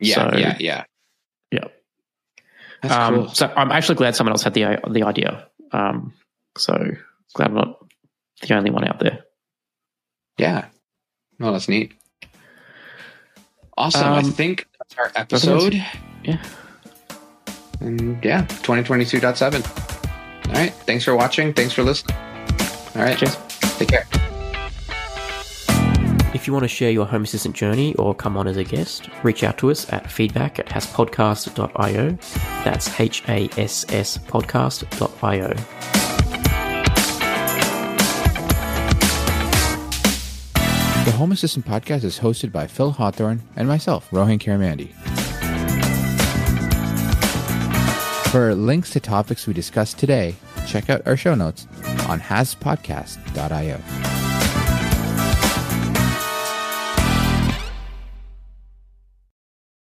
Yeah, 0.00 0.14
So- 0.30 0.36
yeah, 0.38 0.56
yeah. 0.60 0.84
Yeah. 1.50 1.64
That's 2.82 2.94
Um, 2.94 3.14
cool. 3.14 3.28
So 3.28 3.52
I'm 3.56 3.70
actually 3.72 3.94
glad 3.96 4.14
someone 4.16 4.32
else 4.32 4.42
had 4.42 4.54
the 4.54 4.78
the 4.90 5.02
idea. 5.04 5.48
Um, 5.72 6.12
so 6.56 6.74
glad 7.34 7.48
I'm 7.50 7.54
not 7.54 7.78
the 8.42 8.54
only 8.54 8.70
one 8.70 8.86
out 8.86 8.98
there. 9.00 9.24
Yeah. 10.38 10.66
No, 11.38 11.52
that's 11.52 11.68
neat. 11.68 11.94
Awesome. 13.76 14.06
I 14.12 14.18
Um, 14.18 14.30
think 14.32 14.66
that's 14.78 14.96
our 14.98 15.10
episode. 15.16 15.74
Yeah. 16.22 16.42
And 17.80 18.22
yeah, 18.24 18.46
2022.7. 18.62 19.62
All 20.48 20.54
right. 20.54 20.72
Thanks 20.86 21.04
for 21.04 21.14
watching. 21.16 21.52
Thanks 21.52 21.72
for 21.74 21.82
listening. 21.82 22.16
All 22.96 23.02
right. 23.02 23.18
Cheers. 23.18 23.36
Take 23.78 23.88
care. 23.88 24.23
If 26.44 26.48
you 26.48 26.52
want 26.52 26.64
to 26.64 26.68
share 26.68 26.90
your 26.90 27.06
Home 27.06 27.24
Assistant 27.24 27.56
journey 27.56 27.94
or 27.94 28.14
come 28.14 28.36
on 28.36 28.46
as 28.46 28.58
a 28.58 28.64
guest, 28.64 29.08
reach 29.22 29.42
out 29.42 29.56
to 29.56 29.70
us 29.70 29.90
at 29.90 30.12
feedback 30.12 30.58
at 30.58 30.66
hasspodcast.io. 30.66 32.18
That's 32.64 33.00
H 33.00 33.22
A 33.30 33.48
S 33.56 33.86
S 33.88 34.18
podcast.io. 34.18 35.54
The 41.04 41.12
Home 41.12 41.32
Assistant 41.32 41.64
podcast 41.64 42.04
is 42.04 42.18
hosted 42.18 42.52
by 42.52 42.66
Phil 42.66 42.90
Hawthorne 42.90 43.40
and 43.56 43.66
myself, 43.66 44.06
Rohan 44.12 44.38
Karamandi. 44.38 44.92
For 48.30 48.54
links 48.54 48.90
to 48.90 49.00
topics 49.00 49.46
we 49.46 49.54
discussed 49.54 49.98
today, 49.98 50.34
check 50.66 50.90
out 50.90 51.06
our 51.06 51.16
show 51.16 51.34
notes 51.34 51.66
on 52.06 52.20
hasspodcast.io. 52.20 54.13